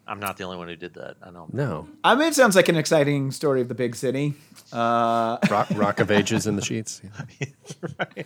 I'm 0.09 0.19
not 0.21 0.37
the 0.37 0.45
only 0.45 0.55
one 0.57 0.69
who 0.69 0.75
did 0.77 0.93
that. 0.93 1.17
I 1.21 1.31
know. 1.31 1.47
No. 1.51 1.89
I 2.03 2.15
mean, 2.15 2.29
it 2.29 2.33
sounds 2.33 2.55
like 2.55 2.69
an 2.69 2.77
exciting 2.77 3.31
story 3.31 3.59
of 3.59 3.67
the 3.67 3.75
big 3.75 3.93
city. 3.95 4.35
Uh, 4.71 5.37
Rock, 5.49 5.67
rock 5.75 5.99
of 5.99 6.11
Ages 6.11 6.47
in 6.47 6.55
the 6.55 6.61
sheets. 6.63 7.01
Yeah, 7.03 7.47
right. 7.99 8.25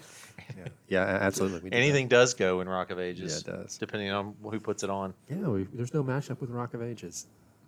yeah, 0.57 0.67
yeah 0.89 0.99
absolutely. 1.21 1.59
we 1.61 1.69
did 1.69 1.73
that. 1.73 1.77
Anything 1.77 2.07
does 2.07 2.35
go 2.35 2.61
in 2.61 2.69
Rock 2.69 2.91
of 2.91 2.99
Ages. 2.99 3.43
Yeah, 3.47 3.53
it 3.55 3.57
does. 3.63 3.77
Depending 3.79 4.11
on 4.11 4.35
who 4.43 4.59
puts 4.59 4.83
it 4.83 4.91
on. 4.91 5.15
Yeah, 5.27 5.37
we, 5.47 5.63
there's 5.73 5.93
no 5.93 6.03
mashup 6.03 6.39
with 6.39 6.51
Rock 6.51 6.75
of 6.75 6.83
Ages. 6.83 7.25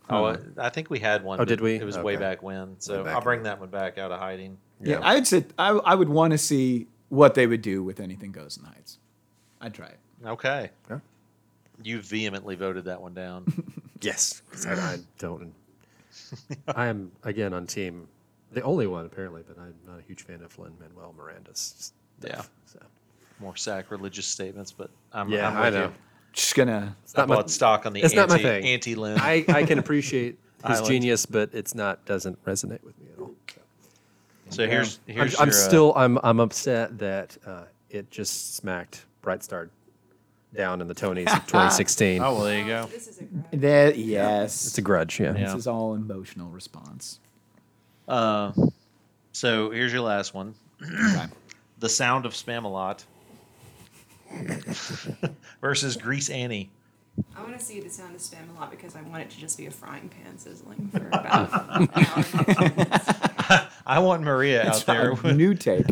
Oh, 0.10 0.26
oh, 0.26 0.38
I, 0.58 0.66
I 0.66 0.70
think 0.70 0.89
we 0.89 1.00
had 1.00 1.24
one. 1.24 1.39
Oh, 1.39 1.46
did 1.46 1.62
we? 1.62 1.76
It 1.76 1.84
was 1.84 1.98
way 1.98 2.13
Okay. 2.16 2.22
back 2.22 2.44
when. 2.44 2.76
So 2.80 3.04
back 3.04 3.16
I'll 3.16 3.22
bring 3.22 3.44
that 3.44 3.60
one 3.60 3.70
back 3.70 3.98
out 3.98 4.12
of 4.12 4.20
hiding. 4.20 4.58
yeah, 4.82 5.00
I'd 5.02 5.26
say 5.28 5.46
I, 5.58 5.70
I 5.70 5.96
would 5.96 6.10
want 6.10 6.32
to 6.32 6.38
see 6.38 6.88
what 7.10 7.36
they 7.36 7.48
would 7.48 7.62
do 7.62 7.84
with 7.84 8.00
anything 8.00 8.32
goes 8.32 8.58
in 8.58 8.63
the 8.63 8.70
heights. 8.70 8.98
I'd 9.62 9.74
try 9.74 9.88
it. 9.88 10.00
Okay. 10.26 10.70
Yeah. 10.89 11.00
You 11.82 12.02
vehemently 12.02 12.56
voted 12.56 12.86
that 12.86 13.02
one 13.02 13.13
down. 13.13 13.46
Yes, 14.02 14.42
'cause 14.52 14.66
I, 14.66 14.74
I 14.74 14.98
don't. 15.18 15.54
I 16.76 16.88
am 16.88 17.10
again 17.24 17.54
on 17.54 17.66
team. 17.66 18.06
The 18.52 18.62
only 18.63 18.86
one 18.86 19.06
apparently, 19.06 19.44
but 19.48 19.58
I'm 19.58 19.74
not 19.88 19.98
a 20.00 20.02
huge 20.02 20.24
fan 20.24 20.42
of 20.42 20.60
Lin 20.60 20.74
Manuel 20.78 21.16
Miranda's. 21.18 21.94
Stuff, 22.20 22.30
Yeah. 22.30 22.42
So. 22.66 22.80
More 23.39 23.56
sacrilegious 23.56 24.28
statements, 24.28 24.74
but 24.74 24.89
I'm, 25.13 25.30
Yeah, 25.30 25.48
I'm 25.48 25.56
I 25.58 25.70
know. 25.70 25.84
you. 25.86 25.94
Just 26.34 26.56
gonna. 26.56 26.96
It's 27.04 27.15
not 27.15 27.28
my- 27.30 27.46
stock 27.46 27.86
on 27.86 27.93
the 27.93 28.02
it's 28.02 28.13
anti, 28.13 28.22
not 28.22 28.30
my 28.30 28.38
thing. 28.38 28.65
anti 28.65 28.96
Lin. 28.96 29.19
I, 29.19 29.46
I 29.48 29.63
can 29.63 29.80
appreciate 29.80 30.38
his 30.67 30.78
Island. 30.78 30.88
genius, 30.88 31.26
but 31.26 31.52
it's 31.54 31.74
not 31.76 32.04
doesn't 32.06 32.43
resonate 32.46 32.84
with 32.84 33.00
me 33.00 33.08
at 33.13 33.19
all. 33.19 33.32
So. 33.48 33.62
so 34.50 34.67
here's 34.67 35.00
I'm, 35.08 35.13
here's 35.13 35.39
I'm 35.39 35.48
your, 35.50 35.56
uh, 35.56 35.58
still 35.58 35.93
I'm 35.96 36.17
I'm 36.24 36.39
upset 36.39 36.98
that 37.00 37.38
uh, 37.46 37.63
it 37.89 38.10
just 38.12 38.56
smacked 38.56 39.06
Bright 39.22 39.43
Star 39.43 39.69
down 40.56 40.82
in 40.82 40.88
the 40.88 40.96
Tonys 40.96 41.19
in 41.19 41.26
2016. 41.48 42.22
Oh 42.22 42.34
well, 42.34 42.43
there 42.43 42.60
you 42.60 42.65
go. 42.67 42.86
This 42.88 43.08
is 43.08 43.19
a 43.19 43.24
grudge. 43.24 43.62
That 43.62 43.98
yes. 43.98 44.67
It's 44.67 44.78
a 44.78 44.82
grudge, 44.82 45.19
yeah. 45.19 45.34
Yeah. 45.36 45.46
This 45.46 45.56
is 45.56 45.67
all 45.67 45.96
emotional 45.96 46.50
response. 46.50 47.19
Uh, 48.08 48.52
so 49.32 49.72
here's 49.72 49.93
your 49.93 50.02
last 50.02 50.34
one. 50.34 50.56
Okay. 50.82 51.26
The 51.80 51.89
Sound 51.89 52.26
of 52.26 52.32
Spamalot 52.32 53.04
versus 55.62 55.98
Grease 55.98 56.30
Annie. 56.30 56.69
I 57.36 57.41
want 57.43 57.58
to 57.58 57.63
see 57.63 57.80
the 57.80 57.89
sound 57.89 58.15
of 58.15 58.22
spam 58.22 58.56
a 58.56 58.60
lot 58.60 58.72
because 58.72 58.96
I 58.96 59.02
want 59.04 59.22
it 59.22 59.30
to 59.32 59.39
just 59.39 59.58
be 59.58 59.67
a 59.67 59.72
frying 59.72 60.10
pan 60.10 60.38
sizzling 60.39 60.89
for 60.91 61.08
about 61.08 61.26
an 61.54 61.89
hour. 61.93 62.15
and 62.58 62.78
a 62.78 63.00
half. 63.43 63.84
I 63.86 64.00
want 64.00 64.24
Maria 64.24 64.67
out 64.67 64.84
there 64.88 65.12
A 65.12 65.15
with, 65.15 65.36
new 65.36 65.54
take. 65.54 65.86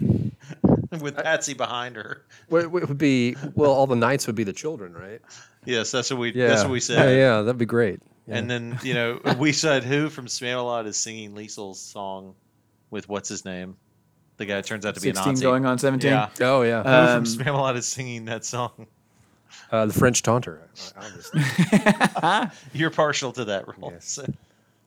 with 0.99 1.19
uh, 1.19 1.21
Patsy 1.21 1.54
behind 1.54 1.95
her. 1.95 2.23
Well, 2.49 2.63
it 2.63 2.71
would 2.71 2.97
be 2.97 3.36
well, 3.54 3.71
all 3.71 3.86
the 3.86 3.95
knights 3.95 4.25
would 4.25 4.36
be 4.36 4.43
the 4.43 4.54
children, 4.54 4.93
right? 4.93 5.21
Yes, 5.65 5.91
that's 5.91 6.10
what 6.10 6.19
we. 6.19 6.32
Yeah, 6.34 6.47
That's 6.47 6.63
what 6.63 6.71
we 6.71 6.77
Yeah, 6.77 6.82
said. 6.82 7.17
yeah, 7.17 7.41
that'd 7.41 7.60
be 7.60 7.65
great. 7.67 7.99
Yeah. 8.27 8.38
And 8.38 8.49
then 8.49 8.80
you 8.82 8.95
know 8.95 9.19
we 9.38 9.51
said 9.51 9.84
who 9.84 10.10
from 10.10 10.25
Spamalot 10.25 10.88
is 10.88 10.97
singing 10.97 11.36
Liesl's 11.36 11.80
song 11.80 12.34
with 12.89 13.08
what's 13.08 13.30
his 13.30 13.45
name, 13.45 13.77
the 14.41 14.45
guy 14.47 14.62
turns 14.62 14.86
out 14.86 14.95
to 14.95 15.01
be 15.01 15.10
a 15.10 15.13
16 15.13 15.34
Nazi. 15.34 15.43
going 15.43 15.65
on 15.65 15.77
17. 15.77 16.10
Yeah. 16.12 16.30
oh 16.41 16.63
yeah, 16.63 16.84
Who 16.84 16.89
Um, 16.89 17.25
from 17.25 17.45
Spamalot 17.45 17.75
is 17.77 17.88
singing 17.88 18.25
that 18.25 18.43
song? 18.43 18.88
uh, 19.71 19.86
the 19.86 19.93
French 19.93 20.21
taunter. 20.23 20.62
Obviously. 20.97 21.41
You're 22.73 22.89
partial 22.89 23.32
to 23.34 23.45
that 23.45 23.67
role. 23.67 23.91
Yes. 23.93 24.10
So, 24.10 24.25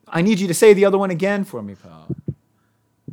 I 0.07 0.21
need 0.21 0.39
you 0.39 0.47
to 0.47 0.53
say 0.53 0.73
the 0.73 0.85
other 0.85 0.97
one 0.97 1.09
again 1.09 1.43
for 1.45 1.61
me, 1.63 1.75
Paul. 1.75 2.07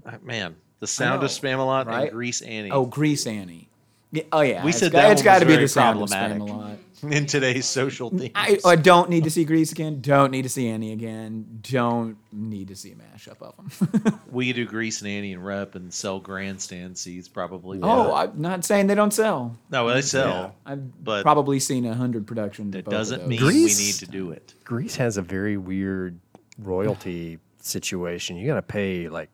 uh, 0.04 0.12
man, 0.22 0.56
the 0.80 0.86
sound 0.86 1.22
of 1.22 1.22
know, 1.22 1.26
Spamalot 1.28 1.86
right? 1.86 2.02
and 2.02 2.10
Grease 2.10 2.42
Annie. 2.42 2.70
Oh, 2.70 2.84
Grease 2.84 3.26
Annie. 3.26 3.68
Yeah, 4.10 4.24
oh 4.32 4.40
yeah, 4.42 4.62
We 4.62 4.70
it's 4.70 4.78
said 4.80 4.92
got, 4.92 5.02
that 5.02 5.12
it's 5.12 5.20
one 5.20 5.24
got 5.24 5.32
was 5.34 5.40
to 5.40 5.46
be 5.46 5.52
very 5.54 5.64
the 5.64 5.68
sound 5.68 6.02
of 6.02 6.08
problematic. 6.10 6.42
Spamalot. 6.42 6.76
in 7.10 7.26
today's 7.26 7.66
social 7.66 8.10
themes. 8.10 8.32
I, 8.34 8.58
I 8.64 8.76
don't 8.76 9.10
need 9.10 9.24
to 9.24 9.30
see 9.30 9.44
Grease 9.44 9.72
again. 9.72 10.00
Don't 10.00 10.30
need 10.30 10.42
to 10.42 10.48
see 10.48 10.68
Annie 10.68 10.92
again. 10.92 11.60
Don't 11.62 12.16
need 12.32 12.68
to 12.68 12.76
see 12.76 12.92
a 12.92 12.94
mashup 12.94 13.42
of 13.42 13.56
them. 14.02 14.20
we 14.30 14.46
could 14.46 14.56
do 14.56 14.66
Grease 14.66 15.00
and 15.00 15.10
Annie 15.10 15.32
and 15.32 15.44
rep 15.44 15.74
and 15.74 15.92
sell 15.92 16.20
grandstand 16.20 16.96
seats 16.96 17.28
probably. 17.28 17.80
Oh, 17.82 18.14
I'm 18.14 18.40
not 18.40 18.64
saying 18.64 18.86
they 18.86 18.94
don't 18.94 19.12
sell. 19.12 19.56
no, 19.70 19.92
they 19.92 20.02
sell. 20.02 20.54
I've 20.64 21.04
But- 21.04 21.22
probably 21.22 21.58
seen 21.60 21.84
a 21.86 21.94
hundred 21.94 22.26
productions. 22.26 22.74
of 22.74 22.78
It 22.80 22.90
doesn't 22.90 23.26
mean 23.26 23.38
Grease? 23.38 23.78
we 23.78 23.86
need 23.86 23.94
to 23.94 24.06
do 24.06 24.30
it. 24.30 24.54
Grease 24.64 24.96
has 24.96 25.16
a 25.16 25.22
very 25.22 25.56
weird 25.56 26.18
royalty 26.58 27.38
situation. 27.60 28.36
You 28.36 28.46
got 28.46 28.54
to 28.54 28.62
pay 28.62 29.08
like 29.08 29.30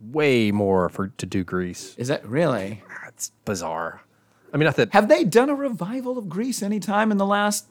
way 0.00 0.50
more 0.50 0.88
for 0.88 1.08
to 1.08 1.26
do 1.26 1.44
Grease. 1.44 1.94
Is 1.98 2.08
that 2.08 2.24
really? 2.26 2.82
It's 3.08 3.30
bizarre. 3.44 4.02
I 4.52 4.56
mean, 4.56 4.64
not 4.66 4.76
that 4.76 4.92
Have 4.92 5.08
they 5.08 5.24
done 5.24 5.48
a 5.48 5.54
revival 5.54 6.18
of 6.18 6.28
Grease 6.28 6.62
any 6.62 6.80
time 6.80 7.10
in 7.12 7.18
the 7.18 7.26
last? 7.26 7.66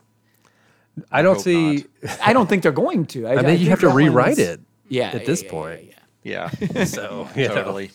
I 1.12 1.22
don't 1.22 1.36
hope 1.36 1.44
see. 1.44 1.86
I 2.22 2.34
don't 2.34 2.48
think 2.50 2.64
they're 2.64 2.72
going 2.72 3.06
to. 3.08 3.28
I, 3.28 3.32
I 3.32 3.36
mean, 3.38 3.46
think 3.46 3.62
you 3.62 3.70
have 3.70 3.80
to 3.82 3.90
rewrite 3.90 4.38
one's- 4.38 4.40
it. 4.40 4.60
Yeah. 4.90 5.08
at 5.10 5.22
yeah, 5.22 5.26
this 5.26 5.42
yeah, 5.44 5.46
yeah, 5.46 5.52
point. 5.52 5.84
yeah. 6.24 6.50
Yeah, 6.74 6.84
So 6.86 7.28
you 7.36 7.48
know. 7.48 7.54
totally. 7.56 7.92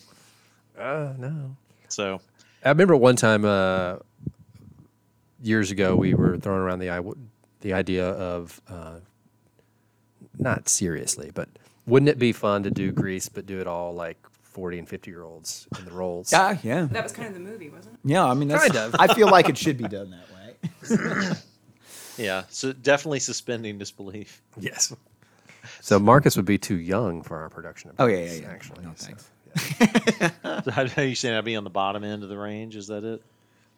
Uh, 0.78 1.12
no. 1.18 1.56
So 1.88 2.20
I 2.64 2.68
remember 2.70 2.96
one 2.96 3.16
time 3.16 3.44
uh, 3.44 3.96
years 5.42 5.70
ago 5.70 5.94
we 5.96 6.14
were 6.14 6.36
throwing 6.38 6.60
around 6.60 6.78
the 6.78 7.14
the 7.60 7.72
idea 7.72 8.08
of 8.08 8.60
uh, 8.68 8.96
not 10.38 10.68
seriously, 10.68 11.30
but 11.34 11.48
wouldn't 11.86 12.08
it 12.08 12.18
be 12.18 12.32
fun 12.32 12.62
to 12.62 12.70
do 12.70 12.90
Grease 12.92 13.28
but 13.28 13.44
do 13.46 13.60
it 13.60 13.66
all 13.66 13.92
like 13.94 14.18
forty 14.54 14.78
and 14.78 14.88
fifty 14.88 15.10
year 15.10 15.22
olds 15.22 15.66
in 15.78 15.84
the 15.84 15.90
roles? 15.92 16.32
Yeah, 16.32 16.56
yeah, 16.62 16.88
That 16.90 17.02
was 17.02 17.12
kind 17.12 17.28
of 17.28 17.34
the 17.34 17.40
movie, 17.40 17.68
wasn't 17.68 17.96
it? 17.96 18.00
yeah. 18.08 18.24
I 18.24 18.32
mean, 18.32 18.48
that's, 18.48 18.68
Kind 18.68 18.94
of. 18.94 18.96
I 18.98 19.12
feel 19.12 19.28
like 19.28 19.50
it 19.50 19.58
should 19.58 19.76
be 19.76 19.84
done 19.88 20.10
that 20.10 20.30
way. 20.32 21.36
yeah, 22.24 22.44
so 22.48 22.72
definitely 22.72 23.20
suspending 23.20 23.78
disbelief. 23.78 24.40
Yes. 24.58 24.94
So 25.80 25.98
Marques 25.98 26.36
would 26.36 26.44
be 26.46 26.58
too 26.58 26.76
young 26.76 27.22
for 27.22 27.38
our 27.38 27.48
production. 27.50 27.90
Of 27.90 27.96
Oh, 27.98 28.06
yeah, 28.06 28.18
yeah, 28.18 28.32
yeah. 28.32 28.48
Actually, 28.48 28.84
No, 28.84 28.92
so, 28.96 29.06
thanks. 29.06 29.30
yeah. 29.80 30.60
So 30.64 30.70
how, 30.70 30.86
how 30.88 31.02
you 31.02 31.14
saying 31.14 31.34
I'd 31.34 31.44
be 31.44 31.56
on 31.56 31.64
the 31.64 31.70
bottom 31.70 32.04
end 32.04 32.22
of 32.22 32.28
the 32.28 32.36
range? 32.38 32.76
Is 32.76 32.86
that 32.88 33.04
it? 33.04 33.22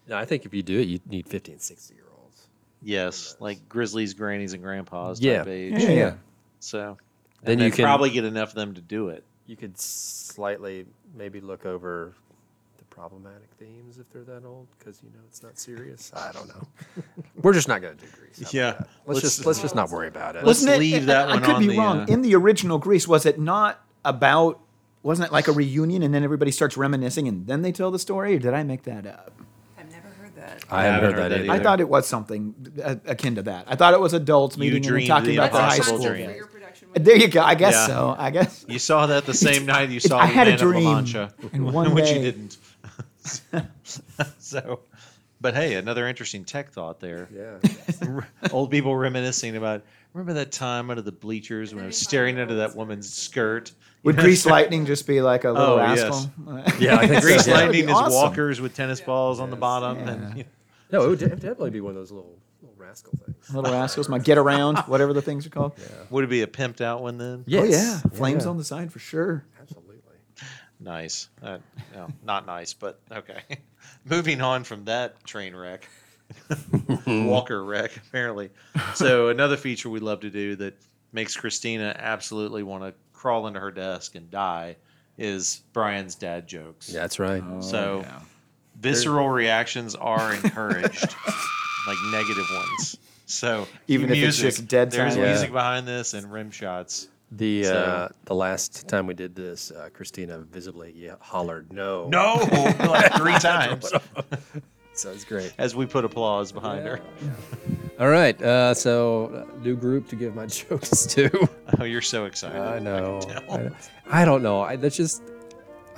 No, 0.08 0.16
I 0.16 0.24
think 0.24 0.44
if 0.46 0.54
you 0.54 0.62
do 0.62 0.78
it, 0.78 0.86
you 0.88 1.00
need 1.08 1.26
50 1.26 1.52
and 1.52 1.60
60 1.60 1.94
year 1.94 2.04
olds. 2.20 2.46
Yes, 2.82 3.36
like 3.40 3.68
Grizzlies, 3.68 4.14
grannies, 4.14 4.52
and 4.52 4.62
grandpas 4.62 5.20
Yeah. 5.20 5.38
type 5.38 5.48
age. 5.48 5.72
Yeah, 5.82 5.90
yeah. 5.90 6.14
So 6.60 6.98
Then 7.42 7.58
you 7.60 7.70
can 7.70 7.84
probably 7.84 8.10
get 8.10 8.24
enough 8.24 8.50
of 8.50 8.54
them 8.56 8.74
to 8.74 8.80
do 8.80 9.08
it. 9.08 9.24
You 9.46 9.56
could 9.56 9.78
slightly 9.78 10.86
maybe 11.16 11.40
look 11.40 11.66
over 11.66 12.12
the 12.78 12.84
problematic 12.86 13.48
themes 13.58 13.98
if 13.98 14.10
they're 14.12 14.24
that 14.24 14.44
old 14.46 14.66
because 14.78 15.00
you 15.02 15.08
know 15.10 15.20
it's 15.28 15.42
not 15.42 15.58
serious. 15.58 16.10
I 16.14 16.32
don't 16.32 16.48
know. 16.48 16.66
We're 17.42 17.52
just 17.52 17.68
not 17.68 17.80
going 17.80 17.96
to 17.96 18.04
do 18.04 18.10
Grease. 18.18 18.52
Yeah. 18.52 18.72
Let's, 18.72 18.88
let's- 19.06 19.20
just 19.20 19.46
let's 19.46 19.60
just 19.62 19.74
not 19.74 19.90
worry 19.90 20.08
about 20.08 20.34
it. 20.34 20.38
Let's 20.44 20.60
Wasn't 20.62 20.72
it- 20.74 20.78
leave 20.80 21.06
that 21.06 21.28
one. 21.28 21.38
I 21.42 21.46
could 21.46 21.54
on 21.56 21.60
be 21.62 21.68
the, 21.68 21.78
wrong. 21.78 22.00
uh, 22.00 22.06
In 22.08 22.22
the 22.22 22.34
original 22.34 22.78
Grease, 22.78 23.06
was 23.06 23.24
it 23.26 23.38
not 23.38 23.84
about? 24.04 24.60
Wasn't 25.04 25.28
it 25.28 25.32
like 25.32 25.46
a 25.46 25.52
reunion, 25.52 26.02
and 26.02 26.12
then 26.12 26.24
everybody 26.24 26.50
starts 26.50 26.76
reminiscing, 26.76 27.28
and 27.28 27.46
then 27.46 27.62
they 27.62 27.70
tell 27.70 27.92
the 27.92 27.98
story? 28.00 28.34
Or 28.34 28.40
did 28.40 28.52
I 28.54 28.64
make 28.64 28.82
that 28.84 29.06
up? 29.06 29.30
I've 29.78 29.88
never 29.88 30.08
heard 30.20 30.34
that. 30.34 30.64
I 30.68 30.82
haven't 30.82 31.12
heard 31.14 31.30
that 31.30 31.40
either. 31.42 31.52
I 31.52 31.60
thought 31.60 31.78
it 31.80 31.88
was 31.88 32.08
something 32.08 32.52
uh, 32.82 32.96
akin 33.06 33.36
to 33.36 33.42
that. 33.42 33.66
I 33.68 33.76
thought 33.76 33.94
it 33.94 34.00
was 34.00 34.14
adults 34.14 34.56
meeting 34.58 34.84
and 34.84 35.06
talking 35.06 35.34
about 35.38 35.52
the 35.52 35.60
high 35.60 35.78
school 35.78 36.02
dream. 36.02 36.34
Days. 36.94 37.04
There 37.04 37.16
you 37.16 37.28
go. 37.28 37.42
I 37.42 37.54
guess 37.54 37.74
Yeah. 37.74 37.86
so. 37.86 38.14
I 38.18 38.30
guess. 38.30 38.64
You 38.68 38.78
saw 38.78 39.06
that 39.06 39.26
the 39.26 39.34
same 39.34 39.66
night 39.66 39.90
you 39.90 40.00
saw 40.00 40.18
I 40.18 40.26
the 40.26 40.32
had 40.32 40.48
a 40.48 40.50
Man 40.50 40.60
of 40.60 40.66
La 40.66 40.70
dream 40.72 40.84
Mancha, 40.84 41.34
in 41.52 41.64
one 41.72 41.94
which 41.94 42.04
day. 42.06 42.16
you 42.16 42.22
didn't. 42.22 42.56
so, 44.38 44.80
but 45.40 45.54
hey, 45.54 45.74
another 45.74 46.06
interesting 46.08 46.44
tech 46.44 46.70
thought 46.72 47.00
there. 47.00 47.28
Yeah. 47.34 48.20
Old 48.52 48.70
people 48.70 48.96
reminiscing 48.96 49.56
about. 49.56 49.82
Remember 50.14 50.32
that 50.34 50.50
time 50.50 50.88
under 50.88 51.02
the 51.02 51.12
bleachers 51.12 51.74
when 51.74 51.84
I 51.84 51.88
was 51.88 51.98
staring 51.98 52.38
into 52.38 52.54
that 52.54 52.74
woman's 52.74 53.12
skirt? 53.12 53.72
Would 54.02 54.16
Grease 54.16 54.46
Lightning 54.46 54.86
just 54.86 55.06
be 55.06 55.20
like 55.20 55.44
a 55.44 55.50
little 55.50 55.74
Oh, 55.74 55.78
rascal? 55.78 56.30
Yeah, 56.78 56.96
I 56.96 57.06
think 57.06 57.14
so. 57.16 57.20
Grease 57.26 57.46
Yeah. 57.46 57.54
lightning 57.54 57.84
is 57.84 57.90
awesome. 57.90 58.12
walkers 58.14 58.60
with 58.60 58.74
tennis 58.74 59.00
balls 59.00 59.40
on 59.40 59.50
the 59.50 59.56
bottom, 59.56 59.98
Yeah. 59.98 60.12
and 60.12 60.38
you 60.38 60.44
know, 60.44 61.00
No, 61.00 61.04
it 61.04 61.08
would 61.08 61.18
definitely 61.18 61.68
be 61.70 61.80
one 61.82 61.90
of 61.90 61.96
those 61.96 62.12
little 62.12 62.30
little 62.30 62.35
rascal 63.04 63.18
things. 63.24 63.50
Little 63.54 63.72
rascals, 63.72 64.08
my 64.08 64.18
get 64.18 64.38
around, 64.38 64.78
whatever 64.86 65.12
the 65.12 65.22
things 65.22 65.46
are 65.46 65.50
called. 65.50 65.72
would 66.10 66.24
it 66.24 66.30
be 66.30 66.42
a 66.42 66.46
pimped 66.46 66.80
out 66.80 67.02
one 67.02 67.18
then? 67.18 67.44
Oh 67.46 67.64
yeah, 67.64 67.64
Yeah, 67.64 67.98
flames 68.14 68.44
yeah. 68.44 68.50
on 68.50 68.56
the 68.56 68.64
side 68.64 68.92
for 68.92 68.98
sure. 68.98 69.44
Absolutely. 69.60 69.96
Nice. 70.78 71.28
Uh, 71.42 71.58
no, 71.94 72.08
not 72.24 72.46
nice, 72.46 72.74
but 72.74 73.00
okay. 73.10 73.40
Moving 74.04 74.40
on 74.42 74.62
from 74.64 74.84
that 74.84 75.24
train 75.24 75.54
wreck, 75.56 75.88
Walker 77.06 77.64
wreck, 77.64 77.96
apparently. 77.96 78.50
So, 78.94 79.28
another 79.28 79.56
feature 79.56 79.88
we 79.88 80.00
love 80.00 80.20
to 80.20 80.30
do 80.30 80.54
that 80.56 80.74
makes 81.12 81.34
Christina 81.36 81.94
absolutely 81.98 82.62
want 82.62 82.84
to 82.84 82.94
crawl 83.12 83.46
into 83.46 83.58
her 83.60 83.70
desk 83.70 84.14
and 84.16 84.30
die 84.30 84.76
is 85.16 85.62
Brian's 85.72 86.14
dad 86.14 86.46
jokes. 86.46 86.90
Yeah, 86.92 87.00
that's 87.00 87.18
right. 87.18 87.42
So, 87.60 88.00
yeah. 88.04 88.20
visceral 88.78 89.30
reactions 89.30 89.94
are 89.94 90.34
encouraged, 90.34 91.14
like 91.86 91.98
negative 92.12 92.46
ones. 92.54 92.98
So, 93.26 93.66
Even 93.88 94.08
cue 94.08 94.22
if 94.22 94.28
it's 94.28 94.38
just 94.38 94.68
dead 94.68 94.90
There's 94.90 95.14
silence. 95.14 95.30
music 95.38 95.52
behind 95.52 95.86
this 95.86 96.14
and 96.14 96.30
rim 96.32 96.50
shots. 96.50 97.08
The 97.32 97.64
So- 97.64 97.74
uh, 97.74 98.08
the 98.24 98.34
last 98.36 98.86
time 98.86 99.06
we 99.06 99.14
did 99.14 99.34
this, 99.34 99.72
uh, 99.72 99.88
Christina 99.92 100.38
visibly 100.38 100.92
yeah, 100.96 101.16
hollered 101.20 101.72
no. 101.72 102.08
No, 102.08 102.34
like 102.88 103.12
three 103.14 103.34
times 103.40 103.90
So 104.94 105.10
it's 105.10 105.24
great. 105.24 105.52
as 105.58 105.74
we 105.74 105.84
put 105.86 106.04
applause 106.04 106.52
behind 106.52 106.86
her. 106.86 107.00
All 107.98 108.08
right, 108.08 108.40
uh, 108.40 108.72
so 108.74 109.26
uh, 109.52 109.58
new 109.62 109.74
group 109.76 110.08
to 110.08 110.16
give 110.16 110.34
my 110.34 110.46
jokes 110.46 111.04
to. 111.06 111.48
Oh, 111.80 111.84
you're 111.84 112.00
so 112.02 112.24
excited. 112.26 112.60
I 112.60 112.78
know. 112.78 113.20
can 113.26 113.42
tell. 113.42 113.52
I, 113.54 113.62
know. 113.62 113.72
I 114.10 114.24
don't 114.24 114.42
know. 114.42 114.60
I, 114.62 114.76
that's 114.76 114.96
just. 114.96 115.22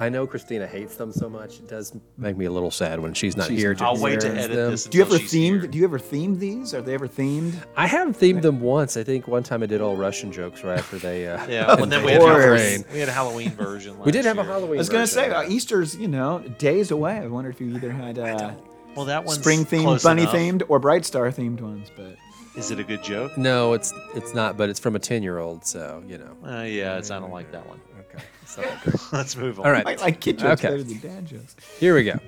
I 0.01 0.09
know 0.09 0.27
Christina 0.27 0.67
hates 0.67 0.95
them 0.97 1.11
so 1.13 1.29
much. 1.29 1.59
It 1.59 1.69
does 1.69 1.93
make 2.17 2.37
me 2.37 2.45
a 2.45 2.51
little 2.53 2.71
sad 2.71 3.01
when 3.01 3.15
she's 3.15 3.37
not 3.37 3.49
She's 3.49 3.59
here. 3.61 3.71
not 3.73 3.79
To 3.79 3.85
I'll 3.87 3.97
wait 3.97 4.11
to 4.11 4.17
experience 4.29 4.45
edit 4.45 4.57
them. 4.57 4.71
this. 4.71 4.85
Do 4.85 4.99
you 4.99 5.03
until 5.05 5.17
ever 5.17 5.23
she's 5.25 5.33
themed? 5.33 5.61
here. 5.61 5.67
Do 5.67 5.79
you 5.79 5.85
ever 5.85 5.99
theme 5.99 6.39
these? 6.39 6.73
Are 6.75 6.81
they 6.83 6.95
ever 6.95 7.09
themed? 7.09 7.55
I 7.77 7.87
have 7.89 8.17
themed 8.17 8.43
them 8.43 8.61
once. 8.61 8.97
I 8.97 9.03
think 9.03 9.27
one 9.27 9.43
time 9.43 9.63
I 9.63 9.67
did 9.67 9.81
all 9.81 9.97
Russian 9.97 10.31
jokes 10.31 10.63
right 10.63 10.79
after 10.79 10.99
they. 10.99 11.27
Uh, 11.27 11.45
Yeah, 11.49 11.75
and 11.79 11.91
then 11.91 12.05
we 12.05 12.13
had, 12.13 12.23
Of 12.23 12.29
Halloween, 12.29 12.83
course. 12.83 12.93
we 12.93 12.99
had 13.01 13.09
a 13.09 13.13
Halloween 13.13 13.51
version. 13.51 13.99
we 13.99 14.13
did 14.13 14.25
last 14.25 14.37
have 14.37 14.39
a 14.39 14.43
year. 14.43 14.53
Halloween. 14.53 14.79
I 14.79 14.79
was 14.79 14.89
gonna 14.89 15.07
say 15.07 15.31
uh, 15.31 15.43
Easter's, 15.49 15.97
you 15.97 16.09
know, 16.09 16.41
days 16.59 16.91
away. 16.93 17.19
I 17.19 17.27
wonder 17.27 17.51
if 17.51 17.61
you 17.61 17.75
either 17.75 17.91
had 17.91 18.19
uh, 18.21 18.53
Well, 18.95 19.07
that 19.07 19.25
one's 19.25 19.41
spring 19.41 19.65
themed, 19.65 19.83
close 19.83 20.03
bunny 20.05 20.23
enough. 20.23 20.35
themed, 20.35 20.63
or 20.69 20.79
Bright 20.79 21.05
Star 21.07 21.31
themed 21.33 21.61
ones. 21.61 21.91
But 21.97 22.17
Is 22.57 22.71
it 22.71 22.79
a 22.79 22.85
good 22.85 23.03
joke? 23.03 23.37
No, 23.37 23.73
it's 23.73 23.93
it's 24.15 24.33
not. 24.33 24.57
But 24.57 24.69
it's 24.69 24.79
from 24.79 24.95
a 24.95 25.01
ten 25.01 25.25
year 25.25 25.39
old, 25.39 25.67
so 25.67 26.03
you 26.07 26.19
know. 26.19 26.37
Uh, 26.49 26.63
yeah, 26.63 26.99
it's, 26.99 27.11
I 27.11 27.19
don't 27.19 27.33
like 27.33 27.51
that 27.53 27.67
one. 27.69 27.81
Okay. 28.19 28.27
It's 28.43 28.57
not 28.57 28.67
that 28.67 28.83
great. 28.83 29.13
Let's 29.13 29.37
move 29.37 29.61
on. 29.61 29.67
All 29.67 29.73
right. 29.73 29.87
I 29.87 29.95
like 29.97 30.21
kid 30.21 30.39
jokes 30.39 30.65
Okay. 30.65 30.71
better 30.75 30.83
than 30.83 30.99
dad 31.01 31.27
jokes. 31.27 31.57
Here 31.79 31.95
we 31.95 32.05
go. 32.05 32.19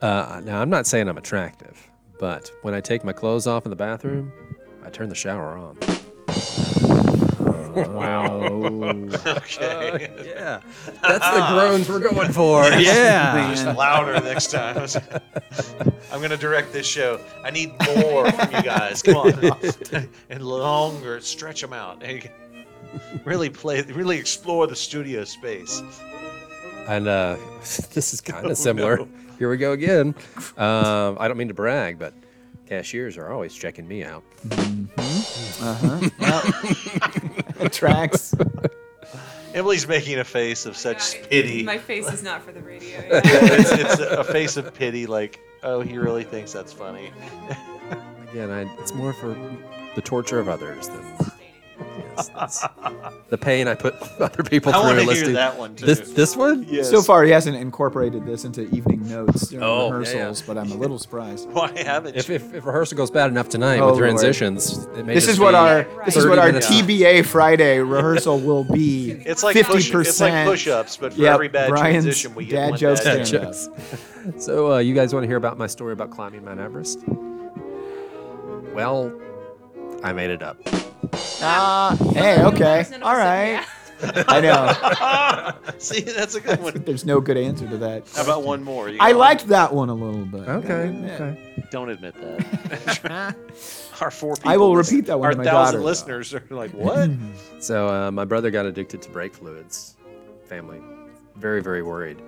Uh, 0.00 0.40
now, 0.44 0.60
I'm 0.60 0.70
not 0.70 0.86
saying 0.86 1.08
I'm 1.08 1.18
attractive, 1.18 1.90
but 2.18 2.50
when 2.62 2.74
I 2.74 2.80
take 2.80 3.04
my 3.04 3.12
clothes 3.12 3.46
off 3.46 3.64
in 3.66 3.70
the 3.70 3.76
bathroom, 3.76 4.32
I 4.84 4.90
turn 4.90 5.08
the 5.08 5.14
shower 5.14 5.56
on. 5.56 5.78
Wow. 7.72 8.42
okay. 9.26 10.10
yeah, 10.26 10.60
that's 11.00 11.26
the 11.30 11.46
groans 11.52 11.88
we're 11.88 12.00
going 12.00 12.30
for. 12.30 12.64
Yeah. 12.64 13.50
Just 13.54 13.64
louder 13.78 14.20
next 14.20 14.50
time. 14.50 14.76
I'm 16.12 16.18
going 16.18 16.28
to 16.30 16.36
direct 16.36 16.70
this 16.74 16.86
show. 16.86 17.18
I 17.42 17.50
need 17.50 17.72
more 17.96 18.30
from 18.30 18.52
you 18.56 18.62
guys. 18.62 19.02
Come 19.02 19.16
on. 19.16 19.54
and 20.28 20.42
longer. 20.44 21.18
Stretch 21.22 21.62
them 21.62 21.72
out. 21.72 22.02
Hey, 22.92 23.20
Really 23.24 23.50
play. 23.50 23.82
Really 23.82 24.18
explore 24.18 24.66
the 24.66 24.76
studio 24.76 25.24
space. 25.24 25.82
And 26.88 27.06
uh, 27.08 27.36
this 27.60 28.12
is 28.12 28.20
kind 28.20 28.46
Oh, 28.46 28.50
of 28.50 28.56
similar. 28.58 28.96
no. 28.98 29.08
Here 29.38 29.48
we 29.50 29.56
go 29.56 29.72
again. 29.72 30.14
Um, 30.56 31.16
I 31.18 31.26
don't 31.28 31.36
mean 31.36 31.48
to 31.48 31.54
brag, 31.54 31.98
but 31.98 32.12
cashiers 32.66 33.16
are 33.16 33.30
always 33.32 33.54
checking 33.54 33.86
me 33.88 34.04
out. 34.04 34.22
uh-huh 35.60 36.00
It 37.60 37.72
tracks. 37.72 38.34
Emily's 39.54 39.86
making 39.86 40.18
a 40.18 40.24
face 40.24 40.64
of 40.64 40.76
such 40.76 41.14
Yeah, 41.14 41.26
pity. 41.28 41.62
My 41.62 41.78
face 41.78 42.10
is 42.10 42.22
not 42.22 42.42
for 42.42 42.52
the 42.52 42.62
radio. 42.62 42.98
it's, 43.10 43.70
it's 43.72 43.98
a 44.00 44.24
face 44.24 44.56
of 44.56 44.72
pity, 44.74 45.06
like, 45.06 45.40
oh, 45.62 45.80
he 45.80 45.98
really 45.98 46.24
thinks 46.24 46.52
that's 46.52 46.72
funny. 46.72 47.12
Again, 48.30 48.50
I, 48.50 48.62
it's 48.80 48.94
more 48.94 49.12
for 49.12 49.36
the 49.94 50.00
torture 50.02 50.38
of 50.40 50.48
others 50.48 50.88
than 50.88 51.02
yes, 51.98 52.28
that's 52.28 52.64
the 53.30 53.38
pain 53.38 53.68
I 53.68 53.74
put 53.74 53.94
other 54.20 54.42
people 54.42 54.70
I 54.74 54.74
through. 54.74 54.82
want 54.82 54.94
to 54.98 55.02
hear 55.04 55.10
listening- 55.12 55.34
that 55.34 55.58
one 55.58 55.74
too. 55.76 55.86
This 55.86 56.00
this 56.12 56.36
one? 56.36 56.64
yes. 56.68 56.88
So 56.90 57.02
far, 57.02 57.24
he 57.24 57.30
hasn't 57.30 57.56
incorporated 57.56 58.26
this 58.26 58.44
into 58.44 58.62
evening 58.74 59.08
notes 59.08 59.48
during 59.48 59.64
Oh, 59.64 59.90
rehearsals, 59.90 60.40
yeah. 60.40 60.46
but 60.46 60.58
I'm 60.58 60.70
a 60.72 60.74
little 60.74 60.98
surprised. 60.98 61.48
Why 61.52 61.70
haven't 61.82 62.16
If, 62.16 62.28
you? 62.28 62.34
if, 62.36 62.54
if 62.54 62.64
rehearsal 62.66 62.96
goes 62.96 63.10
bad 63.10 63.30
enough 63.30 63.48
tonight 63.48 63.80
Oh, 63.80 63.90
with 63.90 63.98
transitions, 63.98 64.84
it 64.96 65.04
may 65.06 65.14
This 65.14 65.24
just 65.24 65.34
is 65.34 65.40
what 65.40 65.52
be- 65.52 65.56
our 65.56 65.76
Right. 65.82 66.06
this 66.06 66.16
is 66.16 66.26
what 66.26 66.38
our 66.38 66.46
minutes. 66.46 66.68
TBA 66.68 67.24
Friday 67.26 67.78
rehearsal 67.80 68.38
will 68.38 68.64
be. 68.64 69.12
It's 69.26 69.42
like 69.42 69.54
fifty 69.54 69.72
push, 69.72 69.86
It's 69.86 69.94
like 69.94 70.04
percent. 70.32 70.48
push-ups, 70.50 70.96
but 70.96 71.12
for 71.14 71.20
Yep, 71.20 71.34
every 71.34 71.48
bad 71.48 71.68
Brian's 71.70 72.04
transition, 72.04 72.34
we 72.34 72.44
get 72.46 72.56
dad 72.56 72.70
one 72.70 72.78
jokes 72.78 73.04
dad 73.04 73.26
stand 73.26 73.44
joke. 73.54 74.40
So, 74.40 74.72
uh, 74.74 74.78
you 74.78 74.94
guys 74.94 75.12
want 75.12 75.24
to 75.24 75.28
hear 75.28 75.36
about 75.36 75.58
my 75.58 75.66
story 75.66 75.92
about 75.92 76.10
climbing 76.10 76.44
Mount 76.44 76.60
Everest? 76.60 77.00
Well, 78.74 79.12
I 80.02 80.12
made 80.12 80.30
it 80.30 80.42
up. 80.42 80.58
Ah, 81.42 81.96
hey, 82.14 82.42
okay, 82.42 82.42
None 82.42 82.42
of 82.42 82.52
us 82.52 82.92
all 82.92 82.98
said 83.00 83.02
right. 83.02 83.50
yeah. 83.52 83.64
I 84.28 84.40
know. 84.40 85.72
See, 85.78 86.00
that's 86.00 86.34
a 86.34 86.40
good 86.40 86.60
one. 86.60 86.74
There's 86.84 87.04
no 87.04 87.20
good 87.20 87.36
answer 87.36 87.68
to 87.68 87.76
that. 87.78 88.08
How 88.16 88.22
about 88.24 88.42
one 88.42 88.62
more? 88.64 88.88
You 88.88 88.98
I 89.00 89.12
got 89.12 89.18
liked 89.18 89.46
that 89.48 89.72
one 89.72 89.90
a 89.90 89.94
little 89.94 90.24
bit. 90.24 90.48
Okay. 90.48 91.12
Okay. 91.14 91.66
Don't 91.70 91.88
admit 91.88 92.14
that. 92.16 93.36
Our 94.00 94.10
four 94.10 94.34
people. 94.34 94.50
I 94.50 94.56
will 94.56 94.72
listen- 94.74 94.96
repeat 94.96 95.06
that 95.06 95.20
one 95.20 95.26
Our 95.26 95.32
to 95.32 95.38
my 95.38 95.44
thousand 95.44 95.74
daughter, 95.74 95.78
though. 95.78 95.84
listeners 95.84 96.34
are 96.34 96.42
like, 96.50 96.72
what? 96.72 97.10
So, 97.60 97.88
uh, 97.88 98.10
my 98.10 98.24
brother 98.24 98.50
got 98.50 98.66
addicted 98.66 99.02
to 99.02 99.10
brake 99.10 99.34
fluids. 99.34 99.94
Family, 100.46 100.80
very, 101.36 101.62
very 101.62 101.82
worried. 101.82 102.20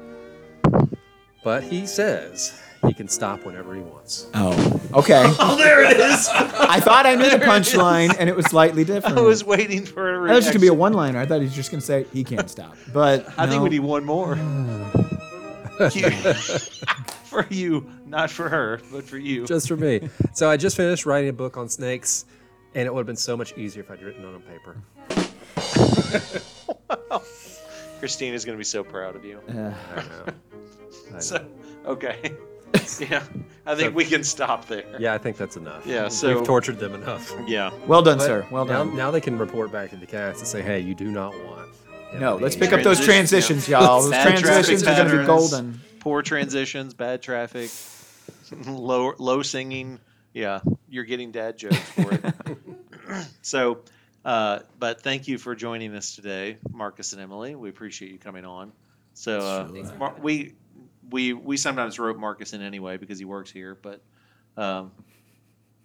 But 1.43 1.65
he 1.65 1.87
says 1.87 2.59
he 2.87 2.95
can 2.95 3.09
stop 3.09 3.45
whenever 3.45 3.75
he 3.75 3.81
wants. 3.83 4.29
Oh, 4.35 4.74
okay. 4.95 5.23
oh, 5.39 5.57
there 5.57 5.83
it 5.85 5.99
is. 5.99 6.29
I 6.33 6.81
thought 6.81 7.07
I 7.07 7.15
knew 7.15 7.31
the 7.31 7.39
punchline, 7.39 8.15
and 8.19 8.29
it 8.29 8.37
was 8.37 8.47
slightly 8.47 8.85
different. 8.85 9.19
I 9.19 9.21
was 9.21 9.45
waiting 9.45 9.85
for 9.85 10.11
a 10.11 10.15
I 10.15 10.17
reaction. 10.17 10.27
thought 10.29 10.33
it 10.33 10.37
was 10.37 10.45
just 10.45 10.55
gonna 10.55 10.63
be 10.63 10.69
a 10.69 10.75
one-liner. 10.75 11.19
I 11.19 11.27
thought 11.27 11.41
he 11.41 11.47
was 11.47 11.55
just 11.55 11.71
gonna 11.71 11.81
say 11.81 12.07
he 12.13 12.25
can't 12.25 12.49
stop. 12.51 12.77
But 12.93 13.27
I 13.39 13.47
think 13.47 13.63
we 13.63 13.71
need 13.71 13.81
one 13.81 14.05
more. 14.05 14.37
For 17.35 17.47
you, 17.51 17.91
not 18.07 18.31
for 18.31 18.49
her, 18.49 18.81
but 18.93 19.03
for 19.03 19.19
you. 19.19 19.45
Just 19.45 19.67
for 19.67 19.77
me. 19.77 20.09
so, 20.35 20.49
I 20.49 20.57
just 20.57 20.77
finished 20.77 21.05
writing 21.05 21.31
a 21.31 21.33
book 21.33 21.57
on 21.57 21.69
snakes, 21.69 22.27
and 22.77 22.87
it 22.87 22.95
would 22.95 23.01
have 23.01 23.09
been 23.09 23.17
so 23.17 23.37
much 23.37 23.59
easier 23.59 23.83
if 23.83 23.91
I'd 23.91 24.01
written 24.03 24.23
it 24.23 24.29
on 24.33 24.43
paper. 24.43 24.77
Christina's 27.99 28.45
going 28.45 28.55
to 28.55 28.59
be 28.61 28.65
so 28.65 28.85
proud 28.85 29.17
of 29.17 29.25
you. 29.25 29.41
Uh, 29.49 29.53
I 29.53 29.57
know. 29.57 30.25
I 30.29 31.13
know. 31.13 31.19
So, 31.19 31.45
okay. 31.87 32.33
yeah, 33.01 33.23
I 33.67 33.75
think 33.75 33.95
we 33.95 34.05
can 34.05 34.25
stop 34.25 34.67
there. 34.67 34.97
yeah, 35.01 35.15
I 35.15 35.19
think 35.19 35.37
that's 35.37 35.57
enough. 35.57 35.87
Yeah, 35.87 36.09
so- 36.09 36.37
We've 36.37 36.47
tortured 36.47 36.79
them 36.79 36.95
enough. 36.95 37.33
Yeah. 37.47 37.71
well 37.87 38.03
done, 38.03 38.19
But 38.19 38.25
sir. 38.27 38.47
Well 38.51 38.65
now, 38.65 38.85
done. 38.85 38.97
now 38.97 39.11
they 39.11 39.21
can 39.21 39.39
report 39.39 39.73
back 39.73 39.91
to 39.91 39.97
the 39.97 40.07
cast 40.07 40.39
and 40.41 40.49
say, 40.49 40.63
hey, 40.63 40.81
you 40.81 40.95
do 40.95 41.11
not 41.11 41.33
want. 41.45 41.69
him 42.13 42.21
no, 42.21 42.39
to 42.39 42.43
let's 42.45 42.55
be 42.57 42.61
pick 42.61 42.71
here." 42.71 42.79
up 42.79 42.85
those 42.85 43.01
Transition, 43.05 43.57
transitions, 43.57 43.69
y'all. 43.69 44.03
Those 44.03 44.11
Bad 44.13 44.39
transitions 44.39 44.83
are 44.83 44.87
gonna 44.97 45.05
be 45.05 45.11
patterns. 45.11 45.27
golden. 45.27 45.81
Poor 46.01 46.23
transitions, 46.23 46.93
bad 46.95 47.23
traffic, 47.23 47.71
low 48.67 49.15
low 49.19 49.43
singing. 49.43 49.99
Yeah, 50.33 50.61
you're 50.89 51.05
getting 51.05 51.31
dad 51.33 51.57
jokes 51.57 51.77
for 51.79 52.13
it. 52.13 52.35
so, 53.43 53.79
Uh, 54.25 54.61
but 54.79 55.03
thank 55.03 55.29
you 55.29 55.37
for 55.39 55.55
joining 55.55 55.95
us 55.95 56.15
today, 56.17 56.57
Marques 56.73 57.13
and 57.13 57.21
Emily. 57.23 57.55
We 57.55 57.69
appreciate 57.69 58.11
you 58.11 58.19
coming 58.19 58.45
on. 58.45 58.73
So 59.15 59.39
uh, 59.39 59.69
Thanks 59.69 59.93
Mar- 59.99 60.15
we 60.21 60.55
we 61.11 61.33
we 61.33 61.57
sometimes 61.57 61.99
rope 61.99 62.17
Marques 62.17 62.53
in 62.53 62.63
anyway 62.63 62.97
because 62.97 63.19
he 63.19 63.25
works 63.25 63.51
here, 63.51 63.77
but 63.81 64.01
um, 64.57 64.93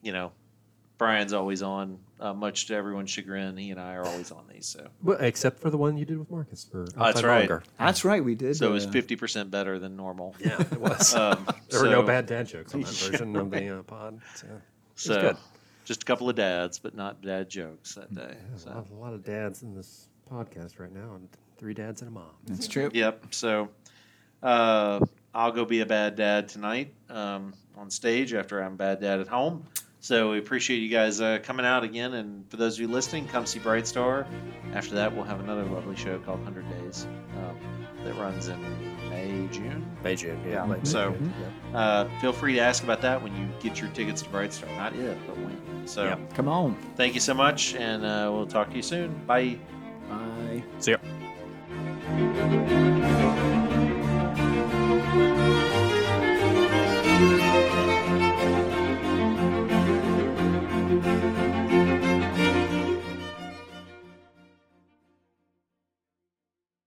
you 0.01 0.11
know, 0.11 0.31
Brian's 0.97 1.33
always 1.33 1.61
on. 1.61 1.99
Uh, 2.21 2.33
much 2.33 2.67
to 2.67 2.75
everyone's 2.75 3.09
chagrin, 3.09 3.55
he 3.55 3.71
and 3.71 3.79
I 3.79 3.93
are 3.93 4.05
always 4.05 4.29
on 4.29 4.43
these. 4.53 4.65
So 4.65 4.85
Well, 5.01 5.17
except 5.21 5.57
for 5.61 5.69
the 5.69 5.77
one 5.77 5.97
you 5.97 6.03
did 6.03 6.19
with 6.19 6.29
Marques 6.29 6.65
for 6.65 6.81
Oh, 6.81 7.05
that's 7.05 7.23
right. 7.23 7.49
Longer. 7.49 7.63
That's 7.77 8.03
right, 8.03 8.21
we 8.21 8.35
did. 8.35 8.57
so 8.57 8.67
it 8.69 8.73
was 8.73 8.85
fifty 8.87 9.15
percent 9.15 9.49
better 9.49 9.79
than 9.79 9.95
normal. 9.95 10.35
Yeah, 10.39 10.59
it 10.59 10.79
was. 10.81 11.15
Um, 11.15 11.47
there 11.69 11.81
were 11.81 11.89
no 11.89 12.03
bad 12.03 12.25
dad 12.25 12.47
jokes 12.47 12.73
on 12.75 12.81
that 12.81 12.89
version 12.93 13.35
of 13.37 13.49
the 13.51 13.79
uh, 13.79 13.83
pod. 13.83 14.19
So. 14.35 14.47
So 14.95 15.21
good. 15.21 15.37
just 15.85 16.01
a 16.03 16.05
couple 16.05 16.29
of 16.29 16.35
dads, 16.35 16.77
but 16.77 16.93
not 16.93 17.21
dad 17.21 17.49
jokes 17.49 17.95
that 17.95 18.13
day. 18.13 18.35
A 18.53 18.59
So. 18.59 18.69
lot, 18.71 18.87
a 18.91 18.95
lot 18.95 19.13
of 19.13 19.23
dads 19.23 19.63
in 19.63 19.73
this 19.73 20.09
podcast 20.29 20.77
right 20.77 20.93
now, 20.93 21.15
and 21.15 21.29
three 21.57 21.73
dads 21.73 22.01
and 22.01 22.09
a 22.09 22.13
mom. 22.13 22.31
That's 22.47 22.67
true. 22.67 22.91
Yep. 22.93 23.27
So 23.33 23.69
uh, 24.43 24.99
I'll 25.33 25.51
go 25.51 25.65
be 25.65 25.81
a 25.81 25.85
bad 25.85 26.15
dad 26.15 26.47
tonight 26.49 26.93
um, 27.09 27.53
on 27.77 27.89
stage 27.89 28.33
after 28.33 28.61
I'm 28.61 28.75
bad 28.75 28.99
dad 29.01 29.19
at 29.19 29.27
home. 29.27 29.65
So 30.01 30.31
we 30.31 30.39
appreciate 30.39 30.77
you 30.77 30.87
guys 30.87 31.19
uh, 31.19 31.39
coming 31.43 31.65
out 31.65 31.83
again. 31.83 32.13
And 32.13 32.49
for 32.49 32.55
those 32.57 32.75
of 32.75 32.79
you 32.81 32.87
listening, 32.87 33.27
come 33.27 33.45
see 33.45 33.59
Bright 33.59 33.85
Star. 33.85 34.25
After 34.73 34.95
that, 34.95 35.13
we'll 35.13 35.25
have 35.25 35.41
another 35.41 35.63
lovely 35.65 35.97
show 35.97 36.17
called 36.19 36.37
100 36.45 36.65
Days 36.81 37.05
um, 37.37 37.57
that 38.05 38.15
runs 38.15 38.47
in 38.47 38.57
May, 39.09 39.47
June. 39.51 39.85
May 40.01 40.15
June, 40.15 40.41
Yeah. 40.47 40.63
late 40.65 40.87
So- 40.87 41.11
June, 41.11 41.33
yeah. 41.73 41.77
Uh, 41.77 42.09
feel 42.21 42.31
free 42.31 42.53
to 42.53 42.59
ask 42.61 42.81
about 42.83 43.01
that 43.01 43.21
when 43.21 43.35
you 43.35 43.49
get 43.59 43.81
your 43.81 43.89
tickets 43.89 44.21
to 44.21 44.29
Bright 44.29 44.53
Star. 44.53 44.69
Not 44.77 44.95
if, 44.95 45.17
but 45.27 45.35
when. 45.37 45.85
So 45.85 46.05
Yep. 46.05 46.33
Come 46.33 46.47
on. 46.47 46.75
thank 46.95 47.13
you 47.13 47.19
so 47.19 47.33
much, 47.33 47.75
and 47.75 48.05
uh, 48.05 48.29
we'll 48.33 48.47
talk 48.47 48.69
to 48.69 48.77
you 48.77 48.81
soon. 48.83 49.13
Bye. 49.27 49.57
Bye. 50.09 50.63
See 50.79 50.91
ya. 50.91 50.97
Música 55.19 55.68